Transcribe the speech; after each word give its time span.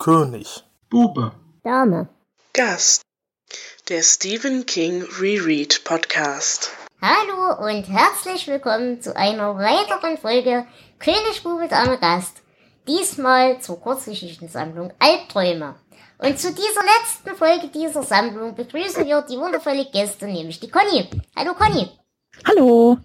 König. 0.00 0.64
Bube. 0.88 1.32
Dame. 1.62 2.08
Gast. 2.54 3.02
Der 3.90 4.02
Stephen 4.02 4.64
King 4.64 5.04
Reread 5.20 5.84
Podcast. 5.84 6.70
Hallo 7.02 7.68
und 7.68 7.82
herzlich 7.82 8.48
willkommen 8.48 9.02
zu 9.02 9.14
einer 9.14 9.58
weiteren 9.58 10.16
Folge 10.16 10.64
König, 11.00 11.42
Bube, 11.42 11.68
Dame, 11.68 11.98
Gast. 11.98 12.38
Diesmal 12.88 13.60
zur 13.60 13.78
Kurzgeschichtensammlung 13.78 14.90
Albträume. 14.98 15.74
Und 16.16 16.38
zu 16.38 16.48
dieser 16.48 16.82
letzten 16.82 17.36
Folge 17.36 17.68
dieser 17.68 18.02
Sammlung 18.02 18.54
begrüßen 18.54 19.04
wir 19.04 19.20
die 19.20 19.36
wundervolle 19.36 19.84
Gäste, 19.92 20.24
nämlich 20.24 20.60
die 20.60 20.70
Conny. 20.70 21.10
Hallo 21.36 21.52
Conny. 21.52 21.90
Hallo. 22.48 22.96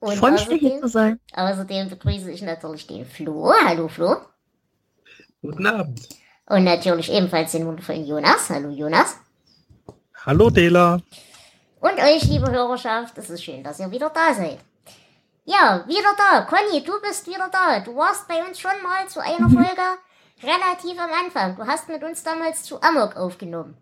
Und 0.00 0.12
Ich 0.12 0.18
freue 0.18 0.32
mich, 0.32 0.46
wieder 0.50 0.56
hier 0.56 0.80
zu 0.82 0.88
sein. 0.88 1.20
Außerdem 1.32 1.88
begrüße 1.88 2.30
ich 2.30 2.42
natürlich 2.42 2.86
den 2.86 3.06
Flo. 3.06 3.50
Hallo 3.64 3.88
Flo. 3.88 4.16
Guten 5.40 5.66
Abend. 5.66 6.08
Und 6.48 6.64
natürlich 6.64 7.12
ebenfalls 7.12 7.52
den 7.52 7.66
wundervollen 7.66 8.06
Jonas. 8.06 8.48
Hallo 8.50 8.70
Jonas. 8.70 9.16
Hallo 10.24 10.50
Dela. 10.50 11.00
Und 11.80 11.98
euch, 12.00 12.22
liebe 12.24 12.50
Hörerschaft, 12.50 13.16
es 13.18 13.30
ist 13.30 13.44
schön, 13.44 13.62
dass 13.62 13.78
ihr 13.78 13.90
wieder 13.90 14.10
da 14.10 14.32
seid. 14.34 14.58
Ja, 15.44 15.84
wieder 15.86 16.14
da. 16.16 16.42
Conny, 16.42 16.82
du 16.82 17.00
bist 17.00 17.26
wieder 17.26 17.48
da. 17.50 17.80
Du 17.80 17.94
warst 17.96 18.26
bei 18.28 18.42
uns 18.44 18.58
schon 18.58 18.82
mal 18.82 19.06
zu 19.08 19.20
einer 19.20 19.48
Folge 19.48 19.82
relativ 20.42 20.98
am 20.98 21.10
Anfang. 21.24 21.56
Du 21.56 21.66
hast 21.66 21.88
mit 21.88 22.02
uns 22.02 22.22
damals 22.22 22.62
zu 22.64 22.80
Amok 22.82 23.16
aufgenommen. 23.16 23.76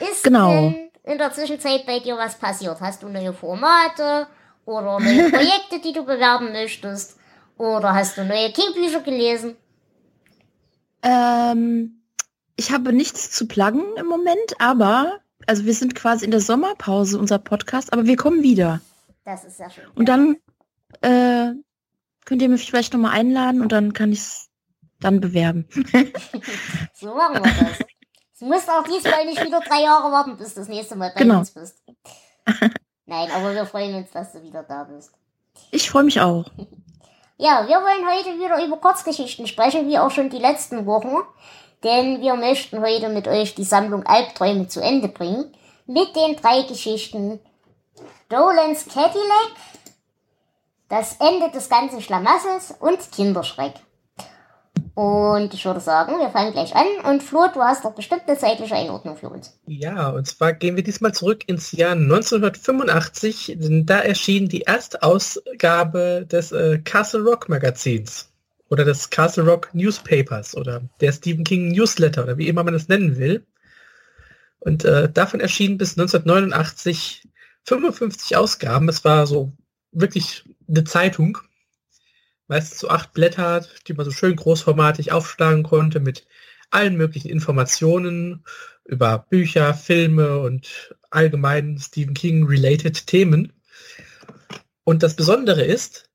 Ist 0.00 0.22
Genau. 0.24 0.72
in 1.02 1.18
der 1.18 1.32
Zwischenzeit 1.32 1.84
bei 1.86 1.98
dir 1.98 2.16
was 2.16 2.36
passiert? 2.36 2.80
Hast 2.80 3.02
du 3.02 3.08
neue 3.08 3.32
Formate 3.32 4.26
oder 4.64 4.98
neue 5.00 5.30
Projekte, 5.30 5.80
die 5.82 5.92
du 5.92 6.04
bewerben 6.04 6.52
möchtest? 6.52 7.18
Oder 7.58 7.94
hast 7.94 8.16
du 8.16 8.24
neue 8.24 8.50
King-Bücher 8.52 9.00
gelesen? 9.00 9.56
Ähm, 11.04 12.02
ich 12.56 12.72
habe 12.72 12.92
nichts 12.92 13.30
zu 13.30 13.46
pluggen 13.46 13.84
im 13.96 14.06
Moment, 14.06 14.54
aber, 14.58 15.20
also 15.46 15.64
wir 15.64 15.74
sind 15.74 15.94
quasi 15.94 16.24
in 16.24 16.30
der 16.30 16.40
Sommerpause, 16.40 17.18
unser 17.18 17.38
Podcast, 17.38 17.92
aber 17.92 18.06
wir 18.06 18.16
kommen 18.16 18.42
wieder. 18.42 18.80
Das 19.24 19.44
ist 19.44 19.56
sehr 19.58 19.70
schön. 19.70 19.84
Und 19.94 20.08
dann 20.08 20.36
äh, 21.02 21.52
könnt 22.24 22.42
ihr 22.42 22.48
mich 22.48 22.66
vielleicht 22.66 22.92
nochmal 22.92 23.12
einladen 23.12 23.60
und 23.60 23.70
dann 23.72 23.92
kann 23.92 24.12
ich 24.12 24.18
es 24.20 24.48
dann 25.00 25.20
bewerben. 25.20 25.68
So 26.94 27.14
machen 27.14 27.34
wir 27.44 27.64
das. 27.64 27.78
Du 28.38 28.46
musst 28.46 28.68
auch 28.70 28.84
diesmal 28.84 29.26
nicht 29.26 29.44
wieder 29.44 29.60
drei 29.60 29.82
Jahre 29.82 30.10
warten, 30.10 30.36
bis 30.36 30.54
du 30.54 30.60
das 30.60 30.68
nächste 30.68 30.96
Mal 30.96 31.12
bei 31.14 31.20
Genau. 31.20 31.40
uns 31.40 31.50
bist. 31.50 31.82
Nein, 33.06 33.30
aber 33.30 33.54
wir 33.54 33.66
freuen 33.66 33.94
uns, 33.96 34.10
dass 34.10 34.32
du 34.32 34.42
wieder 34.42 34.62
da 34.62 34.84
bist. 34.84 35.12
Ich 35.70 35.90
freue 35.90 36.04
mich 36.04 36.20
auch. 36.20 36.50
Ja, 37.36 37.66
wir 37.66 37.76
wollen 37.76 38.08
heute 38.08 38.38
wieder 38.38 38.64
über 38.64 38.76
Kurzgeschichten 38.76 39.48
sprechen, 39.48 39.88
wie 39.88 39.98
auch 39.98 40.10
schon 40.10 40.30
die 40.30 40.38
letzten 40.38 40.86
Wochen. 40.86 41.16
Denn 41.82 42.20
wir 42.20 42.34
möchten 42.34 42.80
heute 42.80 43.08
mit 43.08 43.26
euch 43.26 43.56
die 43.56 43.64
Sammlung 43.64 44.06
Albträume 44.06 44.68
zu 44.68 44.80
Ende 44.80 45.08
bringen. 45.08 45.52
Mit 45.86 46.14
den 46.14 46.36
drei 46.36 46.62
Geschichten 46.62 47.40
Dolan's 48.28 48.86
Cadillac, 48.86 49.50
das 50.88 51.16
Ende 51.16 51.50
des 51.50 51.68
ganzen 51.68 52.00
Schlamassels 52.00 52.74
und 52.78 53.12
Kinderschreck. 53.12 53.74
Und 54.94 55.52
ich 55.52 55.64
würde 55.64 55.80
sagen, 55.80 56.20
wir 56.20 56.30
fangen 56.30 56.52
gleich 56.52 56.74
an. 56.76 56.86
Und 57.10 57.22
Flo, 57.22 57.46
du 57.52 57.60
hast 57.60 57.84
doch 57.84 57.94
bestimmt 57.94 58.22
eine 58.26 58.38
zeitliche 58.38 58.76
Einordnung 58.76 59.16
für 59.16 59.28
uns. 59.28 59.58
Ja, 59.66 60.10
und 60.10 60.26
zwar 60.26 60.52
gehen 60.52 60.76
wir 60.76 60.84
diesmal 60.84 61.12
zurück 61.12 61.48
ins 61.48 61.72
Jahr 61.72 61.92
1985, 61.92 63.56
denn 63.58 63.86
da 63.86 63.98
erschien 63.98 64.48
die 64.48 64.60
erste 64.60 65.02
Ausgabe 65.02 66.26
des 66.30 66.52
äh, 66.52 66.78
Castle 66.78 67.22
Rock 67.22 67.48
Magazins 67.48 68.30
oder 68.70 68.84
des 68.84 69.10
Castle 69.10 69.44
Rock 69.44 69.74
Newspapers 69.74 70.56
oder 70.56 70.82
der 71.00 71.12
Stephen 71.12 71.42
King 71.42 71.72
Newsletter 71.72 72.22
oder 72.22 72.38
wie 72.38 72.48
immer 72.48 72.62
man 72.62 72.74
es 72.74 72.88
nennen 72.88 73.18
will. 73.18 73.44
Und 74.60 74.84
äh, 74.84 75.10
davon 75.10 75.40
erschienen 75.40 75.76
bis 75.76 75.98
1989 75.98 77.28
55 77.64 78.36
Ausgaben. 78.36 78.88
Es 78.88 79.04
war 79.04 79.26
so 79.26 79.52
wirklich 79.92 80.44
eine 80.68 80.84
Zeitung. 80.84 81.38
Meistens 82.46 82.80
so 82.80 82.88
acht 82.88 83.12
Blätter, 83.12 83.66
die 83.86 83.94
man 83.94 84.04
so 84.04 84.10
schön 84.10 84.36
großformatig 84.36 85.12
aufschlagen 85.12 85.62
konnte 85.62 86.00
mit 86.00 86.26
allen 86.70 86.96
möglichen 86.96 87.28
Informationen 87.28 88.44
über 88.84 89.26
Bücher, 89.30 89.74
Filme 89.74 90.40
und 90.40 90.94
allgemein 91.10 91.78
Stephen 91.78 92.14
King-related 92.14 93.06
Themen. 93.06 93.52
Und 94.82 95.02
das 95.02 95.16
Besondere 95.16 95.64
ist, 95.64 96.10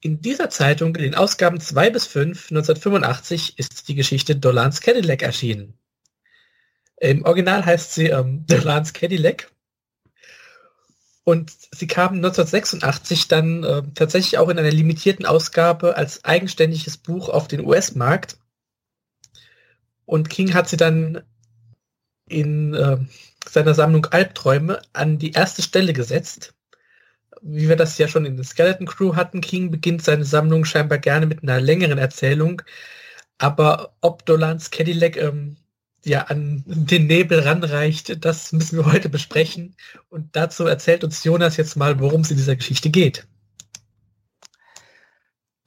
in 0.00 0.20
dieser 0.20 0.50
Zeitung, 0.50 0.96
in 0.96 1.02
den 1.02 1.14
Ausgaben 1.14 1.60
2 1.60 1.90
bis 1.90 2.06
5, 2.06 2.50
1985, 2.50 3.58
ist 3.58 3.86
die 3.88 3.94
Geschichte 3.94 4.34
Dolans 4.34 4.80
Cadillac 4.80 5.22
erschienen. 5.22 5.74
Im 6.96 7.24
Original 7.24 7.64
heißt 7.64 7.94
sie 7.94 8.06
ähm, 8.08 8.44
Dolans 8.48 8.92
Cadillac. 8.92 9.51
Und 11.24 11.52
sie 11.72 11.86
kam 11.86 12.14
1986 12.16 13.28
dann 13.28 13.62
äh, 13.62 13.82
tatsächlich 13.94 14.38
auch 14.38 14.48
in 14.48 14.58
einer 14.58 14.70
limitierten 14.70 15.24
Ausgabe 15.24 15.96
als 15.96 16.24
eigenständiges 16.24 16.96
Buch 16.96 17.28
auf 17.28 17.46
den 17.46 17.64
US-Markt. 17.64 18.38
Und 20.04 20.28
King 20.28 20.52
hat 20.52 20.68
sie 20.68 20.76
dann 20.76 21.22
in 22.28 22.74
äh, 22.74 22.98
seiner 23.48 23.74
Sammlung 23.74 24.06
Albträume 24.06 24.82
an 24.92 25.18
die 25.18 25.32
erste 25.32 25.62
Stelle 25.62 25.92
gesetzt. 25.92 26.54
Wie 27.40 27.68
wir 27.68 27.76
das 27.76 27.98
ja 27.98 28.08
schon 28.08 28.24
in 28.26 28.36
der 28.36 28.44
Skeleton 28.44 28.86
Crew 28.86 29.14
hatten, 29.14 29.40
King 29.40 29.70
beginnt 29.70 30.02
seine 30.02 30.24
Sammlung 30.24 30.64
scheinbar 30.64 30.98
gerne 30.98 31.26
mit 31.26 31.42
einer 31.42 31.60
längeren 31.60 31.98
Erzählung. 31.98 32.62
Aber 33.38 33.94
ob 34.00 34.26
Dolans 34.26 34.70
Cadillac 34.70 35.16
ähm, 35.16 35.56
ja 36.04 36.22
an 36.24 36.64
den 36.66 37.06
Nebel 37.06 37.40
ranreicht, 37.40 38.24
das 38.24 38.52
müssen 38.52 38.78
wir 38.78 38.86
heute 38.86 39.08
besprechen. 39.08 39.76
Und 40.08 40.34
dazu 40.34 40.64
erzählt 40.64 41.04
uns 41.04 41.24
Jonas 41.24 41.56
jetzt 41.56 41.76
mal, 41.76 42.00
worum 42.00 42.22
es 42.22 42.30
in 42.30 42.36
dieser 42.36 42.56
Geschichte 42.56 42.90
geht. 42.90 43.26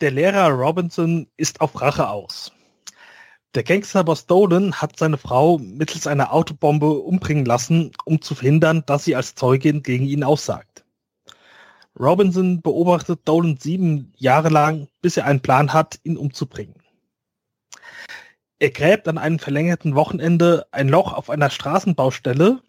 Der 0.01 0.12
Lehrer 0.12 0.50
Robinson 0.50 1.28
ist 1.38 1.62
auf 1.62 1.81
Rache 1.81 2.09
aus. 2.09 2.51
Der 3.56 3.63
Gangsterboss 3.63 4.25
Dolan 4.25 4.73
hat 4.73 5.00
seine 5.00 5.18
Frau 5.18 5.57
mittels 5.57 6.07
einer 6.07 6.34
Autobombe 6.34 6.91
umbringen 6.91 7.46
lassen, 7.46 7.91
um 8.03 8.22
zu 8.22 8.35
verhindern, 8.35 8.84
dass 8.85 9.06
sie 9.06 9.16
als 9.16 9.35
Zeugin 9.35 9.81
gegen 9.81 10.06
ihn 10.06 10.25
aussagt. 10.25 10.84
Robinson 11.97 12.62
beobachtet 12.62 13.22
Dolan 13.23 13.56
sieben 13.56 14.12
Jahre 14.17 14.50
lang, 14.50 14.90
bis 15.02 15.16
er 15.16 15.25
einen 15.25 15.40
Plan 15.40 15.72
hat, 15.72 15.97
ihn 16.03 16.17
umzubringen. 16.17 16.75
Er 18.60 18.70
gräbt 18.70 19.08
an 19.08 19.18
einem 19.18 19.40
verlängerten 19.40 19.96
Wochenende 19.96 20.66
ein 20.72 20.88
Loch 20.88 21.14
auf 21.14 21.30
einer 21.30 21.50
Straßenbaustelle, 21.50 22.62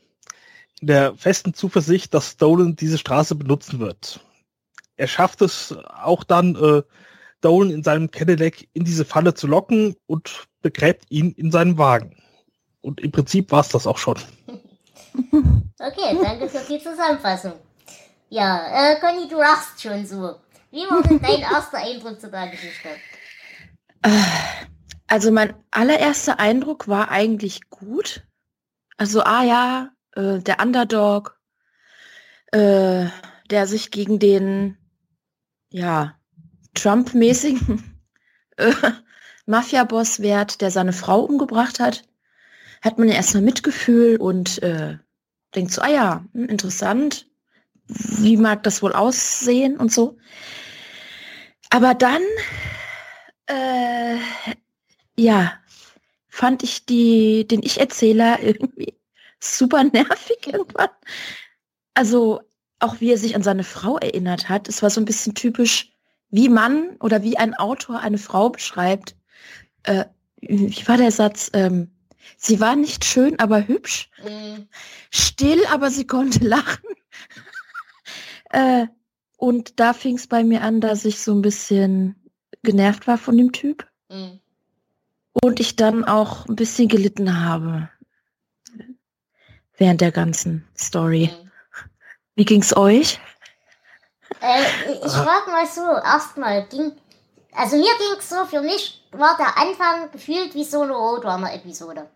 in 0.81 0.87
der 0.89 1.15
festen 1.15 1.55
Zuversicht, 1.55 2.13
dass 2.13 2.37
Dolan 2.37 2.77
diese 2.77 2.99
Straße 2.99 3.35
benutzen 3.35 3.79
wird. 3.79 4.21
Er 4.97 5.09
schafft 5.09 5.43
es 5.43 5.75
auch 5.89 6.25
dann, 6.25 6.57
äh, 6.57 6.83
Dolan 7.41 7.71
in 7.71 7.83
seinem 7.83 8.11
Cadillac 8.11 8.67
in 8.73 8.85
diese 8.85 9.05
Falle 9.05 9.35
zu 9.35 9.47
locken 9.47 9.95
und 10.07 10.47
begräbt 10.63 11.05
ihn 11.11 11.33
in 11.33 11.51
seinem 11.51 11.79
Wagen. 11.79 12.23
Und 12.81 13.01
im 13.01 13.13
Prinzip 13.13 13.53
war 13.53 13.61
es 13.61 13.69
das 13.69 13.87
auch 13.87 13.99
schon. 13.99 14.19
Okay, 15.79 16.17
danke 16.23 16.49
für 16.49 16.61
die 16.71 16.83
Zusammenfassung. 16.83 17.53
Ja, 18.29 18.67
äh, 18.67 19.01
Conny, 19.01 19.29
du 19.29 19.39
lachst 19.39 19.81
schon 19.81 20.07
so. 20.07 20.37
Wie 20.71 20.81
war 20.91 21.03
denn 21.03 21.21
dein 21.21 21.41
erster 21.53 21.79
Eindruck 21.79 22.21
zu 22.21 22.31
der 22.31 22.49
Geschichte? 22.49 22.89
Also 25.09 25.31
mein 25.31 25.55
allererster 25.71 26.41
Eindruck 26.41 26.89
war 26.89 27.11
eigentlich 27.11 27.71
gut. 27.71 28.27
Also, 28.97 29.23
ah 29.23 29.45
ja, 29.45 29.91
äh, 30.13 30.39
der 30.41 30.61
Underdog, 30.61 31.39
äh, 32.53 33.07
der 33.51 33.67
sich 33.67 33.91
gegen 33.91 34.19
den, 34.19 34.77
ja, 35.71 36.19
Trump-mäßigen 36.75 38.01
äh, 38.57 38.73
Mafia-Boss 39.47 40.21
wehrt, 40.21 40.61
der 40.61 40.71
seine 40.71 40.93
Frau 40.93 41.21
umgebracht 41.21 41.79
hat, 41.79 42.03
hat 42.83 42.99
man 42.99 43.09
ja 43.09 43.15
erstmal 43.15 43.43
Mitgefühl 43.43 44.17
und 44.17 44.63
äh, 44.63 44.99
denkt 45.55 45.73
so, 45.73 45.83
ah 45.83 45.89
ja, 45.89 46.25
hm, 46.33 46.47
interessant, 46.47 47.27
wie 47.87 48.37
mag 48.37 48.63
das 48.65 48.83
wohl 48.83 48.93
aussehen 48.93 49.77
und 49.77 49.93
so. 49.93 50.19
Aber 51.71 51.95
dann, 51.95 52.23
äh, 53.47 54.19
ja, 55.19 55.53
fand 56.29 56.63
ich 56.63 56.87
die, 56.87 57.47
den 57.49 57.63
Ich-Erzähler 57.63 58.41
irgendwie 58.43 58.95
super 59.41 59.85
nervig 59.85 60.47
irgendwann. 60.47 60.91
Also 61.95 62.41
auch 62.79 63.01
wie 63.01 63.11
er 63.11 63.19
sich 63.19 63.35
an 63.35 63.43
seine 63.43 63.65
Frau 63.65 63.97
erinnert 63.99 64.49
hat, 64.49 64.69
es 64.69 64.83
war 64.83 64.91
so 64.91 65.01
ein 65.01 65.07
bisschen 65.07 65.35
typisch, 65.35 65.93
wie 66.31 66.49
man 66.49 66.97
oder 67.01 67.23
wie 67.23 67.39
ein 67.39 67.55
Autor 67.55 68.01
eine 68.01 68.19
Frau 68.19 68.51
beschreibt. 68.51 69.17
Äh, 69.85 70.05
wie 70.41 70.87
war 70.87 70.97
der 70.97 71.11
Satz? 71.11 71.51
Ähm, 71.55 71.91
sie 72.37 72.61
war 72.61 72.77
nicht 72.77 73.05
schön, 73.05 73.39
aber 73.39 73.67
hübsch. 73.67 74.11
Mhm. 74.23 74.69
Still, 75.11 75.65
aber 75.73 75.91
sie 75.91 76.07
konnte 76.07 76.45
lachen. 76.45 76.85
äh, 78.51 78.87
und 79.39 79.81
da 79.81 79.93
fing 79.93 80.17
es 80.17 80.27
bei 80.27 80.45
mir 80.45 80.63
an, 80.63 80.81
dass 80.81 81.05
ich 81.05 81.21
so 81.21 81.33
ein 81.33 81.43
bisschen 81.43 82.17
genervt 82.63 83.07
war 83.07 83.17
von 83.19 83.37
dem 83.37 83.53
Typ. 83.53 83.87
Mhm. 84.11 84.41
Und 85.43 85.61
ich 85.61 85.77
dann 85.77 86.05
auch 86.05 86.47
ein 86.47 86.57
bisschen 86.57 86.89
gelitten 86.89 87.45
habe. 87.45 87.89
Während 89.77 90.01
der 90.01 90.13
ganzen 90.13 90.67
Story. 90.77 91.31
Mhm. 91.31 91.51
Wie 92.35 92.45
ging's 92.45 92.77
euch? 92.77 93.21
Äh, 94.41 94.63
ich 95.05 95.13
frag 95.13 95.47
mal 95.47 95.67
so, 95.67 95.81
erstmal 95.81 96.67
ging, 96.69 96.93
also 97.53 97.77
mir 97.77 97.93
ging's 97.99 98.29
so, 98.29 98.45
für 98.45 98.61
mich 98.61 99.03
war 99.13 99.37
der 99.39 99.57
Anfang 99.57 100.11
gefühlt 100.11 100.55
wie 100.55 100.65
so 100.65 100.83
eine 100.83 100.93
Roadrunner-Episode. 100.93 102.09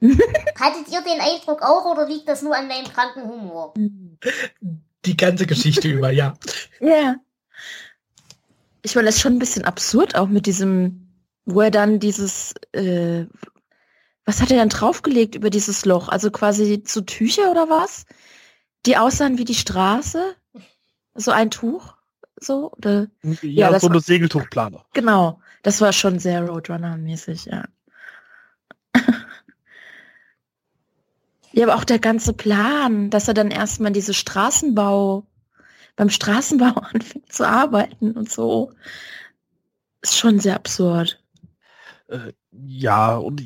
Hattet 0.00 0.88
ihr 0.92 1.02
den 1.02 1.20
Eindruck 1.20 1.62
auch 1.62 1.84
oder 1.86 2.06
liegt 2.06 2.28
das 2.28 2.42
nur 2.42 2.56
an 2.56 2.68
meinem 2.68 2.84
kranken 2.84 3.22
Humor? 3.22 3.74
Die 5.04 5.16
ganze 5.16 5.46
Geschichte 5.46 5.88
über, 5.88 6.10
ja. 6.10 6.34
Ja. 6.80 7.16
Ich 8.82 8.94
meine, 8.94 9.06
das 9.06 9.16
ist 9.16 9.22
schon 9.22 9.34
ein 9.34 9.38
bisschen 9.38 9.64
absurd, 9.64 10.14
auch 10.14 10.28
mit 10.28 10.46
diesem, 10.46 11.03
wo 11.44 11.60
er 11.60 11.70
dann 11.70 11.98
dieses, 11.98 12.54
äh, 12.72 13.26
was 14.24 14.40
hat 14.40 14.50
er 14.50 14.56
dann 14.58 14.70
draufgelegt 14.70 15.34
über 15.34 15.50
dieses 15.50 15.84
Loch? 15.84 16.08
Also 16.08 16.30
quasi 16.30 16.82
so 16.86 17.02
Tücher 17.02 17.50
oder 17.50 17.68
was? 17.68 18.06
Die 18.86 18.96
aussahen 18.96 19.38
wie 19.38 19.44
die 19.44 19.54
Straße? 19.54 20.34
So 21.14 21.30
ein 21.30 21.50
Tuch? 21.50 21.94
So? 22.40 22.72
Oder? 22.72 23.08
Ja, 23.42 23.70
das 23.70 23.82
so 23.82 23.88
eine 23.88 24.00
Segeltuchplane. 24.00 24.80
Genau. 24.92 25.40
Das 25.62 25.80
war 25.80 25.92
schon 25.92 26.18
sehr 26.18 26.46
Roadrunner-mäßig, 26.46 27.46
ja. 27.46 27.64
ja, 31.52 31.66
aber 31.66 31.76
auch 31.76 31.84
der 31.84 31.98
ganze 31.98 32.34
Plan, 32.34 33.08
dass 33.10 33.28
er 33.28 33.34
dann 33.34 33.50
erstmal 33.50 33.92
diese 33.92 34.12
Straßenbau, 34.12 35.26
beim 35.96 36.10
Straßenbau 36.10 36.80
anfängt 36.92 37.32
zu 37.32 37.48
arbeiten 37.48 38.12
und 38.12 38.30
so, 38.30 38.72
ist 40.02 40.18
schon 40.18 40.38
sehr 40.38 40.56
absurd. 40.56 41.23
Äh, 42.08 42.32
ja, 42.66 43.16
und 43.16 43.42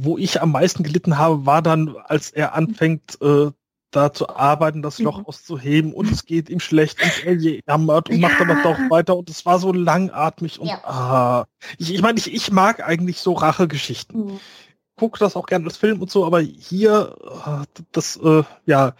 wo 0.00 0.18
ich 0.18 0.40
am 0.42 0.52
meisten 0.52 0.82
gelitten 0.82 1.18
habe, 1.18 1.46
war 1.46 1.62
dann, 1.62 1.96
als 2.04 2.30
er 2.30 2.54
anfängt, 2.54 3.20
äh, 3.20 3.50
da 3.90 4.12
zu 4.12 4.28
arbeiten, 4.28 4.82
das 4.82 5.00
Loch 5.02 5.20
Mhm. 5.20 5.26
auszuheben 5.26 5.92
und 5.92 6.10
es 6.10 6.24
geht 6.26 6.48
ihm 6.50 6.58
schlecht 6.58 7.00
und 7.00 7.24
er 7.24 7.34
jammert 7.68 8.10
und 8.10 8.20
macht 8.20 8.40
aber 8.40 8.54
Ja. 8.54 8.62
doch 8.62 8.90
weiter 8.90 9.16
und 9.16 9.30
es 9.30 9.46
war 9.46 9.60
so 9.60 9.72
langatmig 9.72 10.58
und 10.58 10.66
Ja. 10.68 10.84
ah, 10.84 11.44
ich, 11.78 11.94
ich 11.94 12.02
meine, 12.02 12.18
ich, 12.18 12.32
ich 12.32 12.50
mag 12.50 12.82
eigentlich 12.86 13.20
so 13.20 13.34
Rachegeschichten. 13.34 14.40
Guck 14.96 15.18
das 15.18 15.36
auch 15.36 15.46
gerne 15.46 15.66
als 15.66 15.76
Film 15.76 16.00
und 16.02 16.10
so, 16.10 16.24
aber 16.24 16.40
hier, 16.40 17.14
ah, 17.44 17.64
das, 17.92 18.16
äh, 18.16 18.42
ja, 18.66 18.94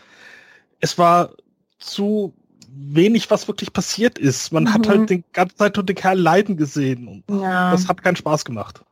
es 0.81 0.97
war 0.97 1.31
zu 1.79 2.33
wenig, 2.77 3.31
was 3.31 3.49
wirklich 3.49 3.73
passiert 3.73 4.19
ist. 4.19 4.53
Man 4.53 4.73
hat 4.73 4.87
Mhm. 4.87 4.91
halt 4.91 5.11
den 5.11 5.25
ganze 5.33 5.57
Zeit 5.57 5.77
nur 5.77 5.85
den 5.85 5.97
Kerl 5.97 6.19
leiden 6.19 6.57
gesehen 6.57 7.09
und 7.09 7.41
Ja. 7.41 7.71
das 7.71 7.89
hat 7.89 8.03
keinen 8.03 8.17
Spaß 8.17 8.45
gemacht. 8.45 8.83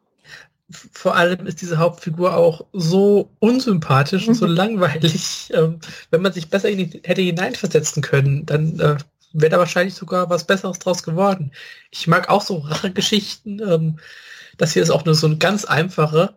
Vor 0.93 1.14
allem 1.17 1.46
ist 1.46 1.61
diese 1.61 1.76
Hauptfigur 1.79 2.34
auch 2.37 2.64
so 2.73 3.31
unsympathisch 3.40 4.26
und 4.29 4.34
so 4.34 4.46
Mhm. 4.46 4.52
langweilig. 4.55 5.50
Ähm, 5.52 5.81
wenn 6.11 6.23
man 6.23 6.32
sich 6.32 6.49
besser 6.49 6.70
in 6.70 6.79
die, 6.79 7.00
hätte 7.05 7.20
hineinversetzen 7.20 8.02
können, 8.02 8.46
dann 8.46 8.81
äh, 8.81 8.96
wäre 9.34 9.50
da 9.50 9.58
wahrscheinlich 9.58 9.94
sogar 9.94 10.31
was 10.31 10.46
Besseres 10.46 10.79
draus 10.79 11.02
geworden. 11.02 11.52
Ich 11.90 12.06
mag 12.06 12.29
auch 12.31 12.43
so 12.43 12.58
Rachegeschichten. 12.58 13.61
Ähm, 13.61 13.99
das 14.56 14.73
hier 14.73 14.82
ist 14.82 14.90
auch 14.90 15.05
nur 15.05 15.14
so 15.14 15.26
ein 15.26 15.38
ganz 15.38 15.64
einfache, 15.67 16.34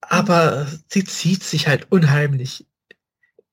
aber 0.00 0.66
sie 0.88 1.04
zieht 1.04 1.42
sich 1.42 1.68
halt 1.68 1.86
unheimlich. 1.90 2.66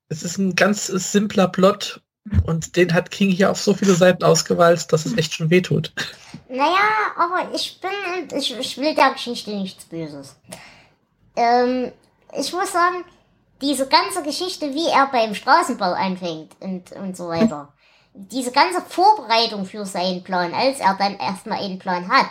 Es 0.09 0.23
ist 0.23 0.37
ein 0.37 0.55
ganz 0.55 0.87
simpler 0.87 1.47
Plot 1.49 2.01
und 2.45 2.75
den 2.75 2.93
hat 2.93 3.11
King 3.11 3.29
hier 3.29 3.51
auf 3.51 3.59
so 3.59 3.73
viele 3.73 3.93
Seiten 3.93 4.23
ausgewalzt, 4.23 4.91
dass 4.93 5.05
es 5.05 5.17
echt 5.17 5.33
schon 5.33 5.49
wehtut. 5.49 5.93
Naja, 6.49 6.87
aber 7.17 7.53
ich 7.53 7.79
bin, 7.81 8.37
ich, 8.37 8.57
ich 8.57 8.77
will 8.77 8.95
der 8.95 9.11
Geschichte 9.11 9.51
nichts 9.51 9.85
Böses. 9.85 10.35
Ähm, 11.35 11.91
ich 12.37 12.51
muss 12.53 12.71
sagen, 12.71 13.03
diese 13.61 13.87
ganze 13.87 14.23
Geschichte, 14.23 14.73
wie 14.73 14.87
er 14.87 15.07
beim 15.07 15.33
Straßenbau 15.33 15.93
anfängt 15.93 16.55
und, 16.59 16.91
und 16.93 17.17
so 17.17 17.29
weiter, 17.29 17.73
diese 18.13 18.51
ganze 18.51 18.81
Vorbereitung 18.81 19.65
für 19.65 19.85
seinen 19.85 20.23
Plan, 20.23 20.53
als 20.53 20.79
er 20.79 20.95
dann 20.97 21.17
erstmal 21.17 21.59
einen 21.59 21.79
Plan 21.79 22.07
hat, 22.09 22.29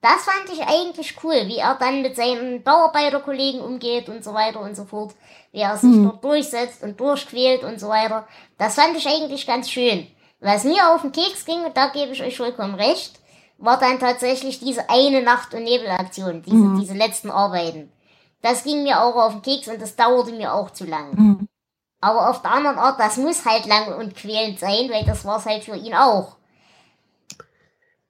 das 0.00 0.24
fand 0.24 0.50
ich 0.52 0.60
eigentlich 0.66 1.16
cool, 1.22 1.46
wie 1.46 1.58
er 1.58 1.76
dann 1.76 2.02
mit 2.02 2.16
seinen 2.16 2.62
Bauarbeiterkollegen 2.62 3.60
umgeht 3.60 4.08
und 4.08 4.24
so 4.24 4.34
weiter 4.34 4.60
und 4.60 4.74
so 4.74 4.84
fort, 4.84 5.14
wie 5.52 5.60
er 5.60 5.76
sich 5.76 5.90
Mhm. 5.90 6.04
dort 6.04 6.24
durchsetzt 6.24 6.82
und 6.82 6.98
durchquält 6.98 7.62
und 7.62 7.78
so 7.78 7.88
weiter. 7.88 8.26
Das 8.58 8.74
fand 8.74 8.96
ich 8.96 9.06
eigentlich 9.06 9.46
ganz 9.46 9.70
schön. 9.70 10.06
Was 10.40 10.64
mir 10.64 10.90
auf 10.92 11.02
den 11.02 11.12
Keks 11.12 11.44
ging, 11.44 11.62
und 11.64 11.76
da 11.76 11.88
gebe 11.88 12.12
ich 12.12 12.22
euch 12.22 12.36
vollkommen 12.36 12.74
recht, 12.74 13.20
war 13.58 13.78
dann 13.78 14.00
tatsächlich 14.00 14.58
diese 14.58 14.90
eine 14.90 15.22
Nacht- 15.22 15.54
und 15.54 15.62
Nebelaktion, 15.62 16.42
diese, 16.42 16.56
Mhm. 16.56 16.80
diese 16.80 16.94
letzten 16.94 17.30
Arbeiten. 17.30 17.92
Das 18.40 18.64
ging 18.64 18.82
mir 18.82 19.00
auch 19.00 19.14
auf 19.14 19.32
den 19.34 19.42
Keks 19.42 19.68
und 19.68 19.80
das 19.80 19.94
dauerte 19.94 20.32
mir 20.32 20.52
auch 20.52 20.70
zu 20.70 20.84
lang. 20.84 21.14
Mhm. 21.14 21.48
Aber 22.00 22.28
auf 22.30 22.42
der 22.42 22.50
anderen 22.50 22.78
Art, 22.78 22.98
das 22.98 23.16
muss 23.18 23.44
halt 23.44 23.66
lang 23.66 23.94
und 23.96 24.16
quälend 24.16 24.58
sein, 24.58 24.90
weil 24.90 25.04
das 25.04 25.24
war 25.24 25.38
es 25.38 25.46
halt 25.46 25.62
für 25.62 25.76
ihn 25.76 25.94
auch. 25.94 26.36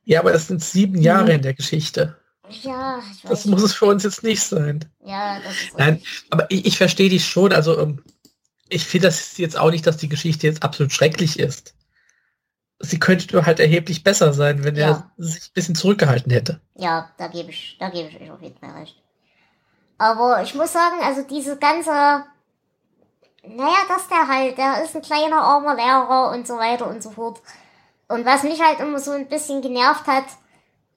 Ja, 0.04 0.20
aber 0.20 0.32
es 0.34 0.48
sind 0.48 0.62
sieben 0.64 1.00
Jahre 1.02 1.32
in 1.34 1.42
der 1.42 1.52
Geschichte. 1.54 2.16
Ja, 2.62 2.98
ich 3.12 3.24
weiß. 3.24 3.30
Das 3.30 3.46
muss 3.46 3.62
es 3.62 3.72
für 3.74 3.86
uns 3.86 4.02
jetzt 4.04 4.22
nicht 4.22 4.42
sein. 4.42 4.84
ja, 5.04 5.40
das 5.40 5.52
ist 5.52 5.78
Nein, 5.78 5.94
richtig. 5.94 6.24
aber 6.30 6.50
ich, 6.50 6.66
ich 6.66 6.78
verstehe 6.78 7.08
dich 7.10 7.26
schon. 7.26 7.52
Also 7.52 7.78
ähm, 7.78 8.02
ich 8.68 8.84
finde 8.86 9.08
das 9.08 9.36
jetzt 9.38 9.58
auch 9.58 9.70
nicht, 9.70 9.86
dass 9.86 9.96
die 9.96 10.08
Geschichte 10.08 10.46
jetzt 10.46 10.62
absolut 10.62 10.92
schrecklich 10.92 11.38
ist. 11.38 11.74
Sie 12.78 12.98
könnte 12.98 13.32
nur 13.32 13.46
halt 13.46 13.60
erheblich 13.60 14.02
besser 14.02 14.32
sein, 14.32 14.64
wenn 14.64 14.74
Ja. 14.76 14.88
er 14.88 15.24
sich 15.24 15.44
ein 15.44 15.52
bisschen 15.54 15.74
zurückgehalten 15.74 16.32
hätte. 16.32 16.60
Ja, 16.74 17.10
da 17.18 17.28
gebe 17.28 17.50
ich, 17.50 17.76
da 17.78 17.90
gebe 17.90 18.08
ich 18.08 18.20
euch 18.20 18.30
auf 18.30 18.42
jeden 18.42 18.58
Fall 18.58 18.70
recht. 18.72 18.96
Aber 19.98 20.42
ich 20.42 20.54
muss 20.54 20.72
sagen, 20.72 20.96
also 21.02 21.22
diese 21.22 21.56
ganze, 21.58 21.90
naja, 23.46 23.76
dass 23.88 24.08
der 24.08 24.26
halt, 24.26 24.58
der 24.58 24.82
ist 24.84 24.96
ein 24.96 25.02
kleiner 25.02 25.36
armer 25.42 25.74
Lehrer 25.76 26.32
und 26.32 26.46
so 26.46 26.54
weiter 26.56 26.88
und 26.88 27.02
so 27.02 27.10
fort. 27.10 27.40
Und 28.08 28.26
was 28.26 28.42
mich 28.42 28.60
halt 28.60 28.80
immer 28.80 28.98
so 28.98 29.12
ein 29.12 29.28
bisschen 29.28 29.62
genervt 29.62 30.06
hat, 30.06 30.24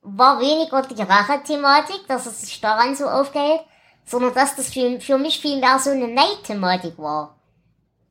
war 0.06 0.40
weniger 0.40 0.82
die 0.84 1.02
Rache-Thematik, 1.02 2.08
dass 2.08 2.26
es 2.28 2.42
sich 2.42 2.62
daran 2.62 2.96
so 2.96 3.06
aufgehält, 3.06 3.62
sondern 4.06 4.34
dass 4.34 4.56
das 4.56 4.72
für, 4.72 5.00
für 5.02 5.18
mich 5.18 5.40
viel 5.40 5.60
mehr 5.60 5.80
so 5.80 5.90
eine 5.90 6.08
Neid-Thematik 6.08 6.98
war. 6.98 7.36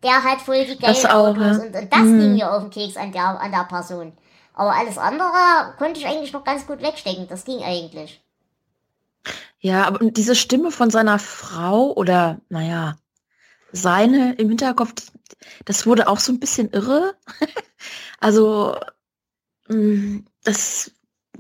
Der 0.02 0.22
hat 0.22 0.40
voll 0.42 0.64
die 0.66 0.84
Autos 0.84 1.02
ja. 1.02 1.16
und, 1.16 1.74
und 1.74 1.92
das 1.92 2.00
Mhm. 2.00 2.20
ging 2.20 2.34
mir 2.34 2.52
auf 2.52 2.62
den 2.62 2.70
Keks 2.70 2.96
an 2.96 3.12
der, 3.12 3.40
an 3.40 3.52
der 3.52 3.64
Person. 3.64 4.12
Aber 4.52 4.72
alles 4.72 4.98
andere 4.98 5.74
konnte 5.78 6.00
ich 6.00 6.06
eigentlich 6.06 6.32
noch 6.32 6.44
ganz 6.44 6.66
gut 6.66 6.82
wegstecken. 6.82 7.26
Das 7.28 7.44
ging 7.44 7.62
eigentlich. 7.62 8.22
Ja, 9.60 9.84
aber 9.86 10.10
diese 10.10 10.34
Stimme 10.34 10.70
von 10.70 10.90
seiner 10.90 11.18
Frau 11.18 11.92
oder, 11.94 12.40
naja, 12.50 12.96
seine 13.72 14.34
im 14.34 14.50
Hinterkopf, 14.50 14.92
das 15.64 15.86
wurde 15.86 16.06
auch 16.08 16.20
so 16.20 16.32
ein 16.32 16.40
bisschen 16.40 16.70
irre. 16.70 17.14
also, 18.20 18.76
mh, 19.68 20.20
das, 20.44 20.90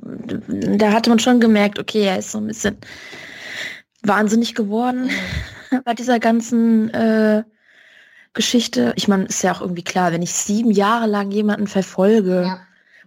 da 0.04 0.92
hatte 0.92 1.10
man 1.10 1.18
schon 1.18 1.40
gemerkt, 1.40 1.78
okay, 1.78 2.02
er 2.04 2.18
ist 2.18 2.30
so 2.32 2.38
ein 2.38 2.46
bisschen 2.46 2.76
wahnsinnig 4.02 4.54
geworden 4.54 5.10
bei 5.84 5.94
dieser 5.94 6.18
ganzen 6.20 6.92
äh, 6.92 7.42
Geschichte. 8.34 8.92
Ich 8.96 9.08
meine, 9.08 9.24
ist 9.24 9.42
ja 9.42 9.52
auch 9.52 9.60
irgendwie 9.60 9.84
klar, 9.84 10.12
wenn 10.12 10.22
ich 10.22 10.32
sieben 10.32 10.70
Jahre 10.70 11.06
lang 11.06 11.30
jemanden 11.30 11.66
verfolge 11.66 12.42
Ja. 12.42 12.60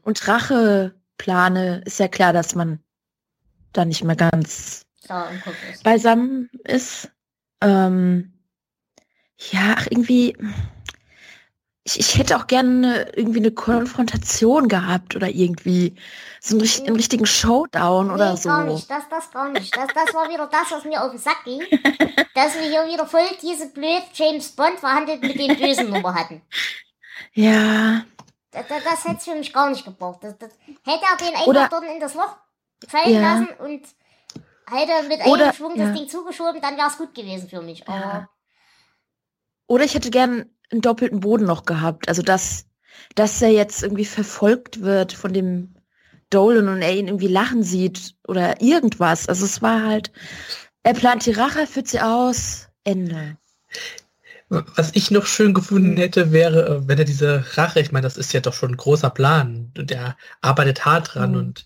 und 0.04 0.27
Rache 0.27 0.96
plane, 1.18 1.82
ist 1.86 2.00
ja 2.00 2.08
klar, 2.08 2.34
dass 2.34 2.56
man 2.56 2.80
da 3.74 3.86
nicht 3.86 4.04
mehr 4.04 4.16
ganz 4.16 4.86
ist. 5.72 5.84
beisammen 5.84 6.50
ist. 6.63 7.12
Ähm, 7.62 8.34
ja, 9.51 9.75
ach, 9.77 9.88
irgendwie, 9.89 10.36
ich, 11.88 12.00
ich 12.01 12.17
hätte 12.17 12.36
auch 12.38 12.48
gerne 12.48 13.10
irgendwie 13.15 13.39
eine 13.39 13.51
Konfrontation 13.51 14.67
gehabt 14.67 15.15
oder 15.15 15.29
irgendwie 15.29 15.96
so 16.41 16.58
einen, 16.58 16.70
einen 16.86 16.96
richtigen 16.98 17.25
Showdown 17.25 18.12
oder 18.12 18.32
nee, 18.32 18.38
so. 18.38 18.50
gar 18.50 18.65
nicht. 18.65 18.89
Das, 18.91 19.03
das 19.10 19.32
gar 19.32 19.50
nicht. 19.50 19.75
Das, 19.75 19.88
das 19.96 20.13
war 20.13 20.27
wieder 20.29 20.48
das, 20.48 20.70
was 20.70 20.84
mir 20.84 21.01
auf 21.01 21.12
den 21.12 21.20
Sack 21.20 21.46
ging. 21.46 21.62
dass 22.36 22.56
wir 22.56 22.63
hier 22.63 22.86
wieder 22.91 23.08
voll 23.08 23.22
diese 23.41 23.70
blöd 23.70 24.03
James 24.13 24.50
Bond 24.51 24.79
verhandelt 24.79 25.22
mit 25.22 25.39
den 25.39 25.58
Bösen 25.58 25.89
Nummer 25.89 26.13
hatten. 26.13 26.41
Ja, 27.34 28.03
Das, 28.51 28.65
das, 28.67 29.06
hätte 29.06 29.17
es 29.17 29.24
für 29.25 29.36
mich 29.36 29.53
gar 29.53 29.70
nicht 29.70 29.86
gebraucht. 29.86 30.24
Das, 30.24 30.36
das, 30.39 30.50
hätte 30.84 31.03
er 31.06 31.17
den 31.17 31.36
einfach 31.36 31.48
Oder- 31.48 31.67
dort 31.70 31.84
in 31.84 32.00
das 32.00 32.15
Loch 32.15 32.36
fallen 32.88 33.13
Ja. 33.13 33.22
lassen 33.22 33.50
und 33.60 33.82
hätte 34.67 35.08
mit 35.08 35.22
einem 35.22 35.32
Oder- 35.32 35.53
Schwung 35.53 35.75
ja. 35.75 35.86
das 35.86 35.96
Ding 35.96 36.10
zugeschoben, 36.10 36.62
dann 36.62 36.77
wäre 36.77 36.88
es 36.88 36.98
gut 36.98 37.13
gewesen 37.13 37.48
für 37.48 37.62
mich. 37.62 37.84
Ja. 37.88 38.27
Oder 39.67 39.84
ich 39.84 39.94
hätte 39.94 40.10
gern 40.10 40.50
einen 40.71 40.81
doppelten 40.81 41.19
Boden 41.21 41.45
noch 41.45 41.65
gehabt. 41.65 42.07
Also 42.09 42.21
dass, 42.21 42.65
dass 43.15 43.41
er 43.41 43.50
jetzt 43.50 43.83
irgendwie 43.83 44.05
verfolgt 44.05 44.81
wird 44.81 45.13
von 45.13 45.33
dem 45.33 45.75
Dolan 46.29 46.67
und 46.67 46.81
er 46.81 46.93
ihn 46.95 47.07
irgendwie 47.07 47.27
lachen 47.27 47.63
sieht 47.63 48.15
oder 48.27 48.62
irgendwas. 48.62 49.29
Also 49.29 49.45
es 49.45 49.62
war 49.62 49.83
halt, 49.83 50.12
er 50.83 50.93
plant 50.93 51.25
die 51.25 51.31
Rache, 51.31 51.67
führt 51.67 51.88
sie 51.88 52.01
aus, 52.01 52.67
Ende. 52.83 53.38
Was 54.50 54.91
ich 54.93 55.12
noch 55.12 55.25
schön 55.25 55.53
gefunden 55.53 55.97
hätte, 55.97 56.31
wäre, 56.31 56.67
äh, 56.67 56.88
wenn 56.88 56.97
er 56.97 57.03
diese 57.05 57.43
Rache, 57.57 57.81
ich 57.81 57.91
meine, 57.91 58.03
das 58.03 58.15
ist 58.17 58.31
ja 58.33 58.39
doch 58.39 58.53
schon 58.53 58.71
ein 58.71 58.77
großer 58.77 59.09
Plan 59.09 59.74
und 59.77 59.91
er 59.91 60.15
arbeitet 60.41 60.86
hart 60.86 61.13
dran 61.15 61.31
Mhm. 61.31 61.38
und 61.38 61.65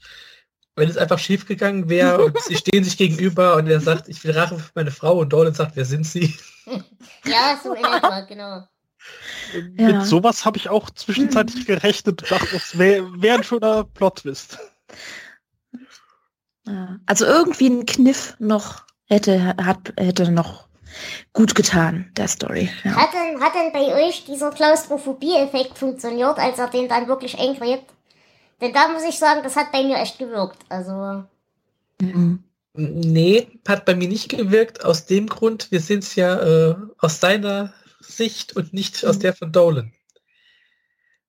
wenn 0.76 0.90
es 0.90 0.98
einfach 0.98 1.20
schief 1.20 1.46
gegangen 1.46 1.90
wäre 1.90 2.26
und 2.26 2.42
sie 2.42 2.56
stehen 2.56 2.84
sich 2.84 2.98
gegenüber 2.98 3.56
und 3.56 3.68
er 3.68 3.82
sagt, 3.82 4.08
ich 4.10 4.24
will 4.24 4.32
Rache 4.32 4.58
für 4.58 4.72
meine 4.74 4.90
Frau 4.90 5.20
und 5.20 5.32
Dolan 5.32 5.54
sagt, 5.54 5.76
wer 5.76 5.86
sind 5.86 6.06
sie? 6.06 6.34
Ja, 7.26 7.60
so 7.62 7.74
in 7.74 7.84
etwa, 7.84 8.22
genau. 8.22 8.64
Ja. 9.78 9.88
Mit 9.88 10.06
sowas 10.06 10.46
habe 10.46 10.58
ich 10.58 10.70
auch 10.70 10.90
zwischenzeitlich 10.90 11.66
gerechnet 11.66 12.22
und 12.22 12.32
dachte, 12.32 12.48
das 12.54 12.78
wäre 12.78 13.22
wär 13.22 13.36
ein 13.36 13.44
schöner 13.44 13.84
Plot-Twist. 13.84 14.60
Also 17.06 17.26
irgendwie 17.26 17.68
ein 17.68 17.86
Kniff 17.86 18.36
noch 18.40 18.84
hätte, 19.08 19.56
hat, 19.58 19.94
hätte 19.98 20.32
noch 20.32 20.68
gut 21.34 21.56
getan, 21.56 22.12
der 22.16 22.28
Story. 22.28 22.70
Ja. 22.84 22.96
Hat 22.96 23.10
denn, 23.14 23.42
hat 23.42 23.54
denn 23.56 23.72
bei 23.74 24.08
euch 24.08 24.26
dieser 24.26 24.52
Klaustrophobie-Effekt 24.52 25.78
funktioniert, 25.78 26.38
als 26.38 26.60
er 26.60 26.68
den 26.68 26.88
dann 26.88 27.08
wirklich 27.08 27.38
eingräbt? 27.40 27.86
Denn 28.62 28.74
da 28.74 28.90
muss 28.90 29.04
ich 29.04 29.18
sagen, 29.18 29.42
das 29.44 29.56
hat 29.56 29.72
bei 29.72 29.84
mir 29.84 29.98
echt 29.98 30.20
gewirkt. 30.20 30.60
Also, 30.70 31.24
Mhm. 32.02 32.44
Nee, 32.74 33.48
hat 33.68 33.86
bei 33.86 33.96
mir 33.96 34.08
nicht 34.08 34.30
gewirkt, 34.30 34.86
aus 34.86 35.06
dem 35.06 35.28
Grund, 35.28 35.72
wir 35.72 35.82
sind 35.82 36.04
es 36.04 36.16
ja 36.16 36.70
äh, 36.70 36.76
aus 37.00 37.20
seiner 37.20 37.74
Sicht 38.02 38.56
und 38.56 38.74
nicht 38.74 39.06
aus 39.06 39.20
der 39.20 39.34
von 39.34 39.52
Dolan. 39.52 39.94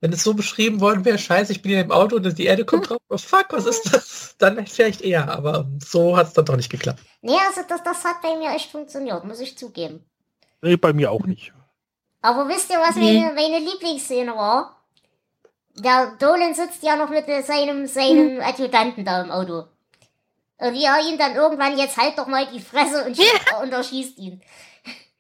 Wenn 0.00 0.12
es 0.12 0.25
so 0.25 0.35
beschrieben 0.35 0.81
worden 0.81 1.05
wäre, 1.05 1.17
scheiße, 1.19 1.52
ich 1.52 1.62
bin 1.62 1.71
hier 1.71 1.81
im 1.81 1.93
Auto 1.93 2.17
und 2.17 2.37
die 2.37 2.45
Erde 2.47 2.64
kommt 2.64 2.91
drauf, 2.91 2.99
oh 3.09 3.17
fuck, 3.19 3.47
was 3.50 3.67
ist 3.67 3.95
das? 3.95 4.35
Dann 4.38 4.67
vielleicht 4.67 5.00
eher, 5.00 5.31
aber 5.31 5.71
so 5.85 6.17
hat 6.17 6.26
es 6.26 6.33
dann 6.33 6.45
doch 6.45 6.57
nicht 6.57 6.71
geklappt. 6.71 7.00
nee, 7.21 7.37
also 7.49 7.61
das, 7.69 7.85
das 7.85 8.05
hat 8.05 8.21
bei 8.21 8.37
mir 8.37 8.50
echt 8.50 8.71
funktioniert, 8.73 9.25
muss 9.25 9.38
ich 9.41 9.57
zugeben. 9.57 10.05
Nee, 10.61 10.76
bei 10.76 10.93
mir 10.93 11.12
auch 11.12 11.25
nicht. 11.25 11.52
Aber 12.21 12.49
wisst 12.49 12.71
ihr, 12.71 12.79
was 12.79 12.97
Nee. 12.97 13.21
meine, 13.21 13.35
meine 13.35 13.59
Lieblingsszene 13.59 14.33
war? 14.35 14.76
Der 15.76 16.17
Dolan 16.19 16.55
sitzt 16.55 16.83
ja 16.83 16.97
noch 16.97 17.09
mit 17.09 17.26
seinem, 17.47 17.87
seinem 17.87 18.41
Adjutanten 18.41 19.05
da 19.05 19.23
im 19.23 19.31
Auto. 19.31 19.64
Und 20.59 20.75
wie 20.75 20.85
er 20.85 21.00
ihn 21.09 21.19
dann 21.19 21.35
irgendwann, 21.35 21.76
jetzt 21.79 21.97
halt 21.97 22.19
doch 22.19 22.26
mal 22.26 22.47
die 22.52 22.61
Fresse 22.61 23.05
und, 23.05 23.17
schießt, 23.17 23.55
und 23.62 23.73
erschießt 23.73 24.19
ihn. 24.19 24.41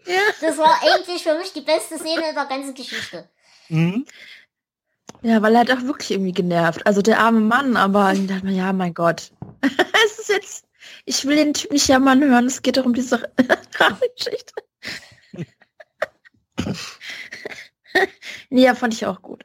Ja. 0.06 0.20
Das 0.40 0.58
war 0.58 0.80
eigentlich 0.82 1.22
für 1.22 1.36
mich 1.38 1.52
die 1.52 1.60
beste 1.60 1.98
Szene 1.98 2.28
in 2.28 2.34
der 2.34 2.46
ganzen 2.46 2.74
Geschichte. 2.74 3.28
Mhm. 3.68 4.06
ja, 5.22 5.40
weil 5.40 5.54
er 5.54 5.60
hat 5.60 5.70
auch 5.70 5.82
wirklich 5.82 6.10
irgendwie 6.10 6.32
genervt. 6.32 6.86
Also 6.86 7.00
der 7.02 7.20
arme 7.20 7.40
Mann, 7.40 7.76
aber 7.76 8.12
ich 8.12 8.26
dachte 8.26 8.44
mir, 8.44 8.52
ja, 8.52 8.72
mein 8.72 8.94
Gott. 8.94 9.32
es 10.04 10.18
ist 10.18 10.28
jetzt, 10.28 10.66
ich 11.04 11.24
will 11.24 11.36
den 11.36 11.54
Typ 11.54 11.72
nicht 11.72 11.88
jammern 11.88 12.22
hören, 12.22 12.46
es 12.46 12.62
geht 12.62 12.76
doch 12.76 12.84
um 12.84 12.94
diese 12.94 13.30
Geschichte. 14.16 14.54
nee, 18.50 18.64
ja, 18.64 18.74
fand 18.74 18.94
ich 18.94 19.06
auch 19.06 19.22
gut. 19.22 19.44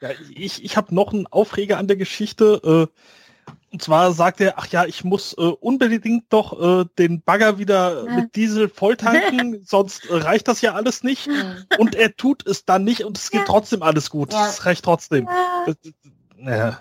Ja, 0.00 0.10
ich 0.34 0.64
ich 0.64 0.76
habe 0.76 0.94
noch 0.94 1.12
einen 1.12 1.26
Aufreger 1.26 1.78
an 1.78 1.86
der 1.86 1.96
Geschichte. 1.96 2.88
Äh, 2.90 3.00
und 3.72 3.82
zwar 3.82 4.12
sagt 4.12 4.40
er, 4.40 4.58
ach 4.58 4.66
ja, 4.68 4.84
ich 4.84 5.04
muss 5.04 5.32
äh, 5.34 5.42
unbedingt 5.42 6.24
doch 6.32 6.60
äh, 6.82 6.84
den 6.98 7.22
Bagger 7.22 7.58
wieder 7.58 8.04
Ja. 8.06 8.14
mit 8.16 8.34
Diesel 8.36 8.68
volltanken, 8.68 9.62
sonst 9.66 10.06
äh, 10.10 10.14
reicht 10.16 10.48
das 10.48 10.60
ja 10.60 10.74
alles 10.74 11.02
nicht. 11.04 11.28
Und 11.78 11.94
er 11.94 12.14
tut 12.16 12.46
es 12.46 12.64
dann 12.64 12.84
nicht 12.84 13.04
und 13.04 13.16
es 13.16 13.30
geht 13.30 13.40
Ja. 13.42 13.46
trotzdem 13.46 13.82
alles 13.82 14.10
gut. 14.10 14.32
Ja. 14.32 14.48
Es 14.48 14.64
reicht 14.66 14.84
trotzdem. 14.84 15.28
Ja. 16.38 16.80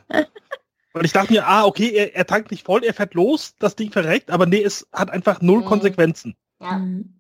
Und 0.94 1.06
ich 1.06 1.14
dachte 1.14 1.32
mir, 1.34 1.46
ah, 1.48 1.66
okay, 1.66 1.90
er, 1.92 2.16
er 2.16 2.26
tankt 2.26 2.50
nicht 2.52 2.66
voll, 2.66 2.84
er 2.84 2.94
fährt 2.96 3.14
los, 3.14 3.54
das 3.60 3.76
Ding 3.76 3.92
verreckt, 3.92 4.32
aber 4.32 4.46
nee, 4.48 4.64
es 4.64 4.88
hat 4.92 5.12
einfach 5.12 5.42
null 5.42 5.62
Mhm. 5.62 5.66
Konsequenzen. 5.66 6.36
Ja, 6.60 6.78
Mhm. 6.80 7.14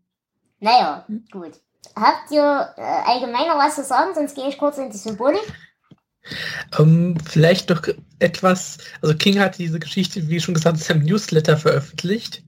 naja, 0.59 1.05
gut. 1.31 1.61
Habt 1.95 2.31
ihr 2.31 2.73
äh, 2.77 2.81
allgemeiner 2.81 3.57
was 3.57 3.75
zu 3.75 3.83
sagen? 3.83 4.13
Sonst 4.15 4.35
gehe 4.35 4.47
ich 4.49 4.57
kurz 4.57 4.77
in 4.77 4.89
die 4.89 4.97
Symbolik. 4.97 5.41
Ähm, 6.77 7.17
vielleicht 7.25 7.69
noch 7.69 7.81
etwas, 8.19 8.77
also 9.01 9.15
King 9.15 9.39
hat 9.39 9.57
diese 9.57 9.79
Geschichte, 9.79 10.27
wie 10.27 10.39
schon 10.39 10.53
gesagt, 10.53 10.77
in 10.77 10.83
seinem 10.83 11.03
Newsletter 11.03 11.57
veröffentlicht 11.57 12.43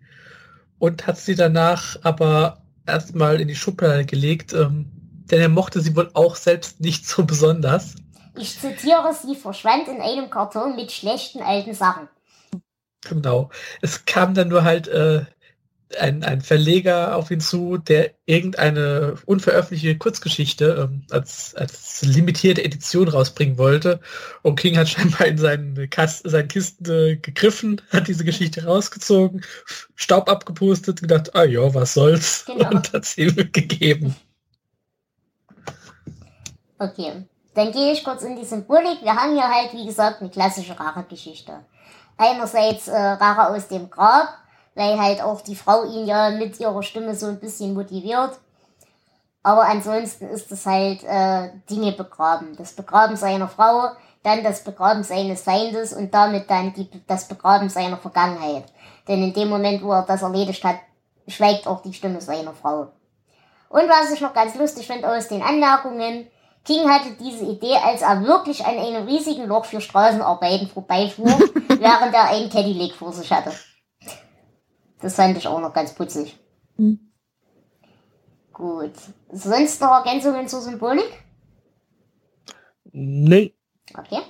und 0.80 1.08
hat 1.08 1.18
sie 1.18 1.36
danach 1.36 1.98
aber 2.04 2.62
erstmal 2.86 3.40
in 3.40 3.48
die 3.48 3.56
Schublade 3.56 4.06
gelegt, 4.06 4.54
ähm, 4.54 4.92
denn 5.32 5.42
er 5.42 5.50
mochte 5.50 5.80
sie 5.82 5.96
wohl 5.96 6.10
auch 6.14 6.36
selbst 6.36 6.82
nicht 6.82 7.08
so 7.08 7.24
besonders. 7.26 7.96
Ich 8.38 8.60
zitiere, 8.60 9.14
sie 9.14 9.36
verschwand 9.36 9.88
in 9.88 10.02
einem 10.02 10.30
Karton 10.30 10.76
mit 10.76 10.92
schlechten 10.92 11.42
alten 11.42 11.74
Sachen. 11.74 12.08
Genau. 13.04 13.50
Es 13.82 14.06
kam 14.06 14.34
dann 14.34 14.50
nur 14.50 14.64
halt 14.64 14.88
äh, 14.88 15.26
ein, 16.00 16.24
ein 16.24 16.42
Verleger 16.42 17.16
auf 17.16 17.32
ihn 17.32 17.42
zu, 17.42 17.78
der 17.78 18.12
irgendeine 18.26 19.16
unveröffentlichte 19.26 19.98
Kurzgeschichte 19.98 20.90
ähm, 20.90 21.04
als, 21.12 21.56
als 21.56 22.02
limitierte 22.02 22.64
Edition 22.64 23.08
rausbringen 23.08 23.58
wollte. 23.58 24.00
Und 24.42 24.56
King 24.56 24.78
hat 24.78 24.90
scheinbar 24.90 25.28
in 25.28 25.38
seinen, 25.38 25.90
Kast 25.90 26.30
seinen 26.30 26.48
Kisten 26.48 26.90
äh, 26.90 27.16
gegriffen, 27.18 27.82
hat 27.92 28.08
diese 28.08 28.24
Geschichte 28.24 28.66
rausgezogen, 28.66 29.44
Staub 29.96 30.30
abgepustet, 30.30 31.02
gedacht, 31.02 31.36
ah 31.36 31.44
ja, 31.44 31.74
was 31.74 31.94
soll's, 31.94 32.46
Genau. 32.46 32.70
und 32.72 32.94
hat 32.94 33.06
sie 33.06 33.28
gegeben. 33.28 34.16
Okay, 36.80 37.26
dann 37.54 37.72
gehe 37.72 37.94
ich 37.94 38.04
kurz 38.04 38.24
in 38.24 38.36
die 38.36 38.46
Symbolik. 38.46 39.02
Wir 39.04 39.16
haben 39.16 39.34
hier 39.34 39.48
halt, 39.48 39.74
wie 39.74 39.86
gesagt, 39.86 40.22
eine 40.22 40.30
klassische 40.30 40.80
Rache-Geschichte. 40.80 41.64
Einerseits 42.18 42.88
äh, 42.88 42.96
Rache 42.96 43.54
aus 43.54 43.68
dem 43.68 43.90
Grab, 43.90 44.30
weil 44.76 45.00
halt 45.00 45.22
auch 45.22 45.42
die 45.42 45.56
Frau 45.56 45.84
ihn 45.84 46.06
ja 46.06 46.32
mit 46.32 46.60
ihrer 46.60 46.84
Stimme 46.84 47.16
so 47.16 47.28
ein 47.28 47.40
bisschen 47.40 47.74
motiviert. 47.74 48.40
Aber 49.44 49.64
ansonsten 49.64 50.28
ist 50.30 50.52
es 50.52 50.66
halt 50.66 51.04
äh, 51.04 51.50
Dinge 51.70 51.94
begraben. 51.94 52.56
Das 52.58 52.74
Begraben 52.74 53.16
seiner 53.16 53.48
Frau, 53.48 53.92
dann 54.24 54.44
das 54.44 54.64
Begraben 54.64 55.04
seines 55.04 55.42
Feindes 55.42 55.94
und 55.94 56.14
damit 56.14 56.50
dann 56.50 56.74
die, 56.74 56.88
das 57.08 57.28
Begraben 57.28 57.70
seiner 57.70 57.98
Vergangenheit. 57.98 58.66
Denn 59.08 59.24
in 59.24 59.34
dem 59.34 59.50
Moment, 59.50 59.84
wo 59.84 59.92
er 59.92 60.04
das 60.04 60.22
erledigt 60.22 60.64
hat, 60.64 60.78
schweigt 61.28 61.68
auch 61.68 61.82
die 61.82 61.94
Stimme 61.94 62.22
seiner 62.22 62.54
Frau. 62.54 62.92
Und 63.70 63.90
was 63.90 64.12
ich 64.12 64.22
noch 64.22 64.34
ganz 64.34 64.56
lustig 64.56 64.86
finde 64.86 65.10
aus 65.10 65.28
den 65.28 65.42
Anmerkungen, 65.42 66.28
King 66.64 66.88
hatte 66.88 67.12
diese 67.20 67.46
Idee, 67.46 67.78
als 67.84 68.04
er 68.04 68.24
wirklich 68.24 68.64
an 68.64 68.78
einem 68.78 69.08
riesigen 69.08 69.48
Loch 69.48 69.66
für 69.66 69.82
Straßenarbeiten 69.82 70.68
vorbeifuhr, 70.68 71.32
während 71.68 72.14
er 72.14 72.30
einen 72.30 72.52
Cadillac 72.52 72.94
vor 72.94 73.12
sich 73.12 73.32
hatte. 73.32 73.52
Das 75.02 75.16
fand 75.16 75.38
ich 75.38 75.48
auch 75.48 75.60
noch 75.60 75.74
ganz 75.74 75.94
putzig. 75.94 76.38
Hm. 76.78 77.00
Gut. 78.54 78.94
Sonst 79.32 79.82
noch 79.82 80.06
Ergänzungen 80.06 80.48
zur 80.48 80.62
Symbolik? 80.62 81.24
Nee, 82.94 83.56
Okay. 83.98 84.22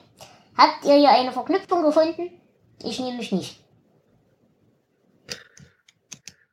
Habt 0.58 0.86
ihr 0.86 0.96
hier 0.96 1.10
eine 1.12 1.32
Verknüpfung 1.32 1.84
gefunden? 1.84 2.30
Ich 2.84 3.00
nämlich 3.00 3.32
nicht. 3.32 3.64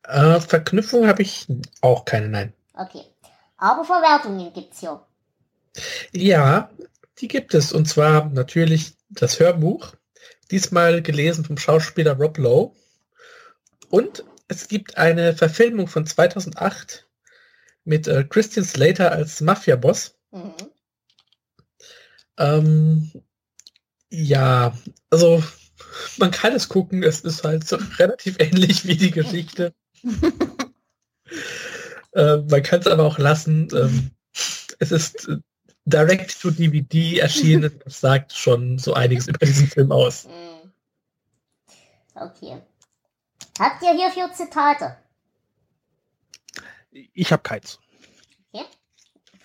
Äh, 0.03 0.39
Verknüpfung 0.39 1.07
habe 1.07 1.21
ich 1.21 1.47
auch 1.81 2.05
keine, 2.05 2.29
nein. 2.29 2.53
Okay. 2.73 3.03
Aber 3.57 3.83
Verwertungen 3.83 4.51
gibt's 4.53 4.79
hier. 4.79 5.05
Ja, 6.11 6.69
die 7.19 7.27
gibt 7.27 7.53
es. 7.53 7.73
Und 7.73 7.85
zwar 7.87 8.25
natürlich 8.29 8.93
das 9.09 9.39
Hörbuch. 9.39 9.93
Diesmal 10.51 11.01
gelesen 11.01 11.45
vom 11.45 11.57
Schauspieler 11.57 12.17
Rob 12.17 12.37
Lowe. 12.37 12.75
Und 13.89 14.23
es 14.47 14.67
gibt 14.67 14.97
eine 14.97 15.35
Verfilmung 15.35 15.87
von 15.87 16.05
2008 16.05 17.07
mit 17.85 18.07
äh, 18.07 18.23
Christian 18.23 18.65
Slater 18.65 19.11
als 19.11 19.41
Mafia-Boss. 19.41 20.15
Mhm. 20.31 20.53
Ähm, 22.37 23.11
ja, 24.09 24.75
also 25.09 25.43
man 26.17 26.31
kann 26.31 26.53
es 26.53 26.69
gucken. 26.69 27.03
Es 27.03 27.21
ist 27.21 27.43
halt 27.43 27.67
so 27.67 27.77
relativ 27.99 28.37
ähnlich 28.39 28.85
wie 28.87 28.95
die 28.95 29.11
Geschichte. 29.11 29.73
äh, 32.13 32.37
man 32.37 32.63
kann 32.63 32.79
es 32.79 32.87
aber 32.87 33.03
auch 33.03 33.17
lassen. 33.17 33.67
Ähm, 33.73 34.11
es 34.79 34.91
ist 34.91 35.27
äh, 35.27 35.37
direct 35.85 36.41
to 36.41 36.51
DVD 36.51 37.19
erschienen. 37.19 37.79
Das 37.83 37.99
sagt 37.99 38.33
schon 38.33 38.77
so 38.77 38.93
einiges 38.93 39.27
über 39.27 39.45
diesen 39.45 39.67
Film 39.67 39.91
aus. 39.91 40.25
Mhm. 40.25 40.71
Okay. 42.15 42.61
Habt 43.59 43.81
ihr 43.83 43.91
hierfür 43.93 44.31
Zitate? 44.33 44.97
ich 46.91 47.31
habe 47.31 47.43
keins. 47.43 47.79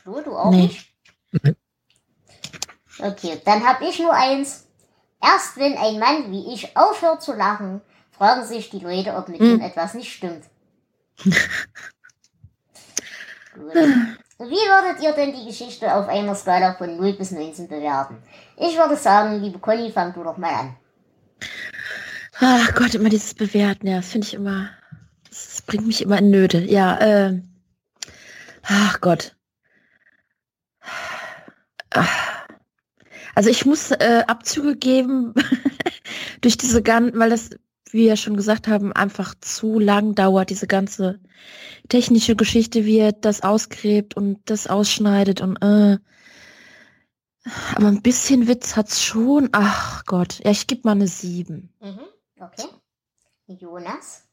Flo, 0.02 0.20
du 0.20 0.36
auch 0.36 0.50
Nee. 0.50 0.66
nicht? 0.66 0.94
Okay, 3.00 3.40
dann 3.44 3.66
hab 3.66 3.80
ich 3.82 3.98
nur 3.98 4.12
eins. 4.12 4.68
Erst 5.20 5.56
wenn 5.56 5.76
ein 5.76 5.98
Mann 5.98 6.30
wie 6.30 6.52
ich 6.54 6.76
aufhört 6.76 7.22
zu 7.22 7.32
lachen, 7.32 7.80
fragen 8.12 8.44
sich 8.44 8.70
die 8.70 8.78
Leute, 8.78 9.16
ob 9.16 9.28
mit 9.28 9.40
Hm. 9.40 9.54
ihm 9.56 9.60
etwas 9.62 9.94
nicht 9.94 10.12
stimmt. 10.12 10.44
Gut. 13.54 13.74
Wie 13.74 14.68
würdet 14.68 15.02
ihr 15.02 15.12
denn 15.12 15.32
die 15.32 15.46
Geschichte 15.46 15.92
auf 15.94 16.06
einer 16.08 16.34
Skala 16.36 16.74
von 16.74 16.96
0 16.96 17.14
bis 17.14 17.30
19 17.32 17.66
bewerten? 17.66 18.22
Ich 18.56 18.76
würde 18.76 18.96
sagen, 18.96 19.40
liebe 19.40 19.58
Conny, 19.58 19.90
fang 19.90 20.12
du 20.12 20.22
doch 20.22 20.36
mal 20.36 20.52
an. 20.54 20.76
Ach 22.40 22.74
Gott, 22.74 22.94
immer 22.94 23.08
dieses 23.08 23.34
Bewerten, 23.34 23.86
ja, 23.86 23.96
das 23.96 24.08
finde 24.08 24.26
ich 24.26 24.34
immer, 24.34 24.70
das 25.28 25.62
bringt 25.62 25.86
mich 25.86 26.02
immer 26.02 26.18
in 26.18 26.30
Nöte. 26.30 26.58
Ja, 26.58 27.00
ähm, 27.00 27.48
ach 28.62 29.00
Gott. 29.00 29.36
Also 33.34 33.50
ich 33.50 33.64
muss 33.64 33.90
äh, 33.92 34.24
Abzüge 34.26 34.76
geben 34.76 35.34
durch 36.40 36.56
diese 36.56 36.82
ganzen, 36.82 37.18
weil 37.18 37.30
das, 37.30 37.50
wie 37.90 38.06
wir 38.06 38.16
schon 38.16 38.36
gesagt 38.36 38.66
haben, 38.66 38.92
einfach 38.92 39.34
zu 39.40 39.78
lang 39.78 40.14
dauert, 40.14 40.50
diese 40.50 40.66
ganze 40.66 41.20
technische 41.88 42.34
Geschichte, 42.34 42.84
wie 42.84 42.98
er 42.98 43.12
das 43.12 43.42
ausgräbt 43.42 44.16
und 44.16 44.40
das 44.46 44.66
ausschneidet 44.66 45.40
und 45.40 45.56
äh. 45.62 45.98
Aber 47.74 47.88
ein 47.88 48.00
bisschen 48.00 48.48
Witz 48.48 48.74
hat's 48.74 49.02
schon. 49.04 49.50
Ach 49.52 50.04
Gott, 50.06 50.40
ja, 50.42 50.50
ich 50.50 50.66
gebe 50.66 50.80
mal 50.84 50.92
eine 50.92 51.06
7. 51.06 51.68
Mhm. 51.80 52.00
Okay. 52.44 52.68
Jonas? 53.46 54.24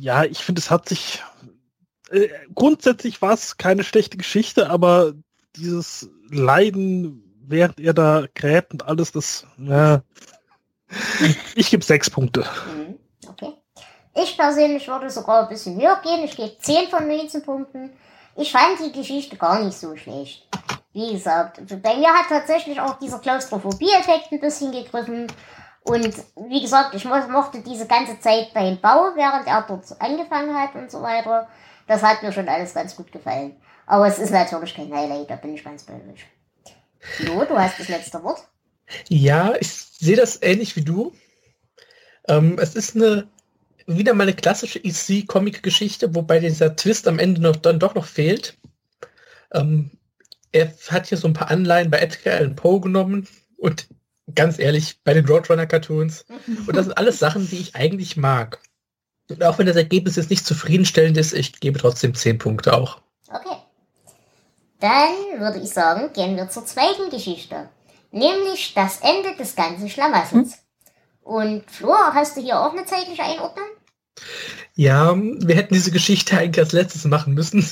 Ja, 0.00 0.24
ich 0.24 0.38
finde, 0.38 0.60
es 0.60 0.70
hat 0.70 0.88
sich 0.88 1.22
äh, 2.12 2.28
grundsätzlich 2.54 3.22
war 3.22 3.32
es 3.32 3.56
keine 3.56 3.84
schlechte 3.84 4.16
Geschichte, 4.16 4.70
aber 4.70 5.14
dieses 5.56 6.10
Leiden, 6.30 7.22
während 7.46 7.80
er 7.80 7.94
da 7.94 8.26
gräbt 8.34 8.72
und 8.72 8.86
alles, 8.86 9.12
das, 9.12 9.46
ja, 9.58 10.02
ich 11.54 11.70
gebe 11.70 11.84
sechs 11.84 12.10
Punkte. 12.10 12.44
Mhm. 12.76 12.98
Okay. 13.28 13.52
Ich 14.14 14.36
persönlich 14.36 14.86
würde 14.88 15.08
sogar 15.08 15.42
ein 15.42 15.48
bisschen 15.48 15.80
höher 15.80 16.00
gehen. 16.02 16.22
Ich 16.24 16.36
gebe 16.36 16.58
10 16.58 16.90
von 16.90 17.08
19 17.08 17.42
Punkten. 17.42 17.90
Ich 18.36 18.52
fand 18.52 18.78
die 18.80 18.92
Geschichte 18.92 19.36
gar 19.36 19.64
nicht 19.64 19.78
so 19.78 19.96
schlecht. 19.96 20.46
Wie 20.92 21.12
gesagt, 21.12 21.60
bei 21.82 21.96
mir 21.96 22.08
hat 22.08 22.28
tatsächlich 22.28 22.80
auch 22.80 22.98
dieser 22.98 23.18
Klaustrophobie-Effekt 23.18 24.30
ein 24.30 24.40
bisschen 24.40 24.72
gegriffen. 24.72 25.26
Und 25.84 26.14
wie 26.48 26.60
gesagt, 26.60 26.94
ich 26.94 27.04
mo- 27.04 27.28
mochte 27.28 27.60
diese 27.60 27.86
ganze 27.86 28.20
Zeit 28.20 28.52
beim 28.54 28.80
Bau, 28.80 29.12
während 29.16 29.46
er 29.46 29.64
dort 29.66 29.84
angefangen 30.00 30.54
hat 30.54 30.74
und 30.74 30.90
so 30.90 31.02
weiter. 31.02 31.48
Das 31.86 32.02
hat 32.02 32.22
mir 32.22 32.32
schon 32.32 32.48
alles 32.48 32.74
ganz 32.74 32.94
gut 32.94 33.10
gefallen. 33.10 33.56
Aber 33.86 34.06
es 34.06 34.18
ist 34.18 34.30
natürlich 34.30 34.74
kein 34.74 34.94
Highlight, 34.94 35.30
da 35.30 35.36
bin 35.36 35.54
ich 35.54 35.64
ganz 35.64 35.82
bei 35.84 35.94
euch. 35.94 36.26
Jo, 37.26 37.44
du 37.44 37.58
hast 37.58 37.80
das 37.80 37.88
letzte 37.88 38.22
Wort. 38.22 38.46
Ja, 39.08 39.54
ich 39.58 39.72
sehe 39.72 40.16
das 40.16 40.40
ähnlich 40.42 40.76
wie 40.76 40.84
du. 40.84 41.12
Ähm, 42.28 42.58
es 42.60 42.76
ist 42.76 42.94
eine 42.94 43.26
wieder 43.86 44.14
mal 44.14 44.24
eine 44.24 44.34
klassische 44.34 44.78
EC-Comic-Geschichte, 44.78 46.14
wobei 46.14 46.38
dieser 46.38 46.76
Twist 46.76 47.08
am 47.08 47.18
Ende 47.18 47.40
noch, 47.40 47.56
dann 47.56 47.80
doch 47.80 47.96
noch 47.96 48.06
fehlt. 48.06 48.56
Ähm, 49.52 49.90
er 50.52 50.72
hat 50.88 51.06
hier 51.06 51.18
so 51.18 51.26
ein 51.26 51.32
paar 51.32 51.50
Anleihen 51.50 51.90
bei 51.90 51.98
Edgar 51.98 52.34
Allan 52.34 52.56
Poe 52.56 52.80
genommen 52.80 53.26
und 53.56 53.88
ganz 54.34 54.58
ehrlich, 54.58 55.00
bei 55.04 55.14
den 55.14 55.26
Roadrunner-Cartoons. 55.26 56.24
Und 56.66 56.76
das 56.76 56.86
sind 56.86 56.96
alles 56.96 57.18
Sachen, 57.18 57.48
die 57.48 57.58
ich 57.58 57.74
eigentlich 57.74 58.16
mag. 58.16 58.60
Und 59.28 59.42
auch 59.44 59.58
wenn 59.58 59.66
das 59.66 59.76
Ergebnis 59.76 60.16
jetzt 60.16 60.30
nicht 60.30 60.46
zufriedenstellend 60.46 61.16
ist, 61.16 61.32
ich 61.32 61.60
gebe 61.60 61.78
trotzdem 61.78 62.14
10 62.14 62.38
Punkte 62.38 62.74
auch. 62.74 63.00
Okay. 63.28 63.56
Dann 64.80 65.40
würde 65.40 65.60
ich 65.60 65.70
sagen, 65.70 66.12
gehen 66.12 66.36
wir 66.36 66.48
zur 66.50 66.66
zweiten 66.66 67.10
Geschichte. 67.10 67.68
Nämlich 68.10 68.74
das 68.74 69.00
Ende 69.00 69.36
des 69.36 69.54
ganzen 69.54 69.88
Schlamassels. 69.88 70.58
Und 71.22 71.70
Flor, 71.70 72.12
hast 72.14 72.36
du 72.36 72.42
hier 72.42 72.60
auch 72.60 72.72
eine 72.72 72.84
zeitliche 72.84 73.22
Einordnung? 73.22 73.66
Ja, 74.74 75.16
wir 75.16 75.54
hätten 75.54 75.74
diese 75.74 75.92
Geschichte 75.92 76.36
eigentlich 76.36 76.64
als 76.64 76.72
letztes 76.72 77.04
machen 77.04 77.34
müssen. 77.34 77.66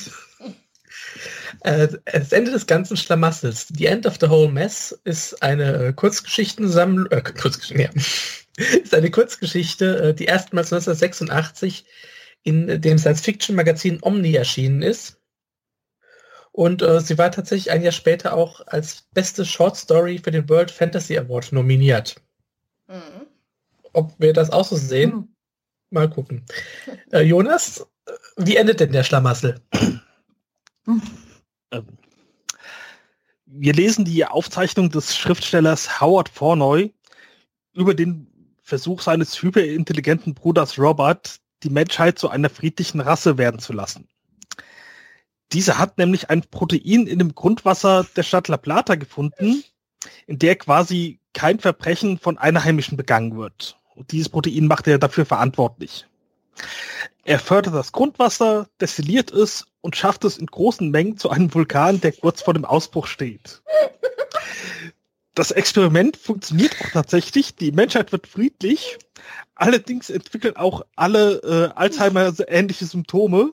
Äh, 1.62 1.88
Das 2.04 2.32
Ende 2.32 2.50
des 2.50 2.66
ganzen 2.66 2.96
Schlamassels. 2.96 3.68
The 3.76 3.86
End 3.86 4.06
of 4.06 4.18
the 4.20 4.28
Whole 4.28 4.50
Mess 4.50 4.98
ist 5.04 5.42
eine 5.42 5.74
äh, 5.74 5.92
Kurzgeschichtensammlung, 5.92 7.06
äh, 7.10 7.22
Kurzgeschichte, 7.22 7.82
ja. 7.82 7.90
ist 8.82 8.94
eine 8.94 9.10
Kurzgeschichte, 9.10 10.10
äh, 10.10 10.14
die 10.14 10.26
erstmals 10.26 10.72
1986 10.72 11.84
in 12.42 12.80
dem 12.80 12.98
Science-Fiction-Magazin 12.98 13.98
Omni 14.02 14.34
erschienen 14.34 14.82
ist. 14.82 15.18
Und 16.52 16.82
äh, 16.82 17.00
sie 17.00 17.16
war 17.16 17.30
tatsächlich 17.30 17.70
ein 17.70 17.82
Jahr 17.82 17.92
später 17.92 18.34
auch 18.34 18.66
als 18.66 19.04
beste 19.12 19.44
Short 19.44 19.76
Story 19.76 20.18
für 20.18 20.30
den 20.30 20.48
World 20.48 20.70
Fantasy 20.70 21.16
Award 21.16 21.52
nominiert. 21.52 22.16
Mhm. 22.88 23.26
Ob 23.92 24.14
wir 24.18 24.32
das 24.32 24.50
auch 24.50 24.66
so 24.66 24.76
sehen? 24.76 25.12
Hm. 25.12 25.28
Mal 25.90 26.08
gucken. 26.08 26.44
Äh, 27.12 27.22
Jonas, 27.22 27.86
wie 28.36 28.56
endet 28.56 28.80
denn 28.80 28.92
der 28.92 29.02
Schlamassel? 29.02 29.60
Ähm, 31.72 31.86
Wir 33.46 33.72
lesen 33.72 34.04
die 34.04 34.24
Aufzeichnung 34.24 34.90
des 34.90 35.16
Schriftstellers 35.16 36.00
Howard 36.00 36.28
Fornoy 36.28 36.94
über 37.72 37.94
den 37.94 38.26
Versuch 38.62 39.00
seines 39.00 39.42
hyperintelligenten 39.42 40.34
Bruders 40.34 40.78
Robert, 40.78 41.40
die 41.64 41.70
Menschheit 41.70 42.18
zu 42.18 42.28
einer 42.28 42.48
friedlichen 42.48 43.00
Rasse 43.00 43.38
werden 43.38 43.58
zu 43.58 43.72
lassen. 43.72 44.08
Dieser 45.52 45.78
hat 45.78 45.98
nämlich 45.98 46.30
ein 46.30 46.42
Protein 46.42 47.06
in 47.08 47.18
dem 47.18 47.34
Grundwasser 47.34 48.06
der 48.14 48.22
Stadt 48.22 48.46
La 48.46 48.56
Plata 48.56 48.94
gefunden, 48.94 49.64
in 50.26 50.38
der 50.38 50.54
quasi 50.56 51.18
kein 51.32 51.58
Verbrechen 51.58 52.18
von 52.18 52.38
Einheimischen 52.38 52.96
begangen 52.96 53.36
wird. 53.36 53.76
Und 53.96 54.12
dieses 54.12 54.28
Protein 54.28 54.66
macht 54.66 54.86
er 54.86 54.98
dafür 54.98 55.26
verantwortlich. 55.26 56.06
Er 57.24 57.38
fördert 57.38 57.74
das 57.74 57.92
Grundwasser, 57.92 58.68
destilliert 58.80 59.30
es 59.30 59.66
und 59.80 59.96
schafft 59.96 60.24
es 60.24 60.38
in 60.38 60.46
großen 60.46 60.90
Mengen 60.90 61.16
zu 61.16 61.30
einem 61.30 61.52
Vulkan, 61.52 62.00
der 62.00 62.12
kurz 62.12 62.42
vor 62.42 62.54
dem 62.54 62.64
Ausbruch 62.64 63.06
steht. 63.06 63.62
Das 65.34 65.50
Experiment 65.52 66.16
funktioniert 66.16 66.74
auch 66.80 66.90
tatsächlich. 66.90 67.54
Die 67.54 67.72
Menschheit 67.72 68.12
wird 68.12 68.26
friedlich. 68.26 68.98
Allerdings 69.54 70.10
entwickeln 70.10 70.56
auch 70.56 70.82
alle 70.96 71.70
äh, 71.72 71.78
Alzheimer 71.78 72.32
ähnliche 72.48 72.86
Symptome. 72.86 73.52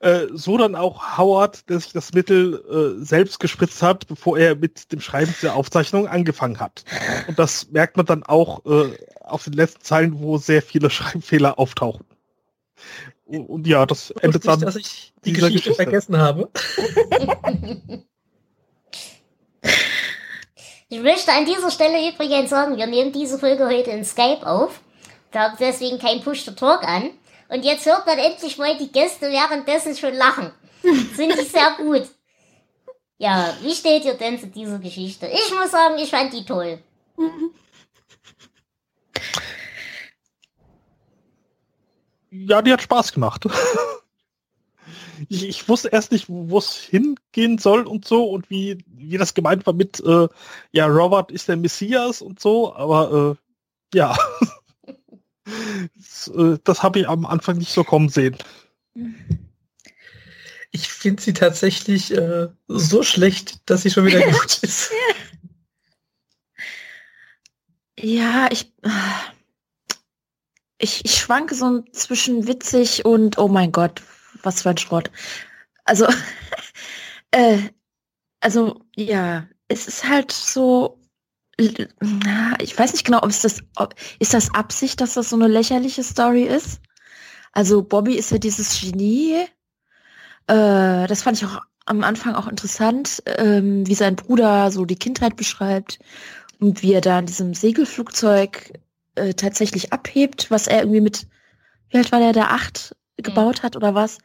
Äh, 0.00 0.26
so 0.32 0.56
dann 0.56 0.74
auch 0.74 1.18
Howard, 1.18 1.68
der 1.68 1.80
sich 1.80 1.92
das 1.92 2.12
Mittel 2.12 2.98
äh, 3.00 3.04
selbst 3.04 3.40
gespritzt 3.40 3.82
hat, 3.82 4.06
bevor 4.06 4.38
er 4.38 4.54
mit 4.56 4.92
dem 4.92 5.00
Schreiben 5.00 5.34
der 5.42 5.54
Aufzeichnung 5.56 6.06
angefangen 6.06 6.60
hat. 6.60 6.84
Und 7.26 7.38
das 7.38 7.70
merkt 7.70 7.96
man 7.96 8.06
dann 8.06 8.22
auch 8.22 8.64
äh, 8.66 8.96
auf 9.20 9.44
den 9.44 9.54
letzten 9.54 9.82
Zeilen, 9.82 10.20
wo 10.20 10.38
sehr 10.38 10.62
viele 10.62 10.90
Schreibfehler 10.90 11.58
auftauchen. 11.58 12.04
Und, 13.24 13.46
und 13.46 13.66
ja, 13.66 13.84
das 13.86 14.10
endet 14.10 14.46
dann. 14.46 14.60
dass 14.60 14.76
ich 14.76 15.12
die 15.24 15.32
Geschichte, 15.32 15.70
Geschichte. 15.70 15.74
vergessen 15.74 16.16
habe. 16.18 16.50
Ich 20.90 21.00
möchte 21.00 21.32
an 21.32 21.44
dieser 21.44 21.70
Stelle 21.70 22.10
übrigens 22.10 22.48
sagen, 22.48 22.78
wir 22.78 22.86
nehmen 22.86 23.12
diese 23.12 23.38
Folge 23.38 23.66
heute 23.66 23.90
in 23.90 24.06
Skype 24.06 24.46
auf. 24.46 24.80
Da 25.32 25.40
habe 25.40 25.56
deswegen 25.60 25.98
kein 25.98 26.22
Push-to-Talk 26.22 26.82
an. 26.82 27.10
Und 27.50 27.64
jetzt 27.64 27.84
hört 27.84 28.06
man 28.06 28.18
endlich 28.18 28.56
mal 28.56 28.74
die 28.78 28.90
Gäste 28.90 29.30
währenddessen 29.30 29.94
schon 29.96 30.14
lachen. 30.14 30.50
Finde 31.14 31.42
ich 31.42 31.50
sehr 31.50 31.76
gut. 31.76 32.08
Ja, 33.18 33.54
wie 33.62 33.74
steht 33.74 34.06
ihr 34.06 34.14
denn 34.14 34.38
zu 34.38 34.46
dieser 34.46 34.78
Geschichte? 34.78 35.26
Ich 35.26 35.52
muss 35.54 35.70
sagen, 35.70 35.98
ich 35.98 36.08
fand 36.08 36.32
die 36.32 36.46
toll. 36.46 36.78
Ja, 42.30 42.62
die 42.62 42.72
hat 42.72 42.82
Spaß 42.82 43.12
gemacht. 43.12 43.46
ich, 45.28 45.48
ich 45.48 45.68
wusste 45.68 45.88
erst 45.88 46.12
nicht, 46.12 46.26
wo 46.28 46.58
es 46.58 46.74
hingehen 46.76 47.58
soll 47.58 47.86
und 47.86 48.06
so 48.06 48.30
und 48.30 48.50
wie, 48.50 48.84
wie 48.86 49.18
das 49.18 49.34
gemeint 49.34 49.66
war 49.66 49.74
mit, 49.74 50.00
äh, 50.00 50.28
ja, 50.72 50.86
Robert 50.86 51.32
ist 51.32 51.48
der 51.48 51.56
Messias 51.56 52.22
und 52.22 52.40
so, 52.40 52.74
aber 52.74 53.36
äh, 53.92 53.96
ja. 53.96 54.16
das 55.96 56.28
äh, 56.28 56.58
das 56.64 56.82
habe 56.82 57.00
ich 57.00 57.08
am 57.08 57.26
Anfang 57.26 57.58
nicht 57.58 57.72
so 57.72 57.84
kommen 57.84 58.08
sehen. 58.08 58.36
Ich 60.70 60.88
finde 60.88 61.22
sie 61.22 61.32
tatsächlich 61.32 62.12
äh, 62.12 62.48
so 62.68 63.02
schlecht, 63.02 63.68
dass 63.70 63.82
sie 63.82 63.90
schon 63.90 64.04
wieder 64.06 64.20
gut 64.30 64.58
ist. 64.58 64.90
Ja, 68.00 68.48
ich, 68.50 68.72
ich, 70.78 71.04
ich 71.04 71.16
schwanke 71.16 71.54
so 71.54 71.82
zwischen 71.92 72.46
witzig 72.46 73.04
und 73.04 73.38
oh 73.38 73.48
mein 73.48 73.72
Gott, 73.72 74.02
was 74.42 74.62
für 74.62 74.70
ein 74.70 74.78
Schrott. 74.78 75.10
Also, 75.84 76.06
äh, 77.32 77.58
also 78.40 78.80
ja, 78.96 79.46
es 79.68 79.88
ist 79.88 80.08
halt 80.08 80.32
so, 80.32 81.00
na, 82.00 82.54
ich 82.60 82.78
weiß 82.78 82.92
nicht 82.92 83.04
genau, 83.04 83.18
ob 83.22 83.30
es 83.30 83.42
das, 83.42 83.60
ob, 83.76 83.94
ist 84.20 84.34
das 84.34 84.54
Absicht, 84.54 85.00
dass 85.00 85.14
das 85.14 85.30
so 85.30 85.36
eine 85.36 85.48
lächerliche 85.48 86.04
Story 86.04 86.44
ist? 86.44 86.80
Also 87.52 87.82
Bobby 87.82 88.14
ist 88.14 88.30
ja 88.30 88.38
dieses 88.38 88.80
Genie. 88.80 89.46
Äh, 90.46 91.06
das 91.06 91.22
fand 91.22 91.38
ich 91.38 91.44
auch 91.44 91.60
am 91.86 92.04
Anfang 92.04 92.34
auch 92.34 92.46
interessant, 92.46 93.22
ähm, 93.26 93.86
wie 93.86 93.94
sein 93.94 94.14
Bruder 94.14 94.70
so 94.70 94.84
die 94.84 94.98
Kindheit 94.98 95.36
beschreibt 95.36 95.98
und 96.60 96.82
wie 96.82 96.92
er 96.92 97.00
da 97.00 97.18
in 97.18 97.26
diesem 97.26 97.54
Segelflugzeug 97.54 98.72
äh, 99.18 99.34
tatsächlich 99.34 99.92
abhebt, 99.92 100.50
was 100.50 100.66
er 100.66 100.80
irgendwie 100.80 101.00
mit, 101.00 101.26
wie 101.90 101.98
alt 101.98 102.12
war 102.12 102.20
der, 102.20 102.32
der 102.32 102.52
acht 102.52 102.96
gebaut 103.16 103.62
hat 103.62 103.76
oder 103.76 103.94
was 103.94 104.18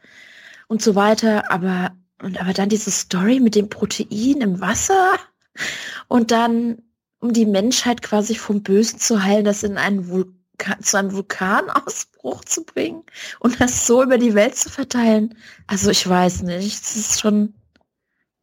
und 0.68 0.82
so 0.82 0.94
weiter. 0.94 1.50
Aber, 1.50 1.92
und, 2.22 2.40
aber 2.40 2.52
dann 2.52 2.68
diese 2.68 2.90
Story 2.90 3.40
mit 3.40 3.54
dem 3.54 3.68
Protein 3.68 4.40
im 4.40 4.60
Wasser 4.60 5.18
und 6.08 6.30
dann, 6.30 6.82
um 7.20 7.32
die 7.32 7.46
Menschheit 7.46 8.02
quasi 8.02 8.34
vom 8.34 8.62
Bösen 8.62 8.98
zu 8.98 9.22
heilen, 9.22 9.44
das 9.44 9.62
in 9.62 9.78
einen 9.78 10.08
Vulkan, 10.08 10.82
zu 10.82 10.98
einem 10.98 11.12
Vulkanausbruch 11.12 12.44
zu 12.44 12.64
bringen 12.64 13.02
und 13.40 13.60
das 13.60 13.86
so 13.86 14.02
über 14.02 14.18
die 14.18 14.34
Welt 14.34 14.56
zu 14.56 14.70
verteilen. 14.70 15.36
Also 15.66 15.90
ich 15.90 16.08
weiß 16.08 16.42
nicht, 16.42 16.82
es 16.82 16.96
ist 16.96 17.20
schon, 17.20 17.54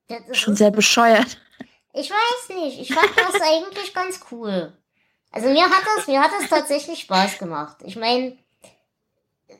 Das 0.07 0.37
schon 0.37 0.53
ist, 0.53 0.59
sehr 0.59 0.71
bescheuert. 0.71 1.39
Ich 1.93 2.09
weiß 2.09 2.55
nicht. 2.55 2.79
Ich 2.79 2.93
fand 2.93 3.09
das 3.17 3.41
eigentlich 3.41 3.93
ganz 3.93 4.21
cool. 4.31 4.73
Also 5.31 5.49
mir 5.49 5.63
hat 5.63 5.83
das, 5.95 6.07
mir 6.07 6.21
hat 6.21 6.31
das 6.39 6.49
tatsächlich 6.49 6.99
Spaß 6.99 7.37
gemacht. 7.37 7.77
Ich 7.85 7.95
meine, 7.95 8.37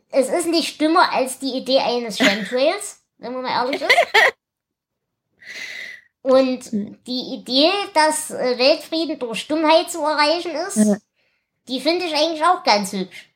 es 0.09 0.27
ist 0.29 0.47
nicht 0.47 0.79
dümmer 0.81 1.11
als 1.11 1.39
die 1.39 1.53
Idee 1.57 1.79
eines 1.79 2.17
Chemtrails, 2.17 3.01
wenn 3.17 3.33
man 3.33 3.43
mal 3.43 3.63
ehrlich 3.65 3.81
ist. 3.81 3.95
Und 6.23 6.71
die 7.07 7.33
Idee, 7.35 7.71
dass 7.93 8.29
äh, 8.31 8.57
Weltfrieden 8.57 9.17
durch 9.17 9.47
Dummheit 9.47 9.89
zu 9.89 10.01
erreichen 10.01 10.51
ist, 10.51 10.75
Ja. 10.75 10.97
die 11.67 11.79
finde 11.81 12.05
ich 12.05 12.13
eigentlich 12.13 12.43
auch 12.43 12.63
ganz 12.63 12.91
hübsch. 12.91 13.29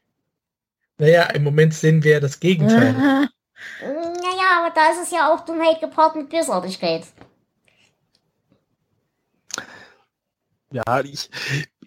Naja, 0.98 1.24
im 1.32 1.44
Moment 1.44 1.74
sehen 1.74 2.04
wir 2.04 2.20
das 2.20 2.40
Gegenteil. 2.40 3.30
Naja, 3.82 4.60
aber 4.60 4.70
da 4.76 4.92
ist 4.92 5.02
es 5.04 5.12
ja 5.12 5.34
auch 5.34 5.40
Dummheit 5.44 5.80
gepaart 5.80 6.16
mit 6.16 6.30
Bösartigkeit. 6.30 7.04
Ja, 10.72 11.00
ich, 11.02 11.30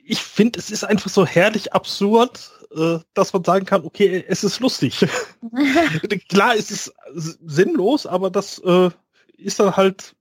ich 0.09 0.23
finde, 0.23 0.59
es 0.59 0.71
ist 0.71 0.85
einfach 0.85 1.11
so 1.11 1.27
herrlich 1.27 1.73
absurd, 1.75 2.51
äh, 2.75 2.99
dass 3.15 3.33
man 3.33 3.45
sagen 3.45 3.67
kann, 3.67 3.85
okay, 3.85 4.25
es 4.27 4.43
ist 4.43 4.61
lustig. 4.61 4.99
Klar, 6.29 6.55
es 6.57 6.71
ist 6.71 6.93
sinnlos, 7.15 8.07
aber 8.07 8.31
das 8.31 8.59
äh, 8.61 8.91
ist 9.37 9.61
dann 9.61 9.77
halt 9.77 10.15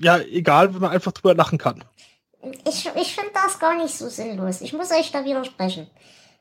ja 0.00 0.18
egal, 0.18 0.74
wenn 0.74 0.80
man 0.80 0.90
einfach 0.90 1.12
drüber 1.12 1.34
lachen 1.34 1.58
kann. 1.58 1.84
Ich, 2.66 2.90
ich 2.94 3.14
finde 3.14 3.30
das 3.34 3.58
gar 3.58 3.76
nicht 3.76 3.94
so 3.94 4.08
sinnlos. 4.08 4.60
Ich 4.60 4.72
muss 4.72 4.90
euch 4.90 5.12
da 5.12 5.24
widersprechen. 5.24 5.88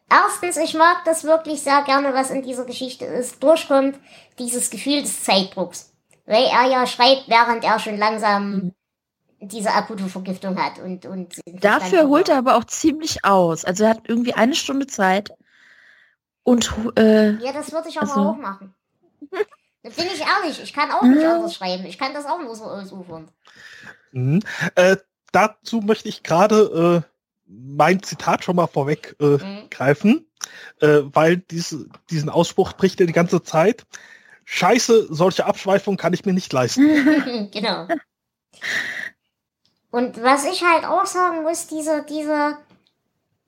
Erstens, 0.10 0.58
ich 0.58 0.74
mag 0.74 1.04
das 1.06 1.24
wirklich 1.24 1.62
sehr 1.62 1.84
gerne, 1.84 2.14
was 2.14 2.32
in 2.32 2.42
dieser 2.42 2.66
Geschichte 2.66 3.06
ist, 3.06 3.44
durchkommt, 3.44 4.00
dieses 4.40 4.72
Gefühl 4.72 5.02
des 5.02 5.24
Zeitdrucks. 5.24 5.94
Weil 6.26 6.46
er 6.46 6.70
ja 6.70 6.88
schreibt, 6.88 7.26
während 7.28 7.64
er 7.64 7.80
schon 7.80 7.98
langsam 7.98 8.74
diese 9.42 9.74
akute 9.74 10.06
Vergiftung 10.08 10.58
hat. 10.62 10.80
Und, 10.80 11.06
und 11.06 11.40
Dafür 11.46 12.08
holt 12.08 12.30
er 12.30 12.38
aber 12.38 12.56
auch 12.58 12.66
ziemlich 12.66 13.24
aus. 13.26 13.66
Also 13.66 13.84
er 13.86 13.92
hat 13.92 14.02
irgendwie 14.08 14.34
eine 14.34 14.56
Stunde 14.56 14.88
Zeit 14.88 15.32
und 16.44 16.72
äh, 16.98 17.32
Ja, 17.44 17.54
das 17.54 17.72
würde 17.72 17.90
ich 17.90 17.98
aber 17.98 18.10
Also- 18.10 18.22
auch 18.30 18.38
machen. 18.38 18.74
Da 19.82 19.90
bin 19.92 20.08
ich 20.14 20.20
ehrlich, 20.20 20.62
ich 20.62 20.74
kann 20.74 20.92
auch 20.92 21.04
nicht 21.04 21.24
anders 21.26 21.56
schreiben. 21.56 21.86
Ich 21.86 21.98
kann 21.98 22.14
das 22.14 22.26
auch 22.26 22.38
nur 22.42 22.54
so 22.54 22.66
ausufern. 22.66 23.30
Mhm. 24.12 24.42
Äh, 24.76 24.98
dazu 25.32 25.80
möchte 25.80 26.10
ich 26.10 26.22
gerade 26.22 27.06
äh, 27.06 27.10
mein 27.48 28.04
Zitat 28.04 28.44
schon 28.44 28.58
mal 28.58 28.68
vorweg 28.68 29.16
äh, 29.22 29.38
Mhm. 29.38 29.70
greifen, 29.70 30.28
äh, 30.82 31.00
weil 31.14 31.38
diese, 31.38 31.88
diesen 32.10 32.28
Ausspruch 32.30 32.74
bricht 32.74 33.00
er 33.00 33.08
die 33.08 33.14
ganze 33.14 33.42
Zeit. 33.42 33.86
Scheiße, 34.44 35.08
solche 35.14 35.46
Abschweifungen 35.46 35.98
kann 35.98 36.12
ich 36.12 36.26
mir 36.26 36.34
nicht 36.34 36.52
leisten. 36.52 37.50
genau. 37.54 37.88
Und 39.92 40.22
was 40.22 40.46
ich 40.46 40.64
halt 40.64 40.86
auch 40.86 41.06
sagen 41.06 41.42
muss, 41.44 41.68
diese, 41.68 42.04
diese, 42.08 42.58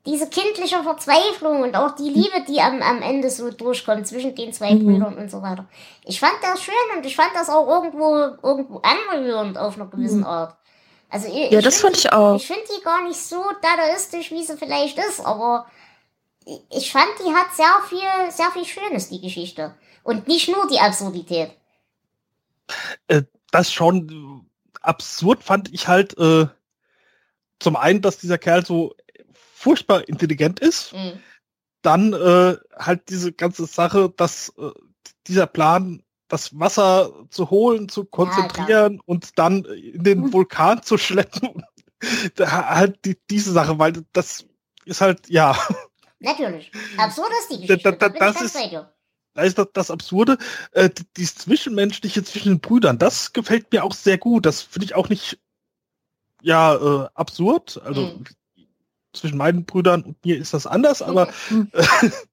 diese 0.06 0.28
kindliche 0.28 0.82
Verzweiflung 0.82 1.62
und 1.62 1.76
auch 1.76 1.92
die 1.96 2.10
Liebe, 2.10 2.44
die 2.48 2.60
am, 2.62 2.82
am 2.82 3.02
Ende 3.04 3.30
so 3.30 3.52
durchkommt 3.52 4.08
zwischen 4.08 4.34
den 4.36 4.52
zwei 4.52 4.74
Mhm. 4.74 4.86
Brüdern 4.86 5.18
und 5.18 5.30
so 5.30 5.42
weiter. 5.44 5.68
Ich 6.04 6.20
fand 6.20 6.34
das 6.42 6.64
schön 6.64 6.74
und 6.98 7.06
ich 7.06 7.16
fand 7.16 7.30
das 7.36 7.50
auch 7.50 7.68
irgendwo, 7.68 8.16
irgendwo 8.48 8.82
anrührend 8.82 9.58
auf 9.60 9.76
einer 9.76 9.86
gewissen 9.88 10.24
Art. 10.24 10.56
Also 11.10 11.28
ich, 11.28 11.52
ja, 11.52 11.60
ich 11.60 11.64
das 11.66 11.76
find 11.82 11.96
fand 11.96 11.98
ich 11.98 12.12
auch. 12.14 12.36
Ich 12.38 12.48
finde 12.48 12.64
die 12.76 12.84
gar 12.84 13.04
nicht 13.04 13.20
so 13.20 13.44
dadaistisch, 13.62 14.32
wie 14.32 14.44
sie 14.44 14.58
vielleicht 14.58 14.98
ist, 14.98 15.20
aber 15.24 15.68
ich- 16.46 16.64
ich 16.72 16.92
fand, 16.92 17.10
die 17.20 17.34
hat 17.36 17.54
sehr 17.54 17.76
viel, 17.88 18.32
sehr 18.32 18.50
viel 18.52 18.66
Schönes, 18.66 19.10
die 19.10 19.22
Geschichte. 19.22 19.76
Und 20.04 20.28
nicht 20.28 20.50
nur 20.50 20.68
die 20.68 20.80
Absurdität. 20.80 21.52
das 23.52 23.72
schon 23.72 24.48
absurd 24.82 25.44
fand 25.44 25.74
ich 25.74 25.88
halt 25.88 26.18
äh, 26.18 26.48
zum 27.60 27.76
einen, 27.76 28.02
dass 28.02 28.18
dieser 28.18 28.38
Kerl 28.38 28.66
so 28.66 28.96
furchtbar 29.34 30.08
intelligent 30.08 30.60
ist, 30.60 30.94
Mhm. 30.94 31.20
dann 31.84 32.14
äh, 32.14 32.58
halt 32.78 33.10
diese 33.10 33.32
ganze 33.32 33.66
Sache, 33.66 34.12
dass 34.18 34.50
äh, 34.58 34.72
dieser 35.28 35.48
Plan, 35.48 36.04
das 36.28 36.58
Wasser 36.60 37.12
zu 37.30 37.50
holen, 37.50 37.90
zu 37.90 38.06
konzentrieren 38.06 39.00
und 39.06 39.38
dann 39.38 39.66
in 39.66 40.04
den 40.04 40.20
Mhm. 40.22 40.34
Vulkan 40.34 40.82
zu 40.82 40.98
schleppen, 40.98 41.64
da, 42.36 42.50
halt 42.76 43.04
die, 43.06 43.18
diese 43.30 43.52
Sache, 43.52 43.78
weil 43.78 43.94
das 44.14 44.46
ist 44.86 45.02
halt, 45.02 45.30
ja, 45.30 45.56
Natürlich. 46.20 46.72
Absurd 46.98 47.30
ist 47.40 47.50
die 47.52 47.68
Da- 47.68 47.76
Geschichte. 47.76 47.92
da- 47.94 47.98
Da, 47.98 48.08
bin 48.10 48.20
das 48.20 48.42
ist-. 48.42 48.56
Da 49.34 49.44
ist 49.44 49.58
das, 49.58 49.68
das 49.74 49.92
Absurde, 49.92 50.38
äh, 50.72 50.90
die- 50.90 51.04
dieses 51.18 51.36
Zwischenmenschliche 51.36 52.24
zwischen 52.24 52.54
den 52.54 52.60
Brüdern, 52.60 52.98
das 52.98 53.34
gefällt 53.34 53.72
mir 53.72 53.84
auch 53.84 53.94
sehr 53.94 54.18
gut. 54.18 54.46
Das 54.46 54.62
finde 54.62 54.86
ich 54.86 54.96
auch 54.96 55.10
nicht, 55.10 55.40
ja, 56.42 56.76
äh, 56.76 57.10
absurd. 57.14 57.82
Also 57.84 58.02
Mhm. 58.04 58.24
zwischen 59.14 59.38
meinen 59.38 59.66
Brüdern 59.66 60.04
und 60.04 60.26
mir 60.26 60.38
ist 60.38 60.54
das 60.54 60.66
anders, 60.68 61.02
aber, 61.02 61.30
Mhm. 61.50 61.70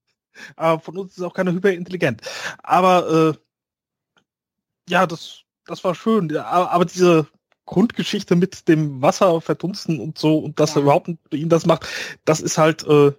aber 0.57 0.81
von 0.81 0.97
uns 0.99 1.17
ist 1.17 1.23
auch 1.25 1.35
keiner 1.35 1.53
hyperintelligent. 1.53 2.23
Aber 2.63 3.35
äh, 3.35 3.39
ja, 4.91 5.07
das, 5.07 5.41
das 5.67 5.85
war 5.85 5.95
schön. 5.95 6.29
Ja, 6.31 6.45
aber, 6.47 6.85
diese 6.85 7.27
Grundgeschichte 7.67 8.35
mit 8.35 8.67
dem 8.69 9.03
Wasser 9.03 9.41
verdunsten 9.43 10.01
und 10.01 10.19
so 10.19 10.39
und 10.39 10.59
dass 10.59 10.71
Ja. 10.71 10.77
er 10.77 10.83
überhaupt 10.83 11.11
ihm 11.33 11.49
das 11.51 11.67
macht, 11.67 11.87
das 12.25 12.41
ist 12.41 12.57
halt, 12.59 12.87
äh, 12.87 13.13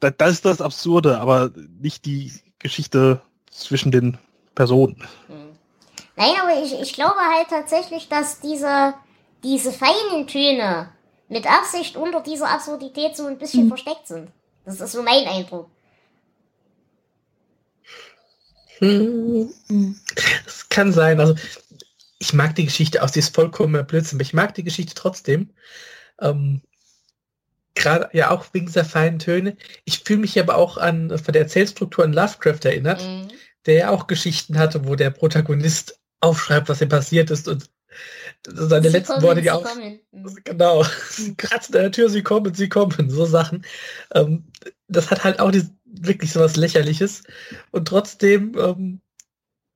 da, 0.00 0.10
das 0.10 0.30
ist 0.34 0.44
das 0.44 0.60
Absurde, 0.60 1.18
aber 1.20 1.50
nicht 1.80 2.04
die 2.04 2.32
Geschichte 2.58 3.20
zwischen 3.50 3.90
den 3.92 4.18
Personen. 4.54 5.06
Mhm. 5.28 5.56
Nein, 6.16 6.34
aber 6.40 6.62
ich, 6.62 6.72
ich 6.80 6.92
glaube 6.94 7.20
halt 7.20 7.48
tatsächlich, 7.48 8.08
dass 8.08 8.40
diese, 8.40 8.94
diese 9.44 9.72
feinen 9.72 10.26
Töne 10.26 10.90
mit 11.28 11.46
Absicht 11.46 11.96
unter 11.96 12.20
dieser 12.22 12.48
Absurdität 12.50 13.16
so 13.16 13.26
ein 13.26 13.38
bisschen 13.38 13.64
Mhm. 13.64 13.68
versteckt 13.68 14.06
sind. 14.08 14.30
Das 14.64 14.80
ist 14.80 14.92
so 14.92 15.02
mein 15.02 15.26
Eindruck. 15.26 15.68
Hm, 18.78 19.52
Mhm. 19.68 20.00
Das 20.44 20.68
kann 20.68 20.92
sein. 20.92 21.20
Also 21.20 21.34
ich 22.18 22.32
mag 22.32 22.54
die 22.56 22.64
Geschichte 22.64 23.02
aus, 23.02 23.12
die 23.12 23.20
ist 23.20 23.34
vollkommen 23.34 23.86
Blödsinn, 23.86 24.16
aber 24.16 24.22
ich 24.22 24.34
mag 24.34 24.54
die 24.54 24.64
Geschichte 24.64 24.94
trotzdem. 24.94 25.50
Ähm, 26.20 26.62
Gerade 27.78 28.10
ja 28.12 28.30
auch 28.30 28.46
wegen 28.52 28.66
dieser 28.66 28.84
feinen 28.84 29.18
Töne. 29.18 29.56
Ich 29.84 30.00
fühle 30.00 30.20
mich 30.20 30.38
aber 30.38 30.56
auch 30.56 30.76
an 30.76 31.10
von 31.18 31.32
der 31.32 31.42
Erzählstruktur 31.42 32.04
an 32.04 32.12
Lovecraft 32.12 32.64
erinnert, 32.64 33.02
Mhm. 33.02 33.28
der 33.66 33.74
ja 33.74 33.90
auch 33.90 34.06
Geschichten 34.06 34.58
hatte, 34.58 34.86
wo 34.86 34.94
der 34.94 35.10
Protagonist 35.10 36.00
aufschreibt, 36.20 36.68
was 36.68 36.80
ihm 36.80 36.88
passiert 36.88 37.30
ist 37.30 37.48
und 37.48 37.70
seine 38.46 38.88
Sie 38.88 38.96
letzten 38.96 39.14
kommen, 39.14 39.22
Worte, 39.24 39.42
die 39.42 39.50
auch 39.50 39.64
kommen. 39.64 40.00
Mhm. 40.12 40.38
Genau. 40.44 40.84
Sie 41.10 41.34
kratzen 41.36 41.74
an 41.76 41.82
der 41.82 41.92
Tür, 41.92 42.08
sie 42.08 42.22
kommen, 42.22 42.54
sie 42.54 42.68
kommen. 42.68 43.10
So 43.10 43.24
Sachen. 43.24 43.64
Ähm, 44.14 44.44
das 44.88 45.10
hat 45.10 45.24
halt 45.24 45.40
auch 45.40 45.50
die, 45.50 45.66
wirklich 45.84 46.32
so 46.32 46.40
was 46.40 46.56
Lächerliches. 46.56 47.22
Und 47.70 47.88
trotzdem, 47.88 48.56
ähm, 48.58 49.00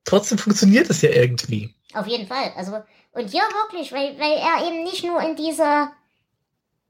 trotzdem 0.05 0.37
funktioniert 0.37 0.89
es 0.89 1.01
ja 1.01 1.09
irgendwie. 1.09 1.73
Auf 1.93 2.07
jeden 2.07 2.27
Fall. 2.27 2.51
Also, 2.55 2.81
und 3.11 3.29
hier 3.29 3.41
wirklich, 3.41 3.91
weil, 3.91 4.17
weil 4.19 4.37
er 4.37 4.67
eben 4.67 4.83
nicht 4.83 5.03
nur 5.03 5.21
in 5.21 5.35
diese, 5.35 5.89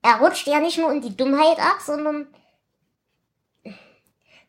er 0.03 0.19
rutscht 0.19 0.47
ja 0.47 0.59
nicht 0.59 0.77
nur 0.77 0.91
in 0.91 1.01
die 1.01 1.15
Dummheit 1.17 1.59
ab, 1.59 1.77
sondern, 1.83 2.27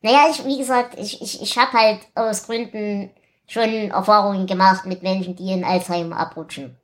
naja, 0.02 0.26
ich, 0.30 0.44
wie 0.44 0.58
gesagt, 0.58 0.98
ich, 0.98 1.22
ich, 1.22 1.40
ich 1.40 1.58
habe 1.58 1.72
halt 1.72 2.00
aus 2.14 2.46
Gründen 2.46 3.10
schon 3.46 3.90
Erfahrungen 3.90 4.46
gemacht 4.46 4.86
mit 4.86 5.02
Menschen, 5.02 5.36
die 5.36 5.52
in 5.52 5.64
Alzheimer 5.64 6.18
abrutschen. 6.18 6.76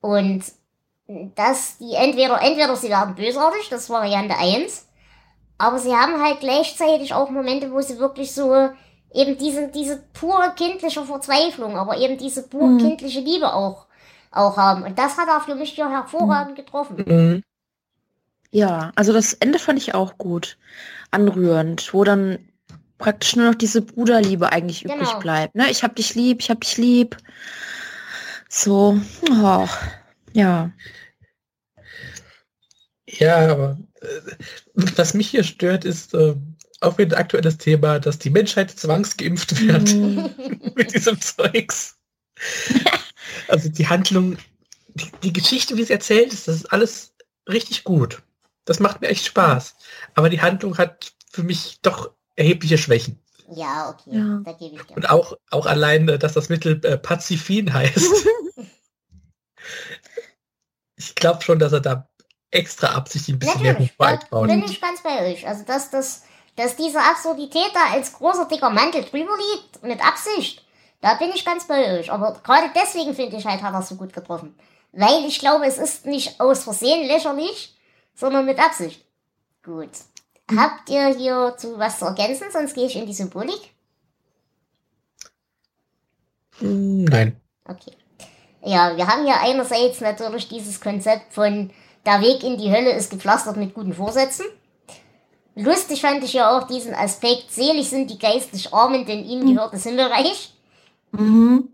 Und 0.00 0.42
dass 1.36 1.78
die 1.78 1.94
entweder, 1.94 2.40
entweder 2.40 2.74
sie 2.76 2.88
werden 2.88 3.14
bösartig, 3.14 3.68
das 3.68 3.82
ist 3.82 3.90
Variante 3.90 4.36
1, 4.36 4.88
aber 5.58 5.78
sie 5.78 5.94
haben 5.94 6.20
halt 6.22 6.40
gleichzeitig 6.40 7.14
auch 7.14 7.30
Momente, 7.30 7.70
wo 7.72 7.80
sie 7.80 7.98
wirklich 7.98 8.32
so 8.34 8.70
eben 9.12 9.36
diese, 9.38 9.68
diese 9.68 10.02
pure 10.14 10.54
kindliche 10.56 11.04
Verzweiflung, 11.04 11.76
aber 11.76 11.98
eben 11.98 12.16
diese 12.18 12.48
pure 12.48 12.70
Mhm. 12.70 12.78
kindliche 12.78 13.20
Liebe 13.20 13.52
auch, 13.52 13.86
auch 14.30 14.56
haben. 14.56 14.84
Und 14.84 14.98
das 14.98 15.18
hat 15.18 15.28
er 15.28 15.40
für 15.40 15.54
mich 15.54 15.76
ja 15.76 15.88
hervorragend 15.90 16.56
getroffen. 16.56 16.96
Mhm. 17.06 17.42
Ja, 18.52 18.92
also 18.96 19.12
das 19.12 19.32
Ende 19.34 19.58
fand 19.58 19.78
ich 19.78 19.94
auch 19.94 20.18
gut. 20.18 20.58
Anrührend, 21.10 21.92
wo 21.92 22.04
dann 22.04 22.38
praktisch 22.98 23.34
nur 23.34 23.46
noch 23.46 23.54
diese 23.54 23.82
Bruderliebe 23.82 24.52
eigentlich 24.52 24.84
übrig 24.84 25.00
Genau. 25.00 25.18
bleibt. 25.18 25.54
Ne? 25.54 25.70
Ich 25.70 25.82
hab 25.82 25.96
dich 25.96 26.14
lieb, 26.14 26.40
ich 26.40 26.50
hab 26.50 26.60
dich 26.60 26.76
lieb. 26.76 27.16
So, 28.48 29.00
oh, 29.30 29.68
ja. 30.34 30.70
Ja, 33.08 33.36
aber 33.52 33.78
äh, 34.00 34.06
was 34.74 35.14
mich 35.14 35.28
hier 35.30 35.44
stört, 35.44 35.84
ist 35.84 36.14
äh, 36.14 36.34
auch 36.80 36.98
wieder 36.98 37.16
ein 37.16 37.20
aktuelles 37.22 37.58
Thema, 37.58 37.98
dass 37.98 38.18
die 38.18 38.30
Menschheit 38.30 38.70
zwangsgeimpft 38.70 39.60
wird 39.60 39.94
Mhm. 39.94 40.30
mit 40.76 40.94
diesem 40.94 41.20
Zeugs. 41.20 41.96
also 43.48 43.68
die 43.68 43.88
Handlung, 43.88 44.36
die, 44.94 45.10
die 45.22 45.32
Geschichte, 45.32 45.76
wie 45.76 45.84
sie 45.84 45.92
erzählt 45.92 46.32
ist, 46.32 46.48
das 46.48 46.56
ist 46.56 46.72
alles 46.72 47.14
richtig 47.48 47.84
gut. 47.84 48.22
Das 48.64 48.78
macht 48.80 49.00
mir 49.00 49.08
echt 49.08 49.24
Spaß. 49.26 49.74
Aber 50.14 50.30
die 50.30 50.40
Handlung 50.40 50.78
hat 50.78 51.12
für 51.30 51.42
mich 51.42 51.78
doch 51.82 52.10
erhebliche 52.36 52.78
Schwächen. 52.78 53.18
Ja, 53.54 53.90
okay, 53.90 54.16
Ja. 54.16 54.40
da 54.44 54.52
gebe 54.52 54.76
ich 54.76 54.82
dir. 54.82 54.96
Und 54.96 55.10
auch, 55.10 55.36
auch 55.50 55.66
allein, 55.66 56.08
äh, 56.08 56.18
dass 56.18 56.32
das 56.34 56.48
Mittel 56.48 56.80
äh, 56.84 56.96
Pazifin 56.96 57.72
heißt. 57.72 58.26
ich 60.96 61.14
glaube 61.14 61.42
schon, 61.42 61.58
dass 61.58 61.72
er 61.72 61.80
da 61.80 62.08
extra 62.50 62.88
absichtlich 62.94 63.36
ein 63.36 63.38
bisschen 63.38 63.62
mehr 63.62 63.72
Natürlich, 63.72 63.92
Humor 63.98 64.10
da 64.10 64.18
einbaut. 64.24 64.48
bin 64.48 64.64
ich 64.64 64.80
ganz 64.80 65.02
bei 65.02 65.32
euch. 65.32 65.46
Also, 65.46 65.64
dass, 65.64 65.90
das, 65.90 66.22
dass 66.56 66.76
diese 66.76 67.00
Absurdität 67.00 67.70
da 67.74 67.92
als 67.92 68.12
großer 68.12 68.46
dicker 68.46 68.70
Mantel 68.70 69.04
drüber 69.04 69.32
liegt, 69.54 69.82
mit 69.82 70.00
Absicht, 70.04 70.64
da 71.00 71.14
bin 71.14 71.30
ich 71.34 71.44
ganz 71.44 71.66
bei 71.66 71.98
euch. 71.98 72.12
Aber 72.12 72.40
gerade 72.44 72.70
deswegen 72.74 73.14
finde 73.14 73.36
ich 73.36 73.46
halt, 73.46 73.62
hat 73.62 73.74
er 73.74 73.82
so 73.82 73.96
gut 73.96 74.12
getroffen. 74.12 74.54
Weil 74.92 75.24
ich 75.26 75.38
glaube, 75.38 75.66
es 75.66 75.78
ist 75.78 76.06
nicht 76.06 76.38
aus 76.40 76.64
Versehen 76.64 77.06
lächerlich, 77.06 77.74
sondern 78.14 78.46
mit 78.46 78.58
Absicht. 78.58 79.04
Gut. 79.62 79.90
Habt 80.56 80.90
ihr 80.90 81.14
hierzu 81.16 81.78
was 81.78 81.98
zu 81.98 82.06
ergänzen? 82.06 82.46
Sonst 82.50 82.74
gehe 82.74 82.86
ich 82.86 82.96
in 82.96 83.06
die 83.06 83.12
Symbolik. 83.12 83.70
Hm, 86.58 87.04
Nein. 87.04 87.40
Okay. 87.64 87.92
Ja, 88.64 88.96
wir 88.96 89.06
haben 89.06 89.26
ja 89.26 89.40
einerseits 89.40 90.00
natürlich 90.00 90.48
dieses 90.48 90.80
Konzept 90.80 91.32
von 91.32 91.70
der 92.06 92.20
Weg 92.20 92.42
in 92.42 92.58
die 92.58 92.70
Hölle 92.70 92.92
ist 92.92 93.10
gepflastert 93.10 93.56
mit 93.56 93.74
guten 93.74 93.92
Vorsätzen. 93.92 94.46
Lustig 95.54 96.00
fand 96.00 96.24
ich 96.24 96.32
ja 96.32 96.56
auch 96.56 96.66
diesen 96.66 96.94
Aspekt, 96.94 97.52
selig 97.52 97.88
sind 97.88 98.10
die 98.10 98.18
geistlich 98.18 98.72
Armen, 98.72 99.04
denn 99.04 99.24
ihnen 99.24 99.54
gehört 99.54 99.74
das 99.74 99.84
Himmelreich. 99.84 100.54
Mhm. 101.12 101.68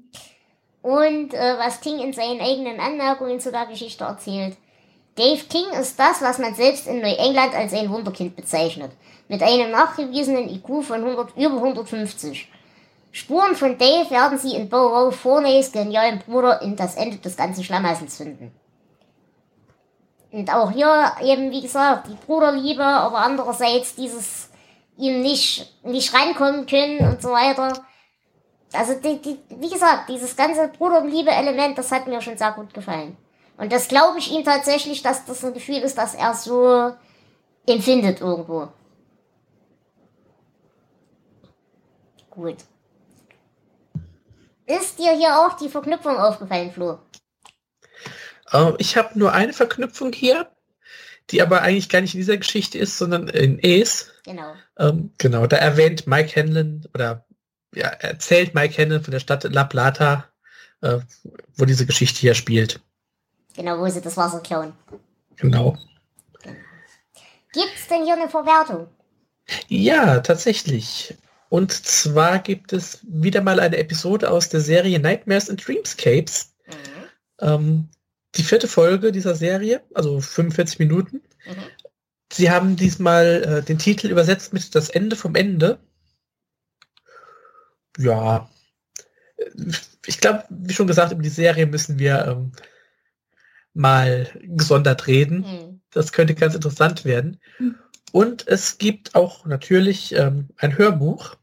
Und 0.82 1.34
äh, 1.34 1.58
was 1.58 1.80
King 1.80 2.00
in 2.00 2.12
seinen 2.12 2.40
eigenen 2.40 2.80
Anmerkungen 2.80 3.40
zu 3.40 3.52
der 3.52 3.66
Geschichte 3.66 4.04
erzählt. 4.04 4.56
Dave 5.18 5.44
King 5.48 5.70
ist 5.80 5.98
das, 5.98 6.22
was 6.22 6.38
man 6.38 6.54
selbst 6.54 6.86
in 6.86 7.00
Neuengland 7.00 7.52
als 7.52 7.72
ein 7.72 7.90
Wunderkind 7.90 8.36
bezeichnet. 8.36 8.92
Mit 9.26 9.42
einem 9.42 9.72
nachgewiesenen 9.72 10.48
IQ 10.48 10.84
von 10.84 11.02
100, 11.02 11.36
über 11.36 11.56
150. 11.56 12.48
Spuren 13.10 13.56
von 13.56 13.76
Dave 13.76 14.08
werden 14.10 14.38
sie 14.38 14.54
in 14.54 14.68
Bo 14.68 15.10
Forneys 15.10 15.72
genialen 15.72 16.20
Bruder 16.20 16.62
in 16.62 16.76
das 16.76 16.94
Ende 16.94 17.16
des 17.16 17.36
ganzen 17.36 17.64
Schlamassens 17.64 18.16
finden. 18.16 18.52
Und 20.30 20.54
auch 20.54 20.70
hier 20.70 21.12
eben, 21.22 21.50
wie 21.50 21.62
gesagt, 21.62 22.06
die 22.06 22.26
Bruderliebe, 22.26 22.84
aber 22.84 23.18
andererseits 23.18 23.96
dieses 23.96 24.50
ihm 24.98 25.20
nicht, 25.20 25.74
nicht 25.84 26.14
rankommen 26.14 26.66
können 26.66 26.98
und 27.00 27.20
so 27.20 27.30
weiter. 27.30 27.72
Also, 28.72 28.94
die, 28.94 29.20
die, 29.20 29.38
wie 29.48 29.70
gesagt, 29.70 30.10
dieses 30.10 30.36
ganze 30.36 30.68
Bruderliebe-Element, 30.68 31.76
das 31.78 31.90
hat 31.90 32.06
mir 32.06 32.20
schon 32.20 32.36
sehr 32.36 32.52
gut 32.52 32.72
gefallen. 32.72 33.16
Und 33.58 33.72
das 33.72 33.88
glaube 33.88 34.18
ich 34.18 34.30
ihm 34.30 34.44
tatsächlich, 34.44 35.02
dass 35.02 35.24
das 35.26 35.44
ein 35.44 35.52
Gefühl 35.52 35.78
ist, 35.78 35.98
dass 35.98 36.14
er 36.14 36.32
so 36.32 36.94
empfindet 37.66 38.20
irgendwo. 38.20 38.68
Gut. 42.30 42.58
Ist 44.66 44.98
dir 44.98 45.12
hier 45.16 45.40
auch 45.40 45.56
die 45.56 45.68
Verknüpfung 45.68 46.16
aufgefallen, 46.16 46.70
Flo? 46.70 47.00
Ähm, 48.52 48.76
ich 48.78 48.96
habe 48.96 49.18
nur 49.18 49.32
eine 49.32 49.52
Verknüpfung 49.52 50.12
hier, 50.12 50.48
die 51.30 51.42
aber 51.42 51.62
eigentlich 51.62 51.88
gar 51.88 52.00
nicht 52.00 52.14
in 52.14 52.20
dieser 52.20 52.36
Geschichte 52.36 52.78
ist, 52.78 52.96
sondern 52.96 53.28
in 53.28 53.58
Ace. 53.64 54.12
Genau. 54.24 54.54
Ähm, 54.78 55.12
genau, 55.18 55.48
da 55.48 55.56
erwähnt 55.56 56.06
Mike 56.06 56.38
Hanlon 56.38 56.86
oder 56.94 57.26
ja, 57.74 57.88
erzählt 57.88 58.54
Mike 58.54 58.80
Hanlon 58.80 59.02
von 59.02 59.10
der 59.10 59.20
Stadt 59.20 59.42
La 59.44 59.64
Plata, 59.64 60.28
äh, 60.80 61.00
wo 61.56 61.64
diese 61.64 61.86
Geschichte 61.86 62.20
hier 62.20 62.34
spielt. 62.34 62.80
Genau, 63.58 63.80
wo 63.80 63.88
sie 63.88 64.00
das 64.00 64.16
Wasser 64.16 64.38
klauen. 64.38 64.72
Genau. 65.34 65.76
Gibt's 67.52 67.88
denn 67.90 68.04
hier 68.04 68.14
eine 68.14 68.28
Verwertung? 68.28 68.86
Ja, 69.66 70.20
tatsächlich. 70.20 71.16
Und 71.48 71.72
zwar 71.72 72.38
gibt 72.38 72.72
es 72.72 73.00
wieder 73.02 73.40
mal 73.40 73.58
eine 73.58 73.78
Episode 73.78 74.30
aus 74.30 74.48
der 74.48 74.60
Serie 74.60 75.00
Nightmares 75.00 75.50
and 75.50 75.66
Dreamscapes. 75.66 76.54
Mhm. 76.68 76.72
Ähm, 77.40 77.88
die 78.36 78.44
vierte 78.44 78.68
Folge 78.68 79.10
dieser 79.10 79.34
Serie, 79.34 79.82
also 79.92 80.20
45 80.20 80.78
Minuten. 80.78 81.16
Mhm. 81.44 81.56
Sie 82.32 82.52
haben 82.52 82.76
diesmal 82.76 83.42
äh, 83.42 83.62
den 83.64 83.78
Titel 83.78 84.06
übersetzt 84.06 84.52
mit 84.52 84.72
Das 84.76 84.88
Ende 84.88 85.16
vom 85.16 85.34
Ende. 85.34 85.80
Ja. 87.98 88.48
Ich 90.06 90.20
glaube, 90.20 90.44
wie 90.48 90.74
schon 90.74 90.86
gesagt, 90.86 91.10
über 91.10 91.22
die 91.22 91.28
Serie 91.28 91.66
müssen 91.66 91.98
wir 91.98 92.24
ähm, 92.24 92.52
mal 93.78 94.28
gesondert 94.42 95.06
reden. 95.06 95.38
Mhm. 95.40 95.80
Das 95.90 96.12
könnte 96.12 96.34
ganz 96.34 96.54
interessant 96.54 97.04
werden. 97.04 97.40
Mhm. 97.58 97.76
Und 98.12 98.48
es 98.48 98.78
gibt 98.78 99.14
auch 99.14 99.46
natürlich 99.46 100.14
ähm, 100.14 100.48
ein 100.56 100.76
Hörbuch. 100.76 101.36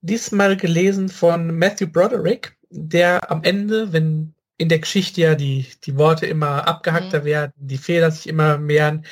Diesmal 0.00 0.56
gelesen 0.56 1.08
von 1.08 1.58
Matthew 1.58 1.88
Broderick, 1.88 2.56
der 2.70 3.30
am 3.30 3.42
Ende, 3.42 3.92
wenn 3.92 4.34
in 4.58 4.68
der 4.68 4.80
Geschichte 4.80 5.20
ja 5.22 5.34
die, 5.34 5.66
die 5.84 5.96
Worte 5.96 6.26
immer 6.26 6.68
abgehackter 6.68 7.24
werden, 7.24 7.52
die 7.56 7.78
Fehler 7.78 8.10
sich 8.10 8.28
immer 8.28 8.58
mehren, 8.58 9.06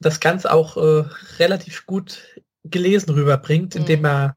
das 0.00 0.20
Ganze 0.20 0.52
auch 0.52 0.76
äh, 0.76 1.04
relativ 1.38 1.84
gut 1.86 2.40
gelesen 2.64 3.10
rüberbringt, 3.10 3.74
indem 3.74 4.00
Mhm. 4.00 4.06
er 4.06 4.36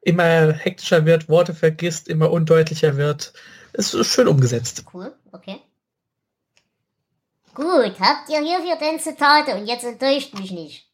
immer 0.00 0.52
hektischer 0.52 1.04
wird, 1.06 1.28
Worte 1.28 1.54
vergisst, 1.54 2.08
immer 2.08 2.30
undeutlicher 2.30 2.96
wird. 2.96 3.32
Es 3.72 3.94
ist 3.94 4.12
schön 4.12 4.28
umgesetzt. 4.28 4.84
Cool, 4.92 5.14
okay. 5.32 5.60
Gut, 7.58 7.98
habt 7.98 8.28
ihr 8.28 8.38
hierfür 8.38 8.76
denn 8.76 9.00
Zitate 9.00 9.56
und 9.56 9.66
jetzt 9.66 9.82
enttäuscht 9.82 10.32
mich 10.38 10.52
nicht. 10.52 10.86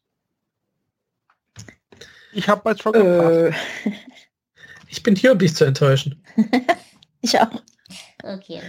Ich 2.33 2.49
habe 2.49 2.73
Strong 2.73 2.93
gefragt. 2.93 3.55
Äh, 3.85 3.91
Ich 4.87 5.03
bin 5.03 5.15
hier, 5.15 5.33
um 5.33 5.37
dich 5.37 5.55
zu 5.55 5.65
enttäuschen. 5.65 6.23
ich 7.21 7.39
auch. 7.39 7.51
Okay. 8.23 8.61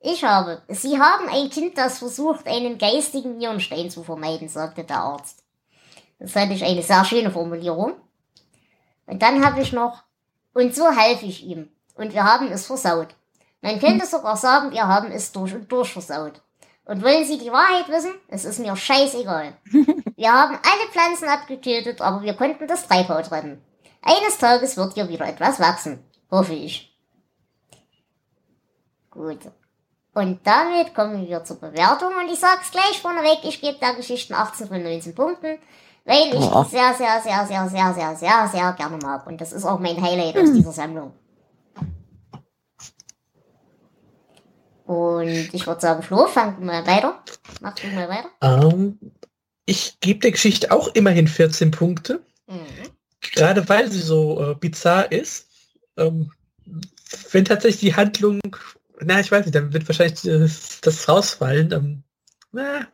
Ich 0.00 0.22
habe, 0.22 0.62
Sie 0.68 1.00
haben 1.00 1.28
ein 1.28 1.50
Kind, 1.50 1.78
das 1.78 1.98
versucht, 1.98 2.46
einen 2.46 2.78
geistigen 2.78 3.38
Nierenstein 3.38 3.90
zu 3.90 4.04
vermeiden, 4.04 4.48
sagte 4.48 4.84
der 4.84 4.98
Arzt. 4.98 5.42
Das 6.18 6.32
fand 6.32 6.52
ich 6.52 6.62
eine 6.62 6.82
sehr 6.82 7.04
schöne 7.04 7.30
Formulierung. 7.30 7.94
Und 9.06 9.22
dann 9.22 9.44
habe 9.44 9.62
ich 9.62 9.72
noch, 9.72 10.04
und 10.52 10.76
so 10.76 10.84
half 10.94 11.22
ich 11.22 11.42
ihm. 11.42 11.70
Und 11.94 12.12
wir 12.12 12.22
haben 12.22 12.52
es 12.52 12.66
versaut. 12.66 13.08
Man 13.62 13.80
könnte 13.80 14.06
sogar 14.06 14.36
sagen, 14.36 14.70
wir 14.70 14.86
haben 14.86 15.10
es 15.10 15.32
durch 15.32 15.54
und 15.54 15.72
durch 15.72 15.90
versaut. 15.90 16.42
Und 16.86 17.02
wollen 17.02 17.24
Sie 17.24 17.36
die 17.38 17.50
Wahrheit 17.52 17.88
wissen? 17.88 18.14
Es 18.28 18.44
ist 18.44 18.60
mir 18.60 18.74
scheißegal. 18.76 19.54
Wir 20.16 20.32
haben 20.32 20.54
alle 20.54 20.90
Pflanzen 20.92 21.28
abgetötet, 21.28 22.00
aber 22.00 22.22
wir 22.22 22.32
konnten 22.34 22.66
das 22.66 22.86
Treibhaus 22.88 23.30
retten. 23.30 23.60
Eines 24.00 24.38
Tages 24.38 24.76
wird 24.78 24.94
hier 24.94 25.08
wieder 25.10 25.26
etwas 25.26 25.60
wachsen. 25.60 26.02
Hoffe 26.30 26.54
ich. 26.54 26.96
Gut. 29.10 29.40
Und 30.14 30.40
damit 30.46 30.94
kommen 30.94 31.26
wir 31.28 31.44
zur 31.44 31.60
Bewertung 31.60 32.12
und 32.18 32.30
ich 32.32 32.38
sag's 32.38 32.70
gleich 32.70 33.02
vorneweg, 33.02 33.40
ich 33.42 33.60
gebe 33.60 33.78
der 33.78 33.94
Geschichte 33.94 34.34
18 34.34 34.68
von 34.68 34.82
19 34.82 35.14
Punkten, 35.14 35.58
weil 36.06 36.28
ich 36.28 36.40
Ja. 36.40 36.62
die 36.62 36.70
sehr, 36.70 36.94
sehr, 36.94 37.20
sehr, 37.20 37.46
sehr, 37.46 37.68
sehr, 37.68 37.92
sehr, 37.94 38.16
sehr, 38.16 38.48
sehr 38.48 38.72
gerne 38.72 38.96
mag. 38.96 39.26
Und 39.26 39.38
das 39.40 39.52
ist 39.52 39.66
auch 39.66 39.78
mein 39.78 40.00
Highlight 40.00 40.38
aus 40.38 40.52
dieser 40.52 40.72
Sammlung. 40.72 41.12
Und 44.86 45.48
ich 45.52 45.66
würde 45.66 45.80
sagen, 45.80 46.02
Flo, 46.02 46.26
fang 46.28 46.64
mal 46.64 46.86
weiter. 46.86 47.22
Mach 47.60 47.74
du 47.74 47.88
mal 47.88 48.08
weiter. 48.08 48.30
Ähm, 48.40 48.98
ich 49.64 49.98
gebe 50.00 50.20
der 50.20 50.30
Geschichte 50.30 50.70
auch 50.70 50.94
immerhin 50.94 51.26
14 51.26 51.72
Punkte, 51.72 52.22
Mhm. 52.46 52.64
gerade 53.20 53.68
weil 53.68 53.90
sie 53.90 54.00
so 54.00 54.40
äh, 54.40 54.54
bizarr 54.54 55.10
ist. 55.10 55.48
Ähm, 55.96 56.30
wenn 57.32 57.44
tatsächlich 57.44 57.80
die 57.80 57.96
Handlung, 57.96 58.40
na, 59.00 59.18
ich 59.18 59.30
weiß 59.32 59.44
nicht, 59.44 59.54
dann 59.54 59.72
wird 59.72 59.88
wahrscheinlich 59.88 60.24
äh, 60.24 60.48
das 60.82 61.08
rausfallen. 61.08 61.72
Ähm, 61.72 62.02
na. 62.52 62.86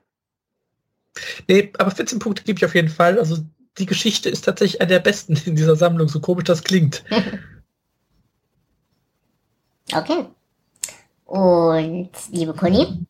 Nee, 1.47 1.71
aber 1.79 1.91
14 1.91 2.19
Punkte 2.19 2.43
gebe 2.45 2.57
ich 2.57 2.65
auf 2.65 2.75
jeden 2.75 2.89
Fall. 2.89 3.19
Also 3.19 3.39
die 3.77 3.87
Geschichte 3.87 4.31
ist 4.31 4.47
tatsächlich 4.47 4.81
eine 4.81 4.89
der 4.89 5.01
besten 5.01 5.37
in 5.45 5.57
dieser 5.57 5.77
Sammlung, 5.77 6.09
so 6.09 6.21
komisch 6.21 6.45
das 6.45 6.65
klingt. 6.65 7.05
Okay. 9.95 10.25
Und 11.33 12.11
liebe 12.31 12.53
Conny? 12.53 13.07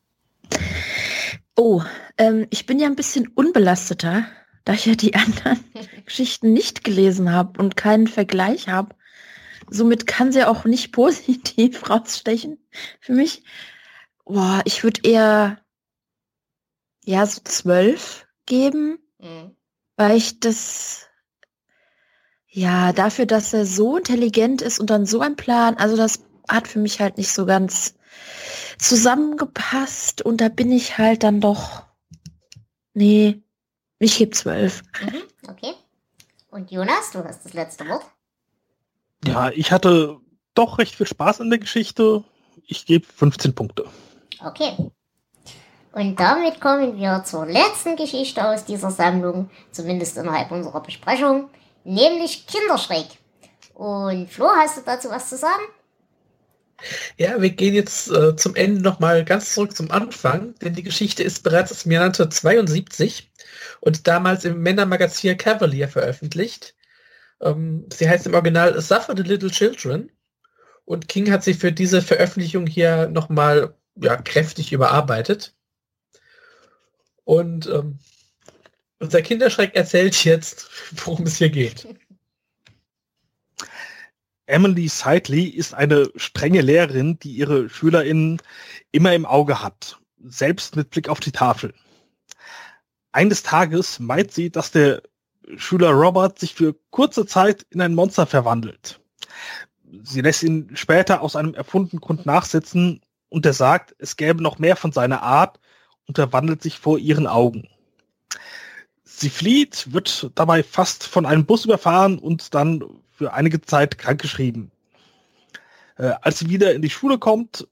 Oh, 1.56 1.82
ähm, 2.18 2.46
ich 2.50 2.66
bin 2.66 2.78
ja 2.78 2.86
ein 2.86 2.94
bisschen 2.94 3.26
unbelasteter, 3.26 4.26
da 4.64 4.74
ich 4.74 4.86
ja 4.86 4.94
die 4.94 5.14
anderen 5.16 5.58
Geschichten 6.06 6.52
nicht 6.52 6.84
gelesen 6.84 7.32
habe 7.32 7.60
und 7.60 7.76
keinen 7.76 8.06
Vergleich 8.06 8.68
habe. 8.68 8.94
Somit 9.68 10.06
kann 10.06 10.30
sie 10.30 10.46
auch 10.46 10.64
nicht 10.64 10.92
positiv 10.92 11.90
rausstechen 11.90 12.64
für 13.00 13.12
mich. 13.12 13.42
Boah, 14.24 14.62
ich 14.66 14.84
würde 14.84 15.00
eher 15.02 15.58
ja 17.04 17.26
so 17.26 17.40
zwölf 17.42 18.28
geben, 18.46 19.00
Mhm. 19.18 19.56
weil 19.96 20.16
ich 20.16 20.38
das 20.38 21.08
ja 22.46 22.92
dafür, 22.92 23.26
dass 23.26 23.52
er 23.52 23.66
so 23.66 23.96
intelligent 23.96 24.62
ist 24.62 24.78
und 24.78 24.90
dann 24.90 25.06
so 25.06 25.20
ein 25.20 25.34
Plan, 25.34 25.76
also 25.76 25.96
das 25.96 26.24
hat 26.48 26.68
für 26.68 26.78
mich 26.78 27.00
halt 27.00 27.18
nicht 27.18 27.32
so 27.32 27.46
ganz 27.46 27.94
zusammengepasst 28.78 30.22
und 30.22 30.40
da 30.40 30.48
bin 30.48 30.72
ich 30.72 30.98
halt 30.98 31.22
dann 31.22 31.40
doch 31.40 31.82
nee, 32.94 33.42
ich 33.98 34.18
gebe 34.18 34.32
zwölf. 34.32 34.82
Mhm. 35.00 35.22
Okay. 35.48 35.74
Und 36.50 36.70
Jonas, 36.70 37.10
du 37.12 37.24
hast 37.24 37.44
das 37.44 37.54
letzte 37.54 37.88
Wort. 37.88 38.04
Ja, 39.24 39.50
ich 39.50 39.72
hatte 39.72 40.20
doch 40.54 40.78
recht 40.78 40.94
viel 40.94 41.06
Spaß 41.06 41.40
in 41.40 41.50
der 41.50 41.58
Geschichte. 41.58 42.24
Ich 42.66 42.84
gebe 42.84 43.06
15 43.06 43.54
Punkte. 43.54 43.86
Okay. 44.44 44.76
Und 45.92 46.18
damit 46.18 46.60
kommen 46.60 46.96
wir 46.96 47.22
zur 47.24 47.46
letzten 47.46 47.96
Geschichte 47.96 48.46
aus 48.46 48.64
dieser 48.64 48.90
Sammlung, 48.90 49.50
zumindest 49.70 50.16
innerhalb 50.16 50.50
unserer 50.50 50.82
Besprechung, 50.82 51.50
nämlich 51.84 52.46
Kinderschreck. 52.46 53.06
Und 53.74 54.28
Flo, 54.30 54.48
hast 54.48 54.78
du 54.78 54.82
dazu 54.82 55.10
was 55.10 55.28
zu 55.28 55.36
sagen? 55.36 55.62
Ja, 57.16 57.40
wir 57.40 57.50
gehen 57.50 57.74
jetzt 57.74 58.10
äh, 58.10 58.36
zum 58.36 58.54
Ende 58.54 58.82
nochmal 58.82 59.24
ganz 59.24 59.54
zurück 59.54 59.76
zum 59.76 59.90
Anfang, 59.90 60.54
denn 60.60 60.74
die 60.74 60.82
Geschichte 60.82 61.22
ist 61.22 61.42
bereits 61.42 61.72
aus 61.72 61.84
dem 61.84 61.92
Jahr 61.92 62.04
1972 62.04 63.30
und 63.80 64.06
damals 64.06 64.44
im 64.44 64.62
Männermagazin 64.62 65.36
Cavalier 65.36 65.88
veröffentlicht. 65.88 66.74
Ähm, 67.40 67.86
sie 67.92 68.08
heißt 68.08 68.26
im 68.26 68.34
Original 68.34 68.80
Suffer 68.80 69.14
the 69.16 69.22
Little 69.22 69.50
Children 69.50 70.10
und 70.84 71.08
King 71.08 71.30
hat 71.30 71.44
sie 71.44 71.54
für 71.54 71.72
diese 71.72 72.02
Veröffentlichung 72.02 72.66
hier 72.66 73.08
nochmal 73.08 73.74
ja, 73.96 74.16
kräftig 74.16 74.72
überarbeitet. 74.72 75.54
Und 77.24 77.66
ähm, 77.66 77.98
unser 78.98 79.22
Kinderschreck 79.22 79.74
erzählt 79.74 80.24
jetzt, 80.24 80.70
worum 81.04 81.26
es 81.26 81.36
hier 81.36 81.50
geht. 81.50 81.86
Emily 84.52 84.86
Sidley 84.86 85.44
ist 85.44 85.72
eine 85.72 86.10
strenge 86.14 86.60
Lehrerin, 86.60 87.18
die 87.18 87.32
ihre 87.32 87.70
SchülerInnen 87.70 88.42
immer 88.90 89.14
im 89.14 89.24
Auge 89.24 89.62
hat, 89.62 89.98
selbst 90.22 90.76
mit 90.76 90.90
Blick 90.90 91.08
auf 91.08 91.20
die 91.20 91.32
Tafel. 91.32 91.72
Eines 93.12 93.42
Tages 93.42 93.98
meint 93.98 94.30
sie, 94.30 94.50
dass 94.50 94.70
der 94.70 95.02
Schüler 95.56 95.92
Robert 95.92 96.38
sich 96.38 96.54
für 96.54 96.76
kurze 96.90 97.24
Zeit 97.24 97.64
in 97.70 97.80
ein 97.80 97.94
Monster 97.94 98.26
verwandelt. 98.26 99.00
Sie 100.02 100.20
lässt 100.20 100.42
ihn 100.42 100.70
später 100.74 101.22
aus 101.22 101.34
einem 101.34 101.54
erfundenen 101.54 102.02
Grund 102.02 102.26
nachsitzen 102.26 103.00
und 103.30 103.46
er 103.46 103.54
sagt, 103.54 103.94
es 103.98 104.18
gäbe 104.18 104.42
noch 104.42 104.58
mehr 104.58 104.76
von 104.76 104.92
seiner 104.92 105.22
Art 105.22 105.60
und 106.06 106.16
verwandelt 106.16 106.62
sich 106.62 106.78
vor 106.78 106.98
ihren 106.98 107.26
Augen. 107.26 107.70
Sie 109.02 109.30
flieht, 109.30 109.94
wird 109.94 110.30
dabei 110.34 110.62
fast 110.62 111.06
von 111.06 111.24
einem 111.24 111.46
Bus 111.46 111.64
überfahren 111.64 112.18
und 112.18 112.54
dann 112.54 113.01
für 113.22 113.32
einige 113.32 113.60
Zeit 113.60 113.98
krankgeschrieben. 113.98 114.72
Äh, 115.96 116.10
als 116.22 116.40
sie 116.40 116.48
wieder 116.48 116.74
in 116.74 116.82
die 116.82 116.90
Schule 116.90 117.18
kommt, 117.18 117.68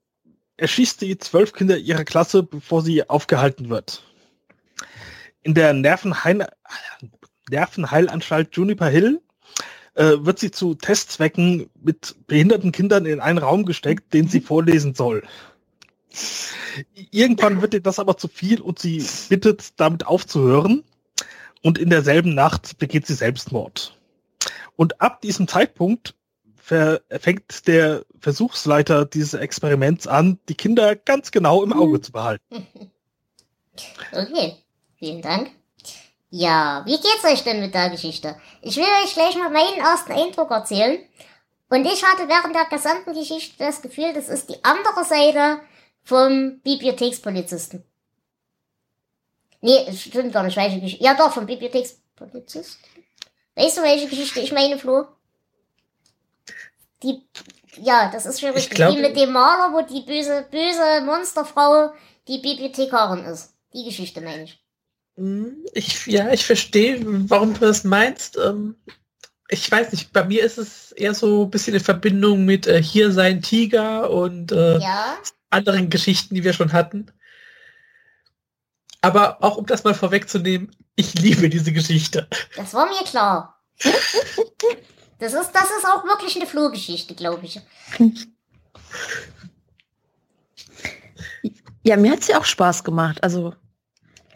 erschießt 0.59 1.01
sie 1.01 1.19
zwölf 1.19 1.53
Kinder 1.53 1.77
ihrer 1.77 2.05
Klasse, 2.05 2.45
bevor 2.45 2.83
sie 2.83 3.09
aufgehalten 3.11 3.69
wird. 3.69 4.05
In 5.43 5.55
der 5.55 5.73
Nervenheil 5.73 6.47
Nervenheilanstalt 7.51 8.55
Juniper 8.55 8.87
Hill 8.87 9.21
äh, 9.95 10.19
wird 10.21 10.39
sie 10.39 10.53
zu 10.53 10.77
Testzwecken 10.77 11.69
mit 11.83 12.15
behinderten 12.29 12.71
Kindern 12.71 13.07
in 13.07 13.19
einen 13.19 13.39
Raum 13.39 13.65
gesteckt, 13.65 14.15
den 14.15 14.29
sie 14.29 14.41
vorlesen 14.41 14.95
soll. 14.95 15.25
Irgendwann 17.11 17.61
wird 17.61 17.75
ihr 17.75 17.81
das 17.81 17.99
aber 17.99 18.17
zu 18.17 18.29
viel 18.29 18.61
und 18.61 18.79
sie 18.79 19.05
bittet, 19.29 19.81
damit 19.81 20.07
aufzuhören. 20.07 20.85
Und 21.63 21.77
in 21.77 21.91
derselben 21.91 22.37
Nacht 22.37 22.79
begeht 22.79 23.09
sie 23.09 23.15
Selbstmord. 23.15 24.00
Und 24.81 24.99
ab 25.03 25.21
diesem 25.21 25.47
Zeitpunkt 25.47 26.14
fängt 26.57 27.66
der 27.66 28.07
Versuchsleiter 28.19 29.05
dieses 29.05 29.35
Experiments 29.35 30.07
an, 30.07 30.38
die 30.49 30.55
Kinder 30.55 30.97
ganz 30.97 31.33
genau 31.33 31.62
im 31.62 31.75
Auge 31.75 32.01
zu 32.01 32.12
behalten. 32.12 32.66
Okay, 34.12 34.57
vielen 34.97 35.23
Dank. 35.23 35.53
Ja, 36.29 36.83
wie 36.85 36.97
geht's 36.97 37.25
euch 37.25 37.45
denn 37.45 37.61
mit 37.61 37.73
der 37.73 37.88
Geschichte? 37.88 38.37
Ich 38.61 38.77
will 38.77 38.85
euch 39.03 39.14
gleich 39.14 39.37
mal 39.37 39.49
meinen 39.49 39.79
ersten 39.79 40.12
Eindruck 40.12 40.51
erzählen. 40.51 40.99
Und 41.71 41.87
ich 41.87 42.05
hatte 42.05 42.29
während 42.29 42.55
der 42.55 42.66
gesamten 42.66 43.14
Geschichte 43.14 43.55
das 43.59 43.81
Gefühl, 43.81 44.12
das 44.12 44.29
ist 44.29 44.51
die 44.51 44.62
andere 44.64 45.05
Seite 45.05 45.61
vom 46.03 46.61
Bibliothekspolizisten. 46.61 47.85
Nee, 49.62 49.90
stimmt 49.93 50.33
gar 50.33 50.43
nicht, 50.43 50.57
welche 50.57 50.81
Geschichte. 50.81 51.05
Ja 51.05 51.14
doch, 51.14 51.33
vom 51.33 51.47
Bibliothekspolizisten. 51.47 52.85
Weißt 53.57 53.79
du, 53.79 53.83
welche 53.83 54.09
Geschichte 54.09 54.41
ich 54.41 54.53
meine, 54.53 54.79
Flo? 54.79 55.07
Die, 57.03 57.23
ja, 57.77 58.11
das 58.13 58.27
ist 58.27 58.41
schon 58.41 58.51
richtig. 58.51 58.77
glaub, 58.77 58.95
die 58.95 59.01
mit 59.01 59.17
dem 59.17 59.33
Maler, 59.33 59.73
wo 59.73 59.83
die 59.83 60.03
böse, 60.03 60.47
böse 60.51 61.05
Monsterfrau 61.05 61.93
die 62.29 62.39
Bibliothekarin 62.39 63.25
ist. 63.25 63.55
Die 63.73 63.85
Geschichte 63.85 64.21
meine 64.21 64.45
ich. 64.45 64.63
Hm, 65.17 65.65
ich, 65.73 66.07
ja, 66.07 66.31
ich 66.33 66.45
verstehe, 66.45 67.01
warum 67.31 67.55
du 67.55 67.61
das 67.61 67.85
meinst. 67.85 68.39
Ähm, 68.39 68.77
ich 69.49 69.71
weiß 69.71 69.93
nicht, 69.93 70.13
bei 70.13 70.25
mir 70.25 70.45
ist 70.45 70.59
es 70.59 70.93
eher 70.93 71.15
so 71.15 71.45
ein 71.45 71.51
bisschen 71.51 71.75
in 71.75 71.81
Verbindung 71.81 72.45
mit 72.45 72.67
äh, 72.67 72.83
Hier 72.83 73.13
sein 73.13 73.43
Tiger 73.43 74.11
und 74.11 74.53
äh, 74.53 74.79
Ja, 74.79 75.17
anderen 75.51 75.91
Geschichten, 75.91 76.35
die 76.35 76.45
wir 76.45 76.53
schon 76.53 76.73
hatten. 76.73 77.11
Aber 79.03 79.43
auch 79.43 79.57
um 79.57 79.67
das 79.67 79.85
mal 79.85 79.95
vorwegzunehmen, 79.95 80.75
ich 81.01 81.15
liebe 81.15 81.49
diese 81.49 81.73
Geschichte. 81.73 82.29
das 82.57 82.75
war 82.75 82.87
mir 82.87 83.05
klar. 83.05 83.61
Das 85.19 85.33
ist, 85.35 85.53
das 85.53 85.65
ist 85.65 85.85
auch 85.85 86.05
wirklich 86.05 86.37
eine 86.37 86.47
Flohgeschichte, 86.47 87.15
glaube 87.15 87.45
ich. 87.45 87.61
Ja, 91.83 91.97
mir 91.97 92.13
hat 92.13 92.23
sie 92.23 92.35
auch 92.35 92.45
Spaß 92.45 92.85
gemacht. 92.85 93.23
Also, 93.23 93.55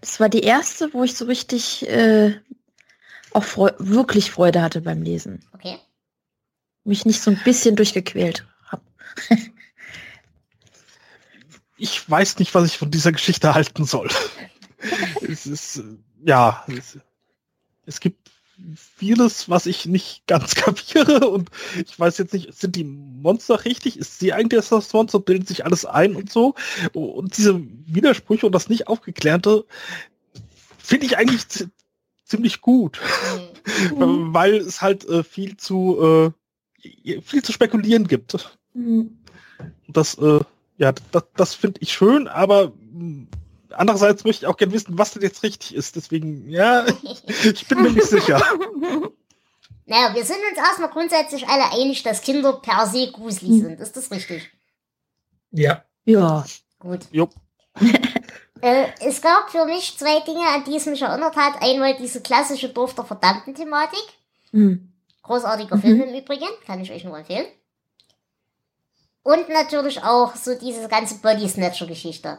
das 0.00 0.20
war 0.20 0.28
die 0.28 0.42
erste, 0.42 0.92
wo 0.92 1.04
ich 1.04 1.14
so 1.14 1.26
richtig 1.26 1.88
äh, 1.88 2.40
auch 3.32 3.44
Freu 3.44 3.70
wirklich 3.78 4.30
Freude 4.30 4.62
hatte 4.62 4.80
beim 4.80 5.02
Lesen. 5.02 5.44
Okay. 5.52 5.78
Mich 6.84 7.04
nicht 7.04 7.20
so 7.20 7.30
ein 7.30 7.40
bisschen 7.44 7.76
durchgequält 7.76 8.46
habe. 8.66 8.82
Ich 11.76 12.08
weiß 12.08 12.38
nicht, 12.38 12.54
was 12.54 12.66
ich 12.66 12.78
von 12.78 12.90
dieser 12.90 13.12
Geschichte 13.12 13.52
halten 13.52 13.84
soll. 13.84 14.08
es 15.28 15.46
ist, 15.46 15.78
äh, 15.78 15.82
ja, 16.24 16.64
es, 16.68 16.98
es 17.86 18.00
gibt 18.00 18.30
vieles, 18.76 19.48
was 19.48 19.66
ich 19.66 19.86
nicht 19.86 20.26
ganz 20.26 20.54
kapiere 20.54 21.28
und 21.28 21.50
ich 21.84 21.98
weiß 21.98 22.18
jetzt 22.18 22.32
nicht, 22.32 22.54
sind 22.54 22.76
die 22.76 22.84
Monster 22.84 23.64
richtig? 23.64 23.98
Ist 23.98 24.18
sie 24.20 24.32
eigentlich 24.32 24.68
das 24.68 24.92
Monster? 24.92 25.18
Bildet 25.20 25.48
sich 25.48 25.64
alles 25.64 25.84
ein 25.84 26.14
und 26.14 26.30
so? 26.30 26.54
Und 26.92 27.36
diese 27.36 27.60
Widersprüche 27.60 28.46
und 28.46 28.54
das 28.54 28.68
nicht 28.68 28.86
aufgeklärte 28.86 29.64
finde 30.78 31.06
ich 31.06 31.16
eigentlich 31.18 31.48
zi- 31.48 31.68
ziemlich 32.24 32.60
gut, 32.60 33.00
Mhm. 33.96 34.32
weil 34.34 34.54
es 34.56 34.82
halt 34.82 35.04
äh, 35.08 35.24
viel 35.24 35.56
zu 35.56 36.32
äh, 37.02 37.20
viel 37.22 37.42
zu 37.42 37.52
spekulieren 37.52 38.06
gibt. 38.06 38.56
Mhm. 38.74 39.18
Das, 39.88 40.16
äh, 40.18 40.40
ja, 40.76 40.92
das, 41.12 41.24
das 41.36 41.54
finde 41.54 41.80
ich 41.80 41.92
schön, 41.92 42.28
aber 42.28 42.72
mh, 42.92 43.26
andererseits 43.76 44.24
möchte 44.24 44.44
ich 44.44 44.48
auch 44.48 44.56
gerne 44.56 44.72
wissen, 44.72 44.98
was 44.98 45.12
denn 45.12 45.22
jetzt 45.22 45.42
richtig 45.42 45.74
ist. 45.74 45.96
Deswegen, 45.96 46.48
ja, 46.48 46.86
ich 47.44 47.66
bin 47.68 47.82
mir 47.82 47.90
nicht 47.90 48.06
sicher. 48.06 48.40
Naja, 49.86 50.14
wir 50.14 50.24
sind 50.24 50.38
uns 50.48 50.56
erstmal 50.56 50.88
grundsätzlich 50.88 51.46
alle 51.46 51.70
einig, 51.72 52.02
dass 52.02 52.22
Kinder 52.22 52.54
per 52.54 52.86
se 52.86 53.12
gruselig 53.12 53.60
sind. 53.60 53.80
Ist 53.80 53.94
das 53.94 54.10
richtig? 54.10 54.50
Ja, 55.50 55.84
Ja. 56.06 56.44
Gut. 56.78 57.00
Jo. 57.12 57.28
Äh, 58.62 58.86
es 59.00 59.20
gab 59.20 59.50
für 59.50 59.66
mich 59.66 59.98
zwei 59.98 60.20
Dinge, 60.20 60.46
an 60.48 60.64
die 60.64 60.76
es 60.76 60.86
mich 60.86 61.02
erinnert 61.02 61.36
hat. 61.36 61.60
Einmal 61.60 61.96
diese 61.98 62.22
klassische 62.22 62.70
Dorf 62.70 62.94
der 62.94 63.04
verdammten 63.04 63.54
Thematik. 63.54 64.00
Mhm. 64.52 64.90
Großartiger 65.22 65.76
Mhm. 65.76 65.80
Film 65.82 66.02
im 66.04 66.14
Übrigen, 66.14 66.46
kann 66.66 66.80
ich 66.80 66.90
euch 66.90 67.04
nur 67.04 67.18
empfehlen. 67.18 67.44
Und 69.22 69.50
natürlich 69.50 70.02
auch 70.02 70.34
so 70.34 70.54
diese 70.54 70.88
ganze 70.88 71.16
Body 71.16 71.46
Snatcher 71.46 71.86
Geschichte. 71.86 72.38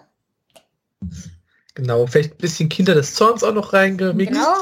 Genau. 1.74 2.08
Vielleicht 2.08 2.34
ein 2.34 2.38
bisschen 2.38 2.70
Kinder 2.70 2.94
des 2.94 3.16
Zorns 3.16 3.44
auch 3.44 3.54
noch 3.54 3.74
reingemixt. 3.74 4.34
Genau. 4.34 4.56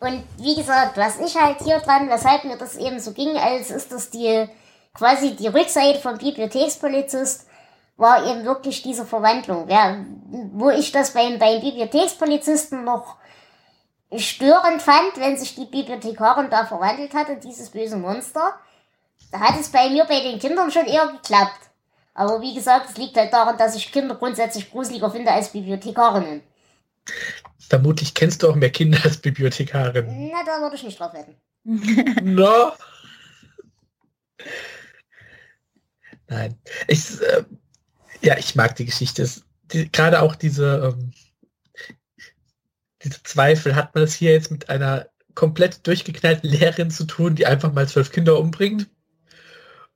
Und 0.00 0.24
wie 0.38 0.54
gesagt, 0.54 0.96
was 0.96 1.18
ich 1.18 1.36
halt 1.36 1.58
hier 1.62 1.80
dran, 1.80 2.08
weshalb 2.08 2.44
mir 2.44 2.56
das 2.56 2.76
eben 2.76 3.00
so 3.00 3.12
ging, 3.12 3.36
als 3.36 3.70
ist 3.70 3.90
das 3.90 4.10
die 4.10 4.48
quasi 4.94 5.34
die 5.36 5.48
Rückseite 5.48 6.00
vom 6.00 6.18
Bibliothekspolizist, 6.18 7.46
war 7.96 8.24
eben 8.26 8.44
wirklich 8.44 8.82
diese 8.82 9.04
Verwandlung. 9.04 9.68
Ja, 9.68 10.04
wo 10.52 10.70
ich 10.70 10.92
das 10.92 11.12
beim, 11.12 11.38
beim 11.38 11.60
Bibliothekspolizisten 11.60 12.84
noch 12.84 13.16
störend 14.16 14.80
fand, 14.80 15.16
wenn 15.16 15.36
sich 15.36 15.54
die 15.54 15.66
Bibliothekarin 15.66 16.48
da 16.48 16.64
verwandelt 16.64 17.12
hatte, 17.12 17.36
dieses 17.36 17.70
böse 17.70 17.96
Monster, 17.96 18.54
da 19.32 19.40
hat 19.40 19.60
es 19.60 19.68
bei 19.68 19.90
mir 19.90 20.04
bei 20.04 20.20
den 20.20 20.38
Kindern 20.38 20.70
schon 20.70 20.86
eher 20.86 21.08
geklappt. 21.08 21.67
Aber 22.18 22.42
wie 22.42 22.52
gesagt, 22.52 22.90
es 22.90 22.96
liegt 22.96 23.16
halt 23.16 23.32
daran, 23.32 23.56
dass 23.56 23.76
ich 23.76 23.92
Kinder 23.92 24.16
grundsätzlich 24.16 24.68
gruseliger 24.72 25.08
finde 25.08 25.30
als 25.30 25.52
Bibliothekarinnen. 25.52 26.42
Vermutlich 27.60 28.12
kennst 28.12 28.42
du 28.42 28.50
auch 28.50 28.56
mehr 28.56 28.70
Kinder 28.70 28.98
als 29.04 29.18
Bibliothekarin. 29.18 30.28
Na, 30.32 30.42
da 30.44 30.60
würde 30.60 30.74
ich 30.74 30.82
nicht 30.82 30.98
drauf 30.98 31.12
wetten. 31.14 31.36
No. 32.24 32.72
Nein. 36.26 36.58
Ich, 36.88 37.20
äh, 37.20 37.44
ja, 38.20 38.36
ich 38.36 38.56
mag 38.56 38.74
die 38.74 38.86
Geschichte. 38.86 39.22
Es, 39.22 39.44
die, 39.72 39.90
gerade 39.92 40.20
auch 40.20 40.34
diese, 40.34 40.92
ähm, 40.92 41.12
diese 43.04 43.22
Zweifel. 43.22 43.76
Hat 43.76 43.94
man 43.94 44.02
es 44.02 44.14
hier 44.14 44.32
jetzt 44.32 44.50
mit 44.50 44.68
einer 44.68 45.06
komplett 45.36 45.86
durchgeknallten 45.86 46.50
Lehrerin 46.50 46.90
zu 46.90 47.04
tun, 47.04 47.36
die 47.36 47.46
einfach 47.46 47.72
mal 47.72 47.88
zwölf 47.88 48.10
Kinder 48.10 48.40
umbringt? 48.40 48.88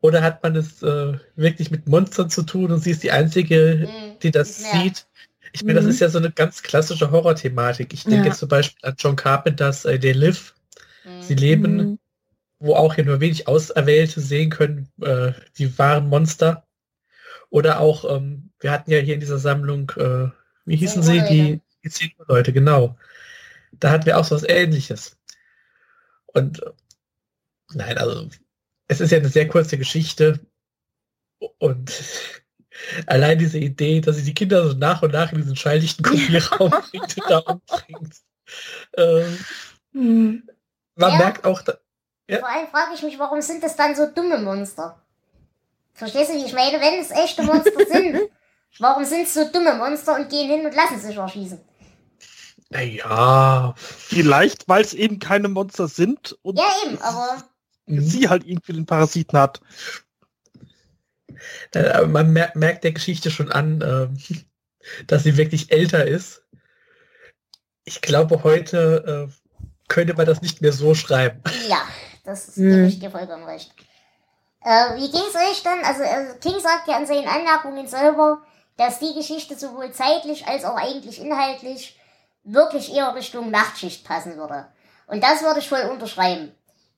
Oder 0.02 0.22
hat 0.22 0.42
man 0.42 0.56
es 0.56 0.82
äh, 0.82 1.16
wirklich 1.36 1.70
mit 1.70 1.86
Monstern 1.88 2.28
zu 2.28 2.42
tun 2.42 2.70
und 2.72 2.80
sie 2.80 2.90
ist 2.90 3.02
die 3.04 3.12
Einzige, 3.12 3.88
Mhm. 3.88 4.18
die 4.20 4.30
das 4.32 4.70
Ja. 4.72 4.80
sieht? 4.80 5.06
Ich 5.52 5.62
meine, 5.64 5.80
Mhm. 5.80 5.86
das 5.86 5.94
ist 5.94 6.00
ja 6.00 6.08
so 6.08 6.18
eine 6.18 6.30
ganz 6.30 6.62
klassische 6.62 7.10
Horror-Thematik. 7.10 7.94
Ich 7.94 8.02
denke 8.04 8.18
Ja. 8.18 8.24
jetzt 8.26 8.38
zum 8.40 8.48
Beispiel 8.48 8.78
an 8.88 8.96
John 8.98 9.16
Carpenters 9.16 9.84
äh, 9.84 9.98
They 9.98 10.12
Live. 10.12 10.54
Mhm. 11.04 11.22
Sie 11.22 11.34
leben, 11.34 11.76
Mhm. 11.76 11.98
wo 12.58 12.74
auch 12.74 12.94
hier 12.94 13.04
nur 13.04 13.20
wenig 13.20 13.46
Auserwählte 13.48 14.20
sehen 14.20 14.50
können, 14.50 14.88
äh, 15.00 15.32
die 15.56 15.78
wahren 15.78 16.08
Monster. 16.08 16.66
Oder 17.50 17.80
auch, 17.80 18.04
ähm, 18.16 18.50
wir 18.60 18.72
hatten 18.72 18.90
ja 18.90 18.98
hier 18.98 19.14
in 19.14 19.20
dieser 19.20 19.38
Sammlung, 19.38 19.90
äh, 19.96 20.28
wie 20.64 20.76
hießen 20.76 21.02
sie, 21.02 21.22
die, 21.22 21.60
die 21.84 21.90
zehn 21.90 22.12
Leute, 22.26 22.52
genau. 22.52 22.96
Da 23.72 23.90
hatten 23.90 24.06
wir 24.06 24.18
auch 24.18 24.24
so 24.24 24.34
was 24.34 24.44
ähnliches. 24.44 25.16
Und 26.26 26.62
äh, 26.62 26.70
nein, 27.74 27.98
also 27.98 28.28
es 28.92 29.00
ist 29.00 29.10
ja 29.10 29.18
eine 29.18 29.28
sehr 29.28 29.48
kurze 29.48 29.78
Geschichte 29.78 30.40
und 31.58 31.92
allein 33.06 33.38
diese 33.38 33.58
Idee, 33.58 34.00
dass 34.00 34.16
sie 34.16 34.24
die 34.24 34.34
Kinder 34.34 34.68
so 34.68 34.74
nach 34.76 35.02
und 35.02 35.12
nach 35.12 35.32
in 35.32 35.38
diesen 35.38 35.56
schalldichten 35.56 36.04
Kopierraum 36.04 36.70
bringt 36.90 37.16
und 37.16 37.30
da 37.30 37.38
umbringt. 37.38 38.16
Ähm, 38.96 39.38
Mhm. 39.92 40.48
man 40.96 41.12
Ja. 41.12 41.18
merkt 41.18 41.44
auch, 41.44 41.62
da, 41.62 41.78
Ja. 42.28 42.38
Vor 42.38 42.48
allem 42.48 42.68
frage 42.68 42.94
ich 42.94 43.02
mich, 43.02 43.18
warum 43.18 43.42
sind 43.42 43.62
das 43.62 43.76
dann 43.76 43.94
so 43.94 44.06
dumme 44.06 44.38
Monster? 44.38 45.00
Verstehst 45.94 46.30
du, 46.30 46.34
wie 46.34 46.44
ich 46.46 46.52
meine? 46.54 46.80
Wenn 46.80 47.00
es 47.00 47.10
echte 47.10 47.42
Monster 47.42 47.84
sind, 47.86 48.16
warum 48.78 49.04
sind 49.04 49.22
es 49.22 49.34
so 49.34 49.44
dumme 49.50 49.74
Monster 49.74 50.16
und 50.16 50.30
gehen 50.30 50.48
hin 50.50 50.64
und 50.66 50.74
lassen 50.74 50.98
sich 51.00 51.16
erschießen? 51.16 51.60
naja, 52.70 53.74
Vielleicht, 53.76 54.68
weil 54.68 54.82
es 54.82 54.94
eben 54.94 55.18
keine 55.18 55.48
Monster 55.48 55.88
sind 55.88 56.38
und 56.42 56.58
Ja, 56.58 56.64
eben, 56.86 56.98
aber 57.02 57.44
sie 57.86 58.28
halt 58.28 58.46
irgendwie 58.46 58.72
den 58.72 58.86
Parasiten 58.86 59.38
hat. 59.38 59.60
äh, 61.74 62.06
man 62.06 62.32
mer 62.32 62.52
merkt 62.54 62.84
der 62.84 62.92
Geschichte 62.92 63.30
schon 63.30 63.50
an, 63.50 63.82
ähm, 63.82 64.44
dass 65.06 65.22
sie 65.22 65.36
wirklich 65.36 65.72
älter 65.72 66.06
ist. 66.06 66.42
Ich 67.84 68.00
glaube, 68.00 68.44
heute 68.44 69.28
äh, 69.28 69.32
könnte 69.88 70.14
man 70.14 70.26
das 70.26 70.42
nicht 70.42 70.60
mehr 70.60 70.72
so 70.72 70.94
schreiben. 70.94 71.42
ja, 71.68 71.82
das 72.24 72.48
ist 72.48 72.56
Hm. 72.56 72.70
gebe 72.70 72.86
ich 72.86 73.00
dir 73.00 73.10
vollkommen 73.10 73.44
recht. 73.44 73.74
Äh, 74.64 74.96
wie 74.96 75.10
ging 75.10 75.22
es 75.28 75.34
euch 75.34 75.62
dann? 75.64 75.80
Also 75.84 76.02
äh, 76.02 76.38
King 76.40 76.60
sagt 76.60 76.86
ja 76.86 76.98
in 76.98 77.06
seinen 77.06 77.26
Anmerkungen 77.26 77.88
selber, 77.88 78.42
dass 78.76 79.00
die 79.00 79.14
Geschichte 79.14 79.58
sowohl 79.58 79.92
zeitlich 79.92 80.46
als 80.46 80.64
auch 80.64 80.76
eigentlich 80.76 81.20
inhaltlich 81.20 81.98
wirklich 82.44 82.94
eher 82.94 83.14
Richtung 83.14 83.50
Nachtschicht 83.50 84.04
passen 84.04 84.36
würde. 84.36 84.66
Und 85.06 85.22
das 85.22 85.42
würde 85.42 85.60
ich 85.60 85.68
voll 85.68 85.82
unterschreiben. 85.90 86.52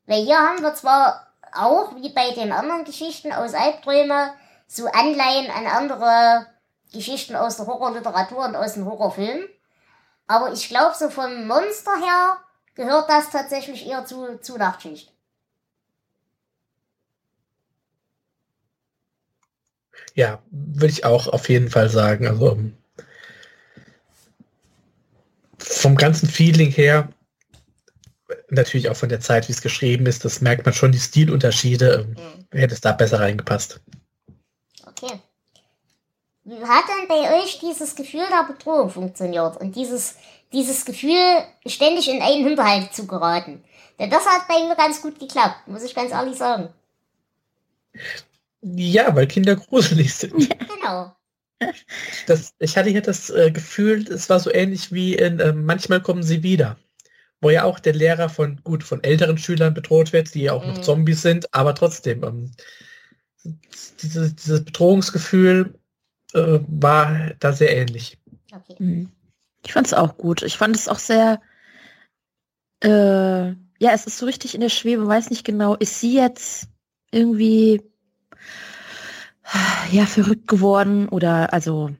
Weil 0.06 0.24
hier 0.24 0.38
haben 0.38 0.62
wir 0.62 0.74
zwar 0.74 1.26
auch, 1.52 1.94
wie 1.96 2.10
bei 2.10 2.32
den 2.32 2.52
anderen 2.52 2.84
Geschichten 2.84 3.32
aus 3.32 3.54
Albträume, 3.54 4.34
so 4.66 4.86
Anleihen 4.86 5.50
an 5.50 5.66
andere 5.66 6.46
Geschichten 6.92 7.36
aus 7.36 7.56
der 7.56 7.66
Horrorliteratur 7.66 8.44
und 8.44 8.56
aus 8.56 8.74
den 8.74 8.84
Horrorfilmen. 8.84 9.48
Aber 10.26 10.52
ich 10.52 10.68
glaube, 10.68 10.94
so 10.98 11.10
vom 11.10 11.46
Monster 11.46 11.96
her 12.02 12.38
gehört 12.74 13.08
das 13.08 13.30
tatsächlich 13.30 13.86
eher 13.86 14.04
zu, 14.04 14.38
zu 14.40 14.56
Nachtschicht. 14.56 15.12
Ja, 20.14 20.42
würde 20.50 20.92
ich 20.92 21.04
auch 21.04 21.26
auf 21.26 21.48
jeden 21.48 21.70
Fall 21.70 21.88
sagen. 21.88 22.26
Also 22.26 22.52
ähm, 22.52 22.76
vom 25.58 25.96
ganzen 25.96 26.28
Feeling 26.28 26.70
her, 26.70 27.08
natürlich 28.50 28.88
auch 28.88 28.96
von 28.96 29.08
der 29.08 29.20
Zeit, 29.20 29.48
wie 29.48 29.52
es 29.52 29.62
geschrieben 29.62 30.06
ist, 30.06 30.24
das 30.24 30.40
merkt 30.40 30.64
man 30.64 30.74
schon 30.74 30.92
die 30.92 30.98
Stilunterschiede. 30.98 32.06
Ähm, 32.16 32.46
hätte 32.52 32.74
es 32.74 32.80
da 32.80 32.92
besser 32.92 33.20
reingepasst. 33.20 33.80
Okay. 34.86 35.20
Wie 36.44 36.62
hat 36.62 36.84
denn 36.88 37.08
bei 37.08 37.42
euch 37.42 37.58
dieses 37.58 37.96
Gefühl 37.96 38.24
der 38.30 38.52
Bedrohung 38.52 38.90
funktioniert 38.90 39.56
und 39.56 39.74
dieses, 39.76 40.16
dieses 40.52 40.84
Gefühl, 40.84 41.42
ständig 41.66 42.08
in 42.08 42.20
einen 42.20 42.46
Hinterhalt 42.46 42.94
zu 42.94 43.06
geraten? 43.06 43.64
Denn 43.98 44.10
das 44.10 44.26
hat 44.26 44.46
bei 44.48 44.66
mir 44.66 44.76
ganz 44.76 45.00
gut 45.00 45.18
geklappt, 45.18 45.66
muss 45.66 45.84
ich 45.84 45.94
ganz 45.94 46.12
ehrlich 46.12 46.36
sagen. 46.36 46.68
Ja, 48.60 49.14
weil 49.14 49.26
Kinder 49.26 49.56
gruselig 49.56 50.14
sind. 50.14 50.34
Genau. 50.74 51.14
Das, 52.26 52.52
ich 52.58 52.76
hatte 52.76 52.90
hier 52.90 53.00
das 53.00 53.30
äh, 53.30 53.50
Gefühl, 53.50 54.06
es 54.08 54.28
war 54.28 54.38
so 54.38 54.52
ähnlich 54.52 54.92
wie 54.92 55.14
in 55.14 55.40
äh, 55.40 55.52
Manchmal 55.52 56.02
kommen 56.02 56.22
sie 56.22 56.42
wieder, 56.42 56.76
wo 57.44 57.50
ja 57.50 57.64
auch 57.64 57.78
der 57.78 57.92
Lehrer 57.92 58.30
von 58.30 58.60
gut 58.64 58.82
von 58.82 59.04
älteren 59.04 59.36
Schülern 59.36 59.74
bedroht 59.74 60.12
wird, 60.12 60.34
die 60.34 60.42
ja 60.42 60.54
auch 60.54 60.66
noch 60.66 60.78
Mhm. 60.78 60.82
Zombies 60.82 61.22
sind, 61.22 61.54
aber 61.54 61.74
trotzdem 61.74 62.24
ähm, 62.24 62.50
dieses, 64.02 64.34
dieses 64.34 64.64
Bedrohungsgefühl 64.64 65.74
äh, 66.32 66.58
war 66.66 67.32
da 67.38 67.52
sehr 67.52 67.76
ähnlich. 67.76 68.18
Okay. 68.50 68.76
Mhm. 68.78 69.10
Ich 69.64 69.72
fand 69.72 69.86
es 69.86 69.94
auch 69.94 70.16
gut. 70.16 70.42
Ich 70.42 70.56
fand 70.56 70.74
es 70.74 70.88
auch 70.88 70.98
sehr, 70.98 71.40
äh, 72.82 73.48
ja, 73.48 73.90
es 73.92 74.06
ist 74.06 74.18
so 74.18 74.26
richtig 74.26 74.54
in 74.54 74.60
der 74.62 74.70
Schwebe, 74.70 75.06
weiß 75.06 75.30
nicht 75.30 75.44
genau, 75.44 75.74
ist 75.74 76.00
sie 76.00 76.14
jetzt 76.14 76.68
irgendwie, 77.10 77.82
ja, 79.92 80.06
verrückt 80.06 80.48
geworden 80.48 81.08
oder 81.10 81.52
also 81.52 81.90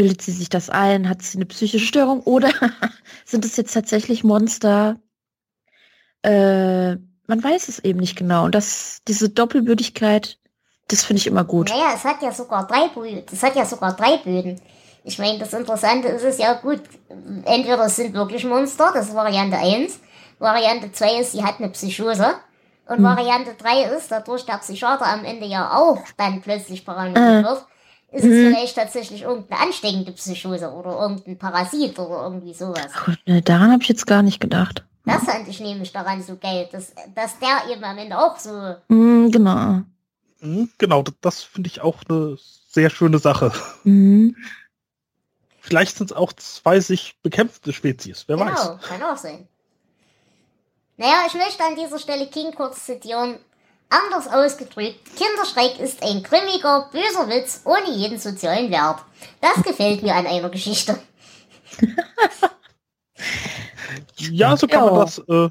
bildet 0.00 0.22
sie 0.22 0.32
sich 0.32 0.48
das 0.48 0.70
ein, 0.70 1.10
hat 1.10 1.20
sie 1.20 1.36
eine 1.36 1.44
psychische 1.44 1.84
Störung 1.84 2.22
oder 2.22 2.48
sind 3.26 3.44
es 3.44 3.58
jetzt 3.58 3.74
tatsächlich 3.74 4.24
Monster? 4.24 4.96
Äh, 6.22 6.92
man 7.26 7.44
weiß 7.44 7.68
es 7.68 7.80
eben 7.80 7.98
nicht 8.00 8.16
genau. 8.16 8.46
Und 8.46 8.54
das, 8.54 9.02
diese 9.06 9.28
Doppelbödigkeit, 9.28 10.38
das 10.88 11.04
finde 11.04 11.18
ich 11.18 11.26
immer 11.26 11.44
gut. 11.44 11.68
Naja, 11.68 11.92
es 11.94 12.04
hat 12.04 12.22
ja 12.22 12.32
sogar 12.32 12.66
drei 12.66 12.88
Böden. 12.88 13.24
Es 13.30 13.42
hat 13.42 13.54
ja 13.56 13.66
sogar 13.66 13.94
drei 13.94 14.16
Böden. 14.16 14.58
Ich 15.04 15.18
meine, 15.18 15.38
das 15.38 15.52
Interessante 15.52 16.08
ist 16.08 16.24
es 16.24 16.38
ja 16.38 16.54
gut. 16.54 16.80
Entweder 17.44 17.84
es 17.84 17.96
sind 17.96 18.14
wirklich 18.14 18.46
Monster, 18.46 18.92
das 18.94 19.08
ist 19.08 19.14
Variante 19.14 19.58
1. 19.58 20.00
Variante 20.38 20.92
2 20.92 21.20
ist, 21.20 21.32
sie 21.32 21.44
hat 21.44 21.58
eine 21.58 21.68
Psychose. 21.68 22.36
Und 22.86 22.96
Hm. 22.96 23.04
Variante 23.04 23.52
3 23.52 23.82
ist, 23.96 24.10
dadurch 24.10 24.46
der 24.46 24.56
Psychiater 24.60 25.04
am 25.06 25.26
Ende 25.26 25.44
ja 25.44 25.76
auch 25.76 26.02
dann 26.16 26.40
plötzlich 26.40 26.86
paranoid 26.86 27.16
Äh. 27.18 27.42
wird, 27.44 27.66
ist 28.12 28.24
es 28.24 28.30
Mhm. 28.30 28.48
vielleicht 28.48 28.74
tatsächlich 28.76 29.22
irgendeine 29.22 29.60
ansteckende 29.62 30.12
Psychose 30.12 30.70
oder 30.70 31.00
irgendein 31.00 31.38
Parasit 31.38 31.98
oder 31.98 32.24
irgendwie 32.24 32.54
sowas. 32.54 32.88
Ach, 32.94 33.08
ne, 33.26 33.40
daran 33.42 33.70
habe 33.72 33.82
ich 33.82 33.88
jetzt 33.88 34.06
gar 34.06 34.22
nicht 34.22 34.40
gedacht. 34.40 34.84
Das 35.04 35.24
fand 35.24 35.48
ich 35.48 35.60
nämlich 35.60 35.92
daran 35.92 36.22
so 36.22 36.36
geil, 36.36 36.68
dass, 36.72 36.92
dass 37.14 37.38
der 37.38 37.72
eben 37.72 37.82
am 37.84 37.98
Ende 37.98 38.18
auch 38.18 38.38
so 38.38 38.76
Mhm, 38.88 39.30
genau. 39.30 39.82
Mhm, 40.40 40.70
Genau, 40.78 41.02
das, 41.02 41.14
das 41.20 41.42
finde 41.42 41.68
ich 41.68 41.80
auch 41.80 41.98
eine 42.08 42.36
sehr 42.68 42.90
schöne 42.90 43.18
Sache. 43.18 43.52
Mhm. 43.84 44.36
Vielleicht 45.60 45.96
sind 45.98 46.10
es 46.10 46.16
auch 46.16 46.32
zwei 46.32 46.80
sich 46.80 47.16
bekämpfte 47.22 47.72
Spezies, 47.72 48.24
wer 48.26 48.38
weiß. 48.38 48.60
Genau, 48.60 48.78
kann 48.78 49.02
auch 49.02 49.16
sein. 49.16 49.46
Naja, 50.96 51.22
ich 51.26 51.34
möchte 51.34 51.62
an 51.64 51.76
dieser 51.76 51.98
Stelle 51.98 52.26
King 52.26 52.52
kurz 52.54 52.84
zitieren. 52.84 53.38
Anders 53.90 54.28
ausgedrückt, 54.28 55.00
Kinderschreck 55.16 55.80
ist 55.80 56.02
ein 56.02 56.22
grimmiger, 56.22 56.88
böser 56.92 57.28
Witz 57.28 57.60
ohne 57.64 57.90
jeden 57.90 58.18
sozialen 58.18 58.70
Wert. 58.70 59.00
Das 59.40 59.62
gefällt 59.64 60.02
mir 60.02 60.14
an 60.14 60.26
einer 60.26 60.48
Geschichte. 60.48 60.98
Ja, 64.18 64.56
so 64.56 64.66
kann 64.66 64.84
Ja. 64.84 64.90
man 64.90 65.00
das 65.00 65.18
äh, 65.28 65.48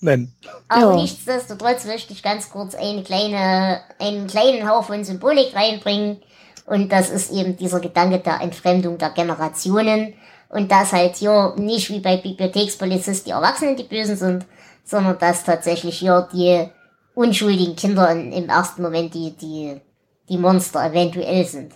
nennen. 0.00 0.34
Aber 0.68 0.80
Ja. 0.80 0.96
nichtsdestotrotz 0.96 1.84
möchte 1.84 2.12
ich 2.12 2.22
ganz 2.22 2.50
kurz 2.50 2.74
eine 2.74 3.02
kleine, 3.02 3.80
einen 3.98 4.26
kleinen 4.26 4.68
Hauch 4.68 4.84
von 4.84 5.04
Symbolik 5.04 5.54
reinbringen. 5.54 6.22
Und 6.66 6.90
das 6.90 7.10
ist 7.10 7.30
eben 7.30 7.56
dieser 7.56 7.80
Gedanke 7.80 8.18
der 8.18 8.40
Entfremdung 8.40 8.98
der 8.98 9.10
Generationen. 9.10 10.14
Und 10.48 10.70
dass 10.72 10.92
halt 10.92 11.16
hier 11.16 11.54
nicht 11.56 11.88
wie 11.90 12.00
bei 12.00 12.16
Bibliothekspolizist 12.16 13.26
die 13.26 13.30
Erwachsenen 13.30 13.76
die 13.76 13.84
Bösen 13.84 14.16
sind, 14.16 14.46
sondern 14.84 15.18
dass 15.18 15.44
tatsächlich 15.44 15.98
hier 15.98 16.28
die 16.32 16.68
unschuldigen 17.16 17.74
Kinder 17.74 18.08
in, 18.10 18.30
im 18.30 18.48
ersten 18.48 18.82
Moment 18.82 19.14
die, 19.14 19.32
die, 19.32 19.80
die 20.28 20.38
Monster 20.38 20.84
eventuell 20.84 21.44
sind. 21.44 21.74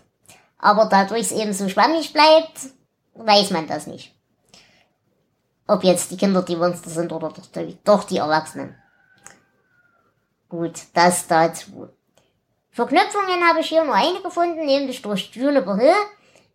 Aber 0.58 0.84
dadurch 0.84 1.22
es 1.22 1.32
eben 1.32 1.54
so 1.54 1.68
schwammig 1.68 2.12
bleibt, 2.12 2.74
weiß 3.14 3.50
man 3.50 3.66
das 3.66 3.86
nicht. 3.86 4.14
Ob 5.66 5.82
jetzt 5.82 6.10
die 6.10 6.16
Kinder 6.16 6.42
die 6.42 6.56
Monster 6.56 6.90
sind 6.90 7.10
oder 7.10 7.30
doch 7.30 7.46
die, 7.46 7.78
doch 7.82 8.04
die 8.04 8.18
Erwachsenen. 8.18 8.76
Gut, 10.48 10.82
das 10.92 11.26
dazu. 11.26 11.88
Verknüpfungen 12.70 13.48
habe 13.48 13.60
ich 13.60 13.68
hier 13.68 13.84
nur 13.84 13.94
eine 13.94 14.20
gefunden, 14.20 14.66
nämlich 14.66 15.00
durch 15.00 15.30
Juniper 15.32 15.76
Hill. 15.76 15.94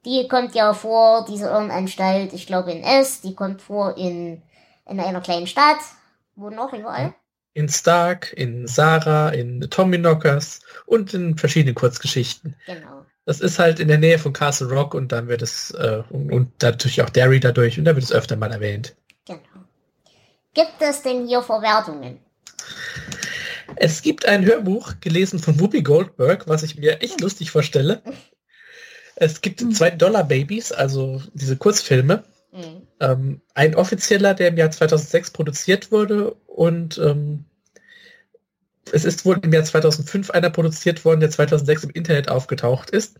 Die 0.05 0.27
kommt 0.27 0.53
ja 0.53 0.73
vor, 0.73 1.25
diese 1.25 1.47
Irrenanstalt, 1.47 2.33
ich 2.33 2.45
glaube 2.45 2.71
in 2.71 2.83
S, 2.83 3.21
die 3.21 3.33
kommt 3.33 3.63
vor 3.63 3.97
in, 3.97 4.43
in 4.85 4.99
einer 4.99 5.21
kleinen 5.21 5.47
Stadt. 5.47 5.79
Wo 6.35 6.51
noch 6.51 6.73
überall? 6.73 7.15
In 7.55 7.67
Stark, 7.69 8.33
in 8.33 8.67
Sarah, 8.67 9.29
in 9.29 9.61
Tommyknockers 9.61 10.59
und 10.85 11.13
in 11.15 11.37
verschiedenen 11.37 11.73
Kurzgeschichten. 11.73 12.55
Genau. 12.67 13.05
Das 13.25 13.39
ist 13.39 13.57
halt 13.57 13.79
in 13.79 13.87
der 13.87 13.97
Nähe 13.97 14.19
von 14.19 14.33
Castle 14.33 14.67
Rock 14.69 14.93
und 14.93 15.11
dann 15.11 15.27
wird 15.27 15.41
es, 15.41 15.71
äh, 15.71 16.03
und, 16.09 16.31
und 16.31 16.61
natürlich 16.61 17.01
auch 17.01 17.09
Derry 17.09 17.39
dadurch, 17.39 17.79
und 17.79 17.85
da 17.85 17.95
wird 17.95 18.03
es 18.03 18.11
öfter 18.11 18.35
mal 18.35 18.51
erwähnt. 18.51 18.95
Genau. 19.25 19.39
Gibt 20.53 20.81
es 20.81 21.01
denn 21.01 21.25
hier 21.25 21.41
Verwertungen? 21.41 22.19
Es 23.77 24.01
gibt 24.01 24.25
ein 24.25 24.45
Hörbuch, 24.45 24.93
gelesen 25.01 25.39
von 25.39 25.59
Whoopi 25.59 25.81
Goldberg, 25.81 26.47
was 26.47 26.61
ich 26.61 26.77
mir 26.77 27.01
echt 27.01 27.21
lustig 27.21 27.51
vorstelle. 27.51 28.01
Es 29.17 29.39
gibt 29.39 29.61
zwei 29.73 29.91
Dollar 29.91 30.25
Babies, 30.25 30.73
also 30.73 31.21
diese 31.33 31.55
Kurzfilme. 31.55 32.25
Mhm. 32.55 32.87
Ähm, 33.01 33.41
ein 33.53 33.75
offizieller, 33.75 34.33
der 34.33 34.47
im 34.47 34.57
Jahr 34.57 34.71
2006 34.71 35.31
produziert 35.31 35.91
wurde 35.91 36.33
und 36.47 36.97
ähm, 36.97 37.45
es 38.91 39.03
ist 39.03 39.25
wohl 39.25 39.39
im 39.41 39.51
Jahr 39.51 39.63
2005 39.63 40.29
einer 40.31 40.49
produziert 40.49 41.03
worden, 41.03 41.19
der 41.19 41.31
2006 41.31 41.85
im 41.85 41.89
Internet 41.89 42.29
aufgetaucht 42.29 42.91
ist. 42.91 43.17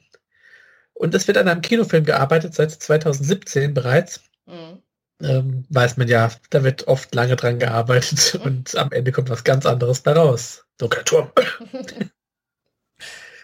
Und 0.93 1.13
es 1.13 1.27
wird 1.27 1.37
an 1.37 1.49
einem 1.49 1.61
Kinofilm 1.61 2.05
gearbeitet, 2.05 2.55
seit 2.55 2.71
2017 2.71 3.73
bereits. 3.73 4.21
Mhm. 4.45 4.81
Ähm, 5.21 5.65
weiß 5.69 5.97
man 5.97 6.07
ja, 6.07 6.29
da 6.49 6.63
wird 6.63 6.87
oft 6.87 7.13
lange 7.15 7.35
dran 7.35 7.59
gearbeitet 7.59 8.35
und 8.43 8.75
am 8.77 8.91
Ende 8.91 9.11
kommt 9.11 9.29
was 9.29 9.43
ganz 9.43 9.65
anderes 9.65 10.01
bei 10.01 10.13
raus. 10.13 10.65
Dunkler 10.77 11.03
Turm. 11.03 11.31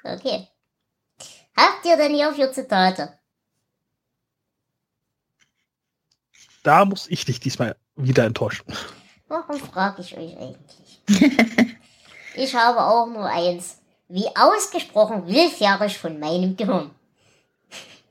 okay. 0.04 0.48
Habt 1.58 1.86
ihr 1.86 1.98
denn 1.98 2.14
hier 2.14 2.34
für 2.34 2.52
Zitate? 2.52 3.21
Da 6.64 6.86
muss 6.86 7.08
ich 7.10 7.26
dich 7.26 7.40
diesmal 7.40 7.76
wieder 7.96 8.26
enttäuschen. 8.26 8.66
Warum 9.28 9.60
frage 9.60 10.02
ich 10.02 10.18
euch 10.18 10.38
eigentlich? 10.38 11.02
ich 12.36 12.56
habe 12.56 12.82
auch 12.82 13.08
nur 13.08 13.26
eins. 13.26 13.78
Wie 14.08 14.28
ausgesprochen 14.36 15.26
willfährig 15.26 15.98
von 15.98 16.20
meinem 16.20 16.58
Gehirn. 16.58 16.92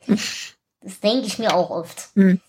Das 0.06 1.00
denke 1.00 1.26
ich 1.26 1.38
mir 1.38 1.54
auch 1.54 1.70
oft. 1.70 2.08
Hm. 2.14 2.40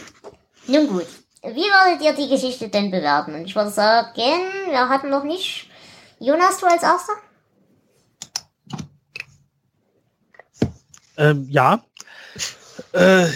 Nun 0.68 0.86
gut. 0.86 1.06
Wie 1.42 1.56
würdet 1.56 2.02
ihr 2.02 2.14
die 2.14 2.28
Geschichte 2.28 2.68
denn 2.68 2.90
bewerten? 2.90 3.34
Und 3.34 3.44
ich 3.44 3.54
würde 3.54 3.70
sagen, 3.70 4.14
wir 4.14 4.88
hatten 4.88 5.10
noch 5.10 5.24
nicht. 5.24 5.68
Jonas, 6.20 6.58
du 6.58 6.66
als 6.66 6.82
erster? 6.82 7.12
Ähm, 11.16 11.46
ja. 11.50 11.84
Äh, 12.92 13.26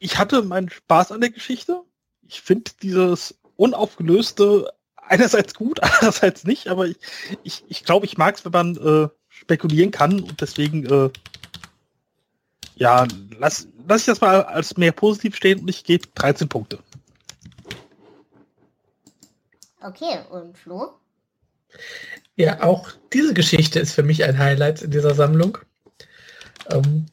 ich 0.00 0.18
hatte 0.18 0.42
meinen 0.42 0.70
Spaß 0.70 1.12
an 1.12 1.20
der 1.20 1.30
Geschichte. 1.30 1.82
Ich 2.26 2.40
finde 2.40 2.72
dieses 2.82 3.38
unaufgelöste 3.56 4.72
einerseits 4.96 5.54
gut, 5.54 5.80
andererseits 5.82 6.44
nicht, 6.44 6.66
aber 6.68 6.86
ich 6.86 6.98
glaube, 6.98 7.40
ich, 7.44 7.64
ich, 7.68 7.84
glaub, 7.84 8.04
ich 8.04 8.18
mag 8.18 8.36
es, 8.36 8.44
wenn 8.44 8.52
man 8.52 8.76
äh, 8.76 9.08
spekulieren 9.28 9.90
kann 9.92 10.20
und 10.20 10.40
deswegen 10.40 10.86
äh, 10.86 11.10
ja, 12.76 13.06
lass, 13.38 13.68
lass 13.86 14.00
ich 14.00 14.06
das 14.06 14.22
mal 14.22 14.42
als 14.42 14.76
mehr 14.78 14.92
positiv 14.92 15.36
stehen 15.36 15.60
und 15.60 15.68
ich 15.68 15.84
gebe 15.84 16.08
13 16.14 16.48
Punkte. 16.48 16.78
Okay, 19.82 20.20
und 20.30 20.56
Flo? 20.56 20.94
Ja, 22.36 22.62
auch 22.62 22.90
diese 23.12 23.34
Geschichte 23.34 23.80
ist 23.80 23.92
für 23.92 24.02
mich 24.02 24.24
ein 24.24 24.38
Highlight 24.38 24.80
in 24.82 24.90
dieser 24.90 25.14
Sammlung. 25.14 25.58
Ähm, 26.70 27.06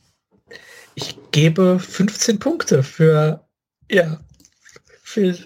ich 0.97 1.15
gebe 1.31 1.79
15 1.79 2.39
Punkte 2.39 2.81
für, 2.81 3.47
ja, 3.89 4.19
für 5.03 5.37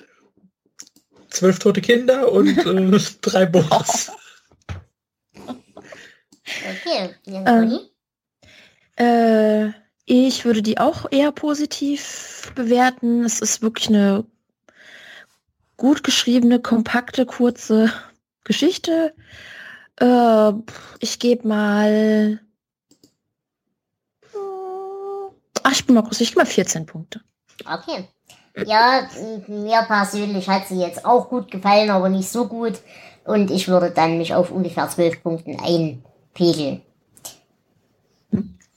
zwölf 1.30 1.60
tote 1.60 1.82
Kinder 1.82 2.32
und 2.32 2.58
äh, 2.66 2.99
drei 3.22 3.45
Bonus. 3.45 4.12
Okay, 6.45 7.16
Ähm? 7.26 7.80
Äh, 8.95 9.72
ich 10.06 10.45
würde 10.45 10.62
die 10.62 10.78
auch 10.78 11.12
eher 11.12 11.34
positiv 11.34 12.54
bewerten. 12.56 13.26
Es 13.26 13.41
ist 13.41 13.62
wirklich 13.62 13.89
eine 13.89 14.26
gut 15.76 16.06
geschriebene, 16.06 16.62
kompakte, 16.62 17.26
kurze 17.26 17.91
Geschichte. 18.45 19.14
Äh, 19.99 20.54
ich 20.99 21.20
gebe 21.20 21.45
mal. 21.45 22.39
äh, 24.34 25.51
Ach, 25.64 25.72
ich 25.72 25.86
bin 25.86 25.95
mal 25.95 26.03
groß. 26.03 26.22
Ich 26.22 26.30
gebe 26.30 26.41
mal 26.41 26.45
14 26.45 26.86
Punkte. 26.86 27.22
Okay. 27.66 28.07
Ja, 28.66 29.07
mir 29.47 29.84
persönlich 29.88 30.49
hat 30.49 30.68
sie 30.68 30.80
jetzt 30.80 31.05
auch 31.05 31.30
gut 31.30 31.51
gefallen, 31.51 31.89
aber 31.89 32.09
nicht 32.09 32.30
so 32.30 32.47
gut. 32.47 32.80
Und 33.24 33.51
ich 33.51 33.68
würde 33.68 33.91
dann 33.91 34.18
mich 34.18 34.34
auf 34.34 34.51
ungefähr 34.51 34.89
12 34.89 35.24
Punkten 35.24 35.59
einpegeln. 35.59 36.82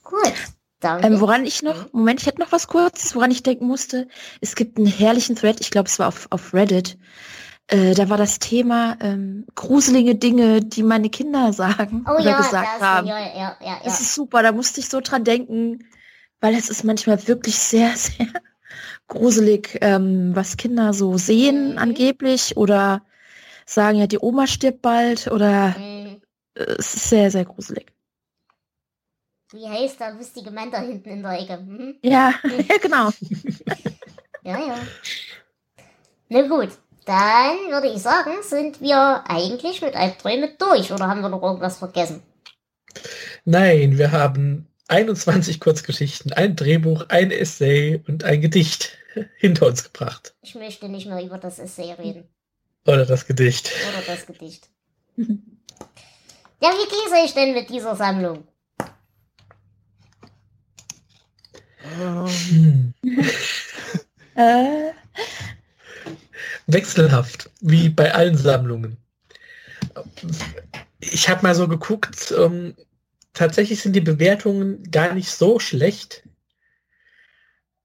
Gut. 0.03 0.33
Danke. 0.79 1.07
Ähm, 1.07 1.19
woran 1.19 1.45
ich 1.45 1.63
noch, 1.63 1.91
Moment, 1.93 2.21
ich 2.21 2.27
hätte 2.27 2.39
noch 2.39 2.51
was 2.51 2.67
kurzes, 2.67 3.15
woran 3.15 3.31
ich 3.31 3.43
denken 3.43 3.65
musste. 3.65 4.07
Es 4.39 4.55
gibt 4.55 4.77
einen 4.77 4.87
herrlichen 4.87 5.35
Thread, 5.35 5.59
ich 5.59 5.71
glaube, 5.71 5.89
es 5.89 5.97
war 5.99 6.09
auf, 6.09 6.27
auf 6.29 6.53
Reddit. 6.53 6.97
Äh, 7.67 7.95
da 7.95 8.09
war 8.09 8.17
das 8.17 8.37
Thema 8.37 8.95
ähm, 8.99 9.45
gruselige 9.55 10.13
Dinge, 10.15 10.61
die 10.61 10.83
meine 10.83 11.09
Kinder 11.09 11.51
sagen 11.53 12.05
oh 12.07 12.11
oder 12.11 12.19
ja, 12.19 12.37
gesagt 12.37 12.67
das, 12.75 12.87
haben. 12.87 13.07
ja, 13.07 13.19
ja, 13.19 13.57
ja, 13.59 13.79
Das 13.83 13.99
ist 13.99 14.13
super, 14.13 14.43
da 14.43 14.51
musste 14.51 14.79
ich 14.79 14.87
so 14.87 15.01
dran 15.01 15.23
denken, 15.23 15.85
weil 16.45 16.53
es 16.53 16.69
ist 16.69 16.83
manchmal 16.83 17.27
wirklich 17.27 17.57
sehr, 17.57 17.89
sehr 17.97 18.27
gruselig, 19.07 19.79
ähm, 19.81 20.35
was 20.35 20.57
Kinder 20.57 20.93
so 20.93 21.17
sehen 21.17 21.71
Mhm. 21.71 21.77
angeblich 21.79 22.55
oder 22.55 23.01
sagen 23.65 23.97
ja, 23.97 24.05
die 24.05 24.19
Oma 24.19 24.45
stirbt 24.45 24.83
bald 24.83 25.27
oder 25.27 25.75
Hm, 25.75 26.21
äh, 26.53 26.63
es 26.77 26.93
ist 26.93 27.09
sehr, 27.09 27.31
sehr 27.31 27.45
gruselig. 27.45 27.91
Wie 29.53 29.67
heißt 29.67 29.99
der 29.99 30.13
lustige 30.13 30.51
Mann 30.51 30.69
da 30.69 30.81
hinten 30.81 31.09
in 31.09 31.23
der 31.23 31.39
Ecke? 31.39 31.57
Hm? 31.57 31.95
Ja, 32.03 32.33
ja 32.69 32.77
genau. 32.79 33.09
Ja, 34.43 34.59
ja. 34.59 34.77
Na 36.29 36.41
gut, 36.47 36.69
dann 37.05 37.57
würde 37.71 37.87
ich 37.87 37.99
sagen, 38.03 38.33
sind 38.43 38.79
wir 38.79 39.23
eigentlich 39.27 39.81
mit 39.81 39.95
Albträume 39.95 40.51
durch 40.59 40.93
oder 40.93 41.07
haben 41.07 41.21
wir 41.21 41.29
noch 41.29 41.41
irgendwas 41.41 41.79
vergessen? 41.79 42.21
Nein, 43.45 43.97
wir 43.97 44.11
haben 44.11 44.67
21 44.87 45.59
Kurzgeschichten, 45.59 46.31
ein 46.33 46.55
Drehbuch, 46.55 47.05
ein 47.09 47.31
Essay 47.31 48.01
und 48.07 48.23
ein 48.23 48.41
Gedicht 48.41 48.97
hinter 49.37 49.67
uns 49.67 49.83
gebracht. 49.83 50.35
Ich 50.41 50.55
möchte 50.55 50.89
nicht 50.89 51.07
mehr 51.07 51.23
über 51.23 51.37
das 51.37 51.59
Essay 51.59 51.91
reden 51.93 52.25
Oder 52.85 53.05
das 53.05 53.25
Gedicht. 53.25 53.71
oder 53.89 54.05
das 54.05 54.25
Gedicht. 54.25 54.69
Ja, 55.17 56.69
wie 56.71 56.89
geht's 56.89 57.23
euch 57.23 57.33
denn 57.33 57.53
mit 57.53 57.69
dieser 57.69 57.95
Sammlung? 57.95 58.47
Hm. 61.97 62.93
Äh, 64.37 64.91
Wechselhaft, 66.67 67.49
wie 67.61 67.87
bei 67.87 68.13
allen 68.13 68.37
Sammlungen. 68.37 68.97
Ich 70.99 71.29
habe 71.29 71.43
mal 71.43 71.55
so 71.55 71.69
geguckt, 71.69 72.33
ähm, 72.37 72.75
tatsächlich 73.35 73.81
sind 73.81 73.93
die 73.93 74.01
Bewertungen 74.01 74.89
gar 74.91 75.13
nicht 75.13 75.29
so 75.29 75.59
schlecht. 75.59 76.23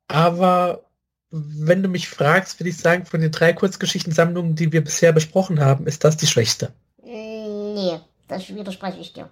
Aber 0.09 0.91
wenn 1.31 1.83
du 1.83 1.89
mich 1.89 2.09
fragst, 2.09 2.59
würde 2.59 2.71
ich 2.71 2.79
sagen, 2.79 3.07
von 3.07 3.21
den 3.21 3.31
drei 3.31 3.53
Kurzgeschichtensammlungen, 3.53 4.57
die 4.57 4.73
wir 4.73 4.83
bisher 4.83 5.13
besprochen 5.13 5.61
haben, 5.61 5.87
ist 5.87 6.03
das 6.03 6.17
die 6.17 6.27
schwächste. 6.27 6.73
Mm, 7.03 7.61
Nee, 7.75 8.01
das 8.29 8.49
widerspreche 8.55 8.99
ich 8.99 9.13
dir. 9.13 9.31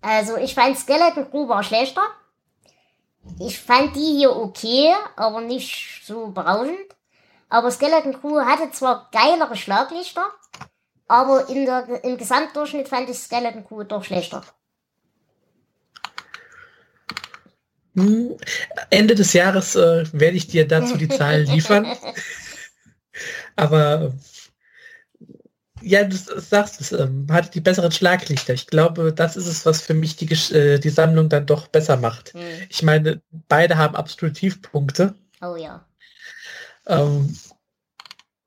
Also, 0.00 0.36
ich 0.36 0.54
fand 0.54 0.78
Skeleton 0.78 1.30
Crew 1.30 1.48
war 1.48 1.62
schlechter. 1.62 2.02
Ich 3.38 3.58
fand 3.58 3.96
die 3.96 4.18
hier 4.18 4.36
okay, 4.36 4.92
aber 5.16 5.40
nicht 5.40 6.02
so 6.04 6.28
berauschend. 6.28 6.76
Aber 7.48 7.70
Skeleton 7.70 8.20
Crew 8.20 8.40
hatte 8.40 8.70
zwar 8.72 9.08
geilere 9.12 9.56
Schlaglichter, 9.56 10.26
aber 11.06 11.48
in 11.48 11.64
der, 11.66 12.04
im 12.04 12.18
Gesamtdurchschnitt 12.18 12.88
fand 12.88 13.08
ich 13.08 13.18
Skeleton 13.18 13.64
Crew 13.64 13.84
doch 13.84 14.04
schlechter. 14.04 14.42
Hm, 14.42 14.48
Ende 18.90 19.14
des 19.14 19.32
Jahres 19.32 19.76
äh, 19.76 20.04
werde 20.12 20.36
ich 20.36 20.48
dir 20.48 20.66
dazu 20.66 20.96
die 20.96 21.08
Zahlen 21.08 21.46
liefern. 21.52 21.86
Aber 23.56 24.12
ja, 25.80 26.02
du 26.04 26.16
sagst 26.16 26.80
es, 26.80 26.92
ähm, 26.92 27.26
hatte 27.30 27.50
die 27.50 27.60
besseren 27.60 27.92
Schlaglichter. 27.92 28.54
Ich 28.54 28.66
glaube, 28.66 29.12
das 29.12 29.36
ist 29.36 29.46
es, 29.46 29.66
was 29.66 29.82
für 29.82 29.94
mich 29.94 30.16
die, 30.16 30.32
äh, 30.54 30.78
die 30.78 30.90
Sammlung 30.90 31.28
dann 31.28 31.46
doch 31.46 31.68
besser 31.68 31.96
macht. 31.96 32.32
Hm. 32.32 32.40
Ich 32.68 32.82
meine, 32.82 33.20
beide 33.48 33.76
haben 33.76 33.94
absolut 33.94 34.34
Tiefpunkte. 34.34 35.14
Oh 35.42 35.56
ja. 35.56 35.86
Ähm, 36.86 37.36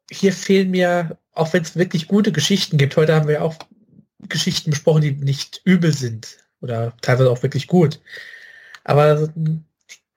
hier 0.10 0.34
fehlen 0.34 0.72
mir, 0.72 1.18
auch 1.32 1.54
wenn 1.54 1.62
es 1.62 1.76
wirklich 1.76 2.08
gute 2.08 2.32
Geschichten 2.32 2.78
gibt, 2.78 2.98
heute 2.98 3.14
haben 3.14 3.28
wir 3.28 3.44
auch 3.44 3.56
Geschichten 4.28 4.72
besprochen, 4.72 5.02
die 5.02 5.12
nicht 5.12 5.62
übel 5.64 5.94
sind 5.94 6.38
oder 6.62 6.94
teilweise 7.02 7.30
auch 7.30 7.44
wirklich 7.44 7.68
gut. 7.68 8.00
Aber 8.88 9.30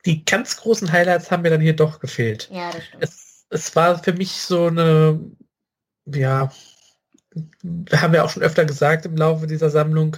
die 0.07 0.25
ganz 0.25 0.57
großen 0.57 0.93
Highlights 0.93 1.31
haben 1.31 1.43
mir 1.43 1.51
dann 1.51 1.61
hier 1.61 1.75
doch 1.75 1.99
gefehlt. 1.99 2.49
Ja, 2.53 2.71
das 2.71 2.85
stimmt. 2.85 3.03
Es, 3.03 3.45
es 3.51 3.77
war 3.77 4.03
für 4.03 4.12
mich 4.12 4.33
so 4.33 4.68
eine, 4.68 5.21
ja, 6.07 6.53
haben 7.93 8.12
wir 8.12 8.25
auch 8.25 8.31
schon 8.31 8.45
öfter 8.45 8.64
gesagt 8.64 9.07
im 9.07 9.16
Laufe 9.16 9.49
dieser 9.49 9.71
Sammlung, 9.71 10.16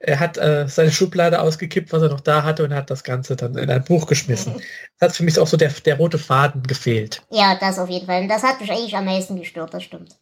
er 0.00 0.18
hat 0.18 0.36
äh, 0.36 0.68
seine 0.68 0.90
Schublade 0.90 1.40
ausgekippt, 1.40 1.92
was 1.92 2.02
er 2.02 2.08
noch 2.08 2.20
da 2.20 2.42
hatte 2.42 2.64
und 2.64 2.74
hat 2.74 2.90
das 2.90 3.04
Ganze 3.04 3.36
dann 3.36 3.56
in 3.56 3.70
ein 3.70 3.84
Buch 3.84 4.06
geschmissen. 4.06 4.60
Das 4.98 5.10
hat 5.10 5.16
für 5.16 5.24
mich 5.24 5.38
auch 5.38 5.46
so 5.46 5.56
der, 5.56 5.70
der 5.70 5.96
rote 5.96 6.18
Faden 6.18 6.62
gefehlt. 6.62 7.22
Ja, 7.30 7.56
das 7.56 7.78
auf 7.78 7.88
jeden 7.88 8.06
Fall. 8.06 8.22
Und 8.22 8.28
das 8.28 8.42
hat 8.42 8.60
mich 8.60 8.70
eigentlich 8.70 8.96
am 8.96 9.04
meisten 9.04 9.36
gestört, 9.36 9.74
das 9.74 9.82
stimmt. 9.82 10.16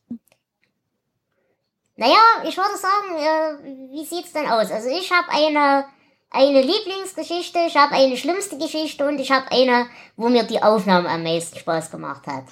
Naja, 1.97 2.16
ich 2.45 2.57
würde 2.57 2.77
sagen, 2.79 3.16
äh, 3.18 3.93
wie 3.93 4.05
sieht's 4.05 4.33
denn 4.33 4.47
aus? 4.47 4.70
Also 4.70 4.89
ich 4.89 5.11
habe 5.11 5.29
eine 5.31 5.85
eine 6.33 6.62
Lieblingsgeschichte, 6.62 7.59
ich 7.66 7.76
habe 7.76 7.95
eine 7.95 8.16
schlimmste 8.16 8.59
Geschichte 8.59 9.07
und 9.07 9.18
ich 9.18 9.30
habe 9.30 9.51
eine, 9.51 9.87
wo 10.16 10.28
mir 10.28 10.45
die 10.45 10.62
Aufnahme 10.62 11.09
am 11.09 11.22
meisten 11.22 11.59
Spaß 11.59 11.91
gemacht 11.91 12.26
hat. 12.26 12.45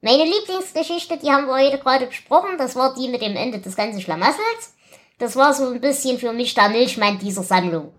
Meine 0.00 0.24
Lieblingsgeschichte, 0.24 1.18
die 1.18 1.30
haben 1.30 1.46
wir 1.46 1.54
heute 1.54 1.78
gerade 1.78 2.06
besprochen, 2.06 2.56
das 2.56 2.74
war 2.76 2.94
die 2.94 3.08
mit 3.08 3.20
dem 3.20 3.36
Ende 3.36 3.58
des 3.58 3.76
ganzen 3.76 4.00
Schlamassels. 4.00 4.74
Das 5.18 5.36
war 5.36 5.52
so 5.52 5.66
ein 5.68 5.80
bisschen 5.80 6.18
für 6.18 6.32
mich 6.32 6.54
der 6.54 6.70
Milchmann 6.70 7.18
dieser 7.18 7.42
Sammlung. 7.42 7.92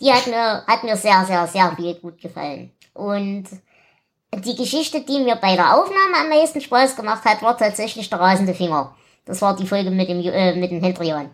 Die 0.00 0.12
hat 0.12 0.28
mir, 0.28 0.64
hat 0.66 0.84
mir 0.84 0.96
sehr, 0.96 1.24
sehr, 1.24 1.46
sehr 1.48 1.74
viel 1.76 1.94
gut 1.96 2.20
gefallen. 2.20 2.72
Und 2.94 3.46
die 4.32 4.54
Geschichte, 4.54 5.00
die 5.00 5.18
mir 5.18 5.34
bei 5.36 5.56
der 5.56 5.76
Aufnahme 5.76 6.16
am 6.20 6.28
meisten 6.28 6.60
Spaß 6.60 6.94
gemacht 6.94 7.24
hat, 7.24 7.42
war 7.42 7.58
tatsächlich 7.58 8.08
der 8.08 8.20
rasende 8.20 8.54
Finger. 8.54 8.94
Das 9.24 9.42
war 9.42 9.56
die 9.56 9.66
Folge 9.66 9.90
mit 9.90 10.08
dem, 10.08 10.20
äh, 10.20 10.54
mit 10.54 10.70
dem 10.70 10.82
Hendrion. 10.82 11.30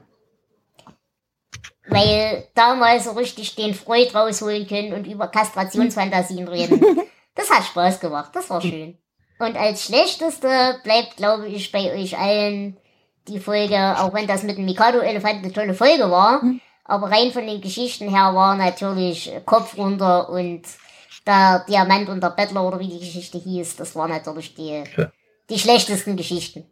Weil 1.88 2.44
damals 2.54 3.04
so 3.04 3.12
richtig 3.12 3.54
den 3.54 3.74
Freud 3.74 4.10
rausholen 4.12 4.66
können 4.66 4.92
und 4.92 5.06
über 5.06 5.28
Kastrationsfantasien 5.28 6.48
reden. 6.48 6.80
Das 7.34 7.50
hat 7.50 7.64
Spaß 7.64 8.00
gemacht, 8.00 8.30
das 8.34 8.50
war 8.50 8.60
schön. 8.60 8.96
Und 9.38 9.56
als 9.56 9.84
schlechteste 9.84 10.80
bleibt, 10.82 11.16
glaube 11.16 11.46
ich, 11.46 11.70
bei 11.70 11.92
euch 11.92 12.18
allen 12.18 12.76
die 13.28 13.38
Folge, 13.38 13.76
auch 13.98 14.14
wenn 14.14 14.26
das 14.26 14.42
mit 14.42 14.56
dem 14.56 14.64
Mikado-Elefant 14.64 15.44
eine 15.44 15.52
tolle 15.52 15.74
Folge 15.74 16.10
war, 16.10 16.42
mhm. 16.42 16.60
aber 16.84 17.10
rein 17.10 17.32
von 17.32 17.46
den 17.46 17.60
Geschichten 17.60 18.08
her 18.08 18.34
war 18.34 18.56
natürlich 18.56 19.32
Kopf 19.44 19.76
runter 19.76 20.28
und 20.30 20.62
der 21.26 21.64
Diamant 21.68 22.08
und 22.08 22.22
der 22.22 22.30
Bettler 22.30 22.66
oder 22.66 22.78
wie 22.78 22.88
die 22.88 23.00
Geschichte 23.00 23.38
hieß, 23.38 23.76
das 23.76 23.96
waren 23.96 24.10
natürlich 24.10 24.54
die, 24.54 24.84
ja. 24.96 25.10
die 25.50 25.58
schlechtesten 25.58 26.16
Geschichten. 26.16 26.64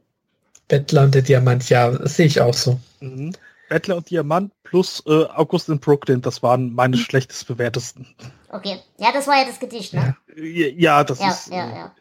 Bettler 0.68 1.02
und 1.02 1.14
der 1.14 1.22
Diamant, 1.22 1.68
ja, 1.68 1.90
das 1.90 2.16
sehe 2.16 2.26
ich 2.26 2.40
auch 2.40 2.54
so. 2.54 2.78
Mhm. 3.00 3.32
Bettler 3.68 3.96
und 3.96 4.10
Diamant 4.10 4.52
plus 4.62 5.02
äh, 5.06 5.24
August 5.24 5.68
in 5.68 5.80
Brooklyn, 5.80 6.20
das 6.20 6.42
waren 6.42 6.74
meine 6.74 6.96
mhm. 6.96 7.00
schlechtest 7.00 7.46
bewertesten. 7.46 8.06
Okay, 8.50 8.78
ja, 8.98 9.12
das 9.12 9.26
war 9.26 9.36
ja 9.36 9.44
das 9.46 9.58
Gedicht, 9.58 9.94
ne? 9.94 10.16
Ja, 10.36 10.66
ja 10.68 11.04
das 11.04 11.20
ja, 11.20 11.30
ist. 11.30 11.48
Ja, 11.48 11.70
äh, 11.70 11.76
ja. 11.76 11.94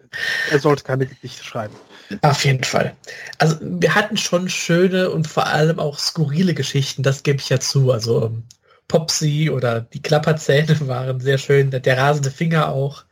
Er 0.51 0.59
sollte 0.59 0.83
keine 0.83 1.07
Gedichte 1.07 1.43
schreiben. 1.43 1.73
Auf 2.21 2.45
jeden 2.45 2.63
Fall. 2.63 2.95
Also 3.39 3.57
wir 3.61 3.95
hatten 3.95 4.17
schon 4.17 4.49
schöne 4.49 5.09
und 5.09 5.27
vor 5.27 5.47
allem 5.47 5.79
auch 5.79 5.97
skurrile 5.97 6.53
Geschichten, 6.53 7.01
das 7.01 7.23
gebe 7.23 7.39
ich 7.39 7.49
ja 7.49 7.59
zu. 7.59 7.91
Also 7.91 8.17
um, 8.17 8.23
ähm, 8.23 8.43
Popsy 8.87 9.49
oder 9.49 9.81
die 9.81 10.01
Klapperzähne 10.01 10.77
waren 10.87 11.19
sehr 11.19 11.37
schön, 11.37 11.71
der, 11.71 11.79
der, 11.79 11.97
rasende 11.97 12.31
Finger 12.31 12.69
auch. 12.69 13.05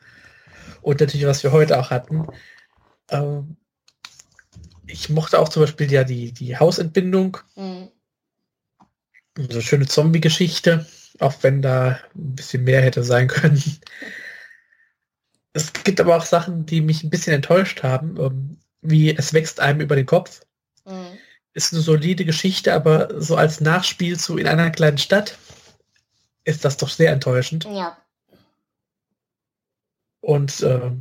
Und 0.81 0.99
natürlich, 0.99 1.25
was 1.25 1.43
wir 1.43 1.51
heute 1.51 1.79
auch 1.79 1.89
hatten. 1.89 2.27
Ähm, 3.09 3.57
ich 4.85 5.09
mochte 5.09 5.39
auch 5.39 5.49
zum 5.49 5.63
Beispiel 5.63 5.91
ja 5.91 6.03
die, 6.03 6.31
die 6.33 6.57
Hausentbindung. 6.57 7.37
Mhm. 7.55 7.89
So 9.37 9.61
schöne 9.61 9.87
Zombie-Geschichte, 9.87 10.85
auch 11.19 11.35
wenn 11.41 11.61
da 11.61 11.99
ein 12.15 12.35
bisschen 12.35 12.63
mehr 12.63 12.81
hätte 12.81 13.03
sein 13.03 13.27
können. 13.27 13.61
Es 15.53 15.73
gibt 15.73 15.99
aber 15.99 16.15
auch 16.15 16.25
Sachen, 16.25 16.65
die 16.65 16.81
mich 16.81 17.03
ein 17.03 17.09
bisschen 17.09 17.33
enttäuscht 17.33 17.83
haben, 17.83 18.17
ähm, 18.17 18.59
wie 18.81 19.15
es 19.15 19.33
wächst 19.33 19.59
einem 19.59 19.81
über 19.81 19.95
den 19.95 20.05
Kopf. 20.05 20.41
Mhm. 20.85 21.17
Ist 21.53 21.73
eine 21.73 21.81
solide 21.81 22.25
Geschichte, 22.25 22.73
aber 22.73 23.21
so 23.21 23.35
als 23.35 23.59
Nachspiel 23.59 24.17
zu 24.17 24.37
in 24.37 24.47
einer 24.47 24.69
kleinen 24.69 24.97
Stadt 24.97 25.37
ist 26.43 26.65
das 26.65 26.77
doch 26.77 26.89
sehr 26.89 27.11
enttäuschend. 27.11 27.65
Ja. 27.65 27.97
Und 30.21 30.61
äh, 30.61 30.91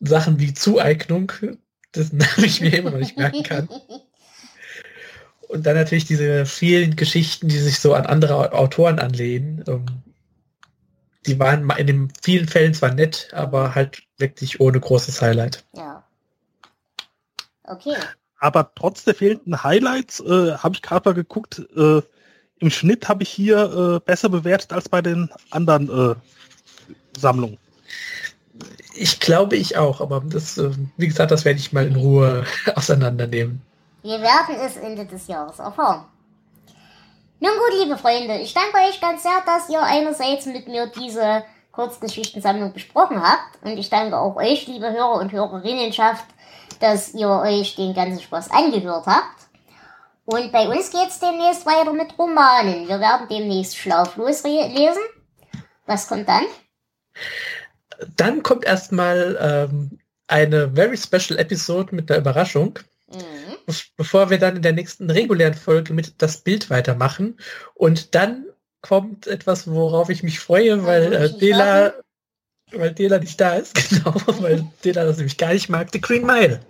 Sachen 0.00 0.38
wie 0.38 0.54
Zueignung, 0.54 1.32
das 1.92 2.12
Namen 2.12 2.44
ich 2.44 2.60
mir 2.60 2.76
immer 2.76 2.90
noch 2.90 2.98
nicht 2.98 3.16
merken 3.16 3.42
kann. 3.42 3.68
Und 5.50 5.66
dann 5.66 5.74
natürlich 5.74 6.04
diese 6.04 6.46
vielen 6.46 6.94
Geschichten, 6.94 7.48
die 7.48 7.58
sich 7.58 7.80
so 7.80 7.92
an 7.94 8.06
andere 8.06 8.52
Autoren 8.52 9.00
anlehnen. 9.00 9.64
Ähm, 9.66 9.84
die 11.26 11.38
waren 11.40 11.68
in 11.70 11.86
den 11.88 12.12
vielen 12.22 12.46
Fällen 12.46 12.72
zwar 12.72 12.94
nett, 12.94 13.30
aber 13.32 13.74
halt 13.74 14.04
wirklich 14.16 14.60
ohne 14.60 14.78
großes 14.78 15.20
Highlight. 15.20 15.64
Ja. 15.76 16.04
Okay. 17.64 17.96
Aber 18.38 18.70
trotz 18.76 19.04
der 19.04 19.16
fehlenden 19.16 19.62
Highlights 19.62 20.20
äh, 20.20 20.54
habe 20.54 20.74
ich 20.76 20.82
gerade 20.82 21.08
mal 21.08 21.14
geguckt, 21.14 21.60
äh, 21.76 22.00
im 22.60 22.70
Schnitt 22.70 23.08
habe 23.08 23.24
ich 23.24 23.28
hier 23.28 23.96
äh, 23.96 24.00
besser 24.06 24.28
bewertet 24.28 24.72
als 24.72 24.88
bei 24.88 25.02
den 25.02 25.30
anderen 25.50 25.88
äh, 26.12 26.14
Sammlungen. 27.18 27.58
Ich 28.94 29.18
glaube 29.18 29.56
ich 29.56 29.76
auch, 29.76 30.00
aber 30.00 30.22
das, 30.24 30.58
äh, 30.58 30.70
wie 30.96 31.08
gesagt, 31.08 31.32
das 31.32 31.44
werde 31.44 31.58
ich 31.58 31.72
mal 31.72 31.86
in 31.86 31.96
Ruhe 31.96 32.44
auseinandernehmen. 32.76 33.62
Wir 34.02 34.20
werden 34.20 34.56
es 34.56 34.76
Ende 34.76 35.04
des 35.04 35.26
Jahres 35.26 35.58
erfahren. 35.58 36.06
Nun 37.38 37.52
gut, 37.52 37.82
liebe 37.82 37.96
Freunde, 37.96 38.38
ich 38.38 38.52
danke 38.52 38.76
euch 38.76 39.00
ganz 39.00 39.22
sehr, 39.22 39.42
dass 39.46 39.68
ihr 39.68 39.82
einerseits 39.82 40.46
mit 40.46 40.68
mir 40.68 40.86
diese 40.86 41.44
Kurzgeschichtensammlung 41.72 42.72
besprochen 42.72 43.22
habt 43.22 43.62
und 43.62 43.78
ich 43.78 43.88
danke 43.88 44.18
auch 44.18 44.36
euch, 44.36 44.66
liebe 44.66 44.90
Hörer 44.90 45.14
und 45.14 45.32
Hörerinnenschaft, 45.32 46.24
dass 46.80 47.14
ihr 47.14 47.28
euch 47.28 47.76
den 47.76 47.94
ganzen 47.94 48.20
Spaß 48.20 48.50
angehört 48.50 49.06
habt. 49.06 49.40
Und 50.24 50.52
bei 50.52 50.68
uns 50.68 50.90
geht's 50.90 51.18
demnächst 51.18 51.66
weiter 51.66 51.92
mit 51.92 52.18
Romanen. 52.18 52.88
Wir 52.88 53.00
werden 53.00 53.26
demnächst 53.28 53.76
Schlaflos 53.76 54.44
lesen. 54.44 55.02
Was 55.86 56.06
kommt 56.06 56.28
dann? 56.28 56.44
Dann 58.16 58.42
kommt 58.42 58.64
erstmal 58.64 59.36
ähm, 59.40 59.98
eine 60.28 60.70
very 60.70 60.96
special 60.96 61.38
Episode 61.38 61.94
mit 61.94 62.08
der 62.10 62.18
Überraschung. 62.18 62.78
Mhm. 63.08 63.49
Bevor 63.96 64.30
wir 64.30 64.38
dann 64.38 64.56
in 64.56 64.62
der 64.62 64.72
nächsten 64.72 65.10
regulären 65.10 65.54
Folge 65.54 65.92
mit 65.92 66.20
das 66.22 66.38
Bild 66.38 66.70
weitermachen. 66.70 67.38
Und 67.74 68.14
dann 68.14 68.46
kommt 68.82 69.26
etwas, 69.26 69.70
worauf 69.70 70.08
ich 70.08 70.22
mich 70.22 70.40
freue, 70.40 70.84
weil 70.84 71.12
äh, 71.12 71.38
Dela, 71.38 71.94
weil 72.72 72.92
Dela 72.92 73.18
nicht 73.18 73.40
da 73.40 73.54
ist, 73.54 73.74
genau, 73.90 74.14
weil 74.40 74.66
Dela 74.84 75.04
das 75.04 75.16
nämlich 75.16 75.36
gar 75.36 75.52
nicht 75.52 75.68
mag, 75.68 75.88
The 75.92 76.00
Green 76.00 76.26
Mile. 76.26 76.60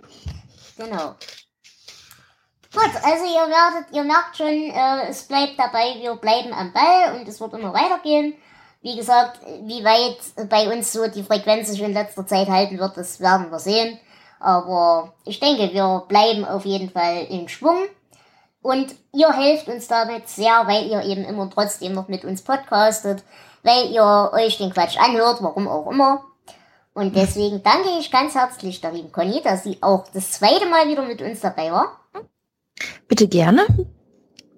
Genau. 0.77 1.15
Gut, 2.73 2.91
also 3.03 3.25
ihr 3.25 3.49
werdet, 3.49 3.93
ihr 3.93 4.03
merkt 4.03 4.37
schon, 4.37 4.47
äh, 4.47 5.09
es 5.09 5.23
bleibt 5.23 5.59
dabei, 5.59 5.95
wir 5.99 6.15
bleiben 6.15 6.53
am 6.53 6.71
Ball 6.71 7.15
und 7.15 7.27
es 7.27 7.41
wird 7.41 7.53
immer 7.53 7.73
weitergehen. 7.73 8.35
Wie 8.81 8.95
gesagt, 8.95 9.41
wie 9.63 9.83
weit 9.83 10.49
bei 10.49 10.73
uns 10.73 10.91
so 10.91 11.07
die 11.07 11.23
Frequenz 11.23 11.67
sich 11.67 11.81
in 11.81 11.93
letzter 11.93 12.25
Zeit 12.25 12.47
halten 12.47 12.79
wird, 12.79 12.97
das 12.97 13.19
werden 13.19 13.51
wir 13.51 13.59
sehen. 13.59 13.99
Aber 14.41 15.13
ich 15.25 15.39
denke, 15.39 15.71
wir 15.71 16.03
bleiben 16.07 16.45
auf 16.45 16.65
jeden 16.65 16.89
Fall 16.89 17.25
in 17.29 17.47
Schwung. 17.47 17.77
Und 18.61 18.95
ihr 19.13 19.31
helft 19.31 19.67
uns 19.67 19.87
damit 19.87 20.27
sehr, 20.27 20.67
weil 20.67 20.87
ihr 20.87 21.03
eben 21.03 21.23
immer 21.23 21.49
trotzdem 21.49 21.93
noch 21.93 22.07
mit 22.07 22.25
uns 22.25 22.43
podcastet, 22.43 23.23
weil 23.63 23.91
ihr 23.91 24.31
euch 24.33 24.57
den 24.57 24.71
Quatsch 24.71 24.97
anhört, 24.99 25.41
warum 25.41 25.67
auch 25.67 25.89
immer. 25.89 26.23
Und 26.93 27.15
deswegen 27.15 27.63
danke 27.63 27.89
ich 27.99 28.11
ganz 28.11 28.35
herzlich 28.35 28.81
der 28.81 28.91
lieben 28.91 29.11
Conny, 29.11 29.41
dass 29.41 29.63
sie 29.63 29.77
auch 29.81 30.05
das 30.13 30.31
zweite 30.31 30.65
Mal 30.65 30.87
wieder 30.87 31.03
mit 31.03 31.21
uns 31.21 31.39
dabei 31.39 31.71
war. 31.71 31.99
Bitte 33.07 33.27
gerne. 33.27 33.65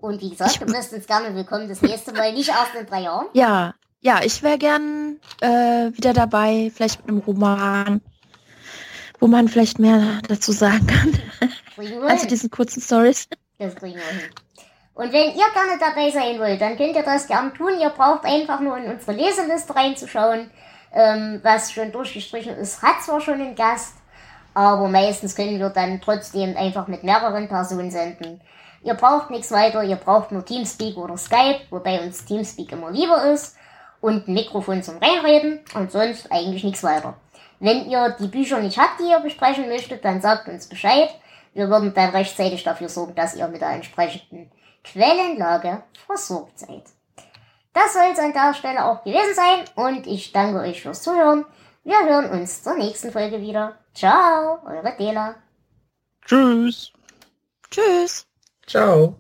Und 0.02 0.22
wie 0.22 0.32
gesagt, 0.32 0.62
du 0.62 0.66
bist 0.66 0.94
uns 0.94 1.08
gerne 1.08 1.34
willkommen 1.36 1.70
das 1.70 1.82
nächste 1.82 2.12
Mal, 2.12 2.34
nicht 2.34 2.50
erst 2.50 2.76
in 2.78 2.86
drei 2.86 3.02
Jahren. 3.04 3.28
Ja, 3.34 3.74
ja, 4.02 4.22
ich 4.22 4.44
wäre 4.44 4.58
gern 4.58 5.20
äh, 5.40 5.92
wieder 5.96 6.12
dabei, 6.12 6.72
vielleicht 6.76 7.00
mit 7.02 7.10
einem 7.10 7.20
Roman, 7.20 8.02
wo 9.24 9.28
man 9.28 9.48
vielleicht 9.48 9.80
mehr 9.80 10.20
dazu 10.28 10.52
sagen 10.52 10.86
kann. 10.88 11.14
Also 12.08 12.28
diesen 12.28 12.52
kurzen 12.52 12.82
Stories. 12.82 13.28
Das 13.58 13.76
kriegen 13.76 13.96
wir 13.96 14.04
hin. 14.04 14.30
Und 14.94 15.12
wenn 15.12 15.30
ihr 15.30 15.34
gerne 15.34 15.80
dabei 15.80 16.12
sein 16.12 16.38
wollt, 16.38 16.62
dann 16.62 16.78
könnt 16.78 16.96
ihr 16.96 17.02
das 17.02 17.26
gerne 17.26 17.52
tun. 17.52 17.72
Ihr 17.82 17.90
braucht 17.90 18.26
einfach 18.26 18.60
nur 18.60 18.78
in 18.78 18.92
unsere 18.92 19.14
Leseliste 19.14 19.76
reinzuschauen 19.76 20.52
ähm, 20.94 21.40
was 21.44 21.72
schon 21.72 21.92
durchgestrichen 21.92 22.56
ist, 22.56 22.82
hat 22.82 23.02
zwar 23.02 23.20
schon 23.20 23.42
einen 23.42 23.56
Gast, 23.56 23.96
aber 24.54 24.88
meistens 24.88 25.36
können 25.36 25.60
wir 25.60 25.70
dann 25.70 26.00
trotzdem 26.02 26.56
einfach 26.56 26.88
mit 26.88 27.04
mehreren 27.04 27.48
Personen 27.48 27.90
senden. 27.90 28.42
Ihr 28.84 28.94
braucht 28.94 29.32
nichts 29.32 29.52
weiter, 29.52 29.84
ihr 29.84 29.96
braucht 29.96 30.32
nur 30.32 30.46
Teamspeak 30.46 30.98
oder 30.98 31.18
Skype, 31.18 31.62
wobei 31.70 32.02
uns 32.02 32.26
Teamspeak 32.26 32.72
immer 32.72 32.92
lieber 32.92 33.32
ist, 33.32 33.56
und 34.02 34.28
ein 34.28 34.34
Mikrofon 34.34 34.84
zum 34.84 34.98
Reinreden 34.98 35.62
und 35.76 35.92
sonst 35.92 36.30
eigentlich 36.32 36.64
nichts 36.64 36.84
weiter. 36.84 37.16
Wenn 37.64 37.90
ihr 37.90 38.10
die 38.20 38.28
Bücher 38.28 38.60
nicht 38.60 38.78
habt, 38.78 39.00
die 39.00 39.10
ihr 39.10 39.22
besprechen 39.22 39.70
möchtet, 39.70 40.04
dann 40.04 40.20
sagt 40.20 40.50
uns 40.50 40.68
Bescheid. 40.68 41.10
Wir 41.54 41.70
würden 41.70 41.94
dann 41.94 42.10
rechtzeitig 42.10 42.62
dafür 42.66 42.90
sorgen, 42.90 43.16
dass 43.16 43.36
ihr 43.36 43.48
mit 43.48 43.62
der 43.62 43.70
entsprechenden 43.70 44.52
Quellenlage 44.84 45.82
versorgt 46.06 46.60
seid. 46.60 46.84
Das 47.72 47.94
soll 47.94 48.12
es 48.12 48.20
an 48.20 48.34
der 48.34 48.54
Stelle 48.54 48.84
auch 48.84 49.06
gewesen 49.06 49.34
sein 49.34 49.64
und 49.76 50.08
ich 50.08 50.34
danke 50.34 50.60
euch 50.60 50.82
fürs 50.82 51.04
Zuhören. 51.04 51.46
Wir 51.86 52.04
hören 52.04 52.32
uns 52.32 52.64
zur 52.64 52.76
nächsten 52.76 53.14
Folge 53.14 53.40
wieder. 53.40 53.78
Ciao, 53.94 54.60
eure 54.66 54.98
Dela. 55.00 55.36
Tschüss. 56.26 56.92
Tschüss. 57.72 58.28
Ciao. 58.68 59.16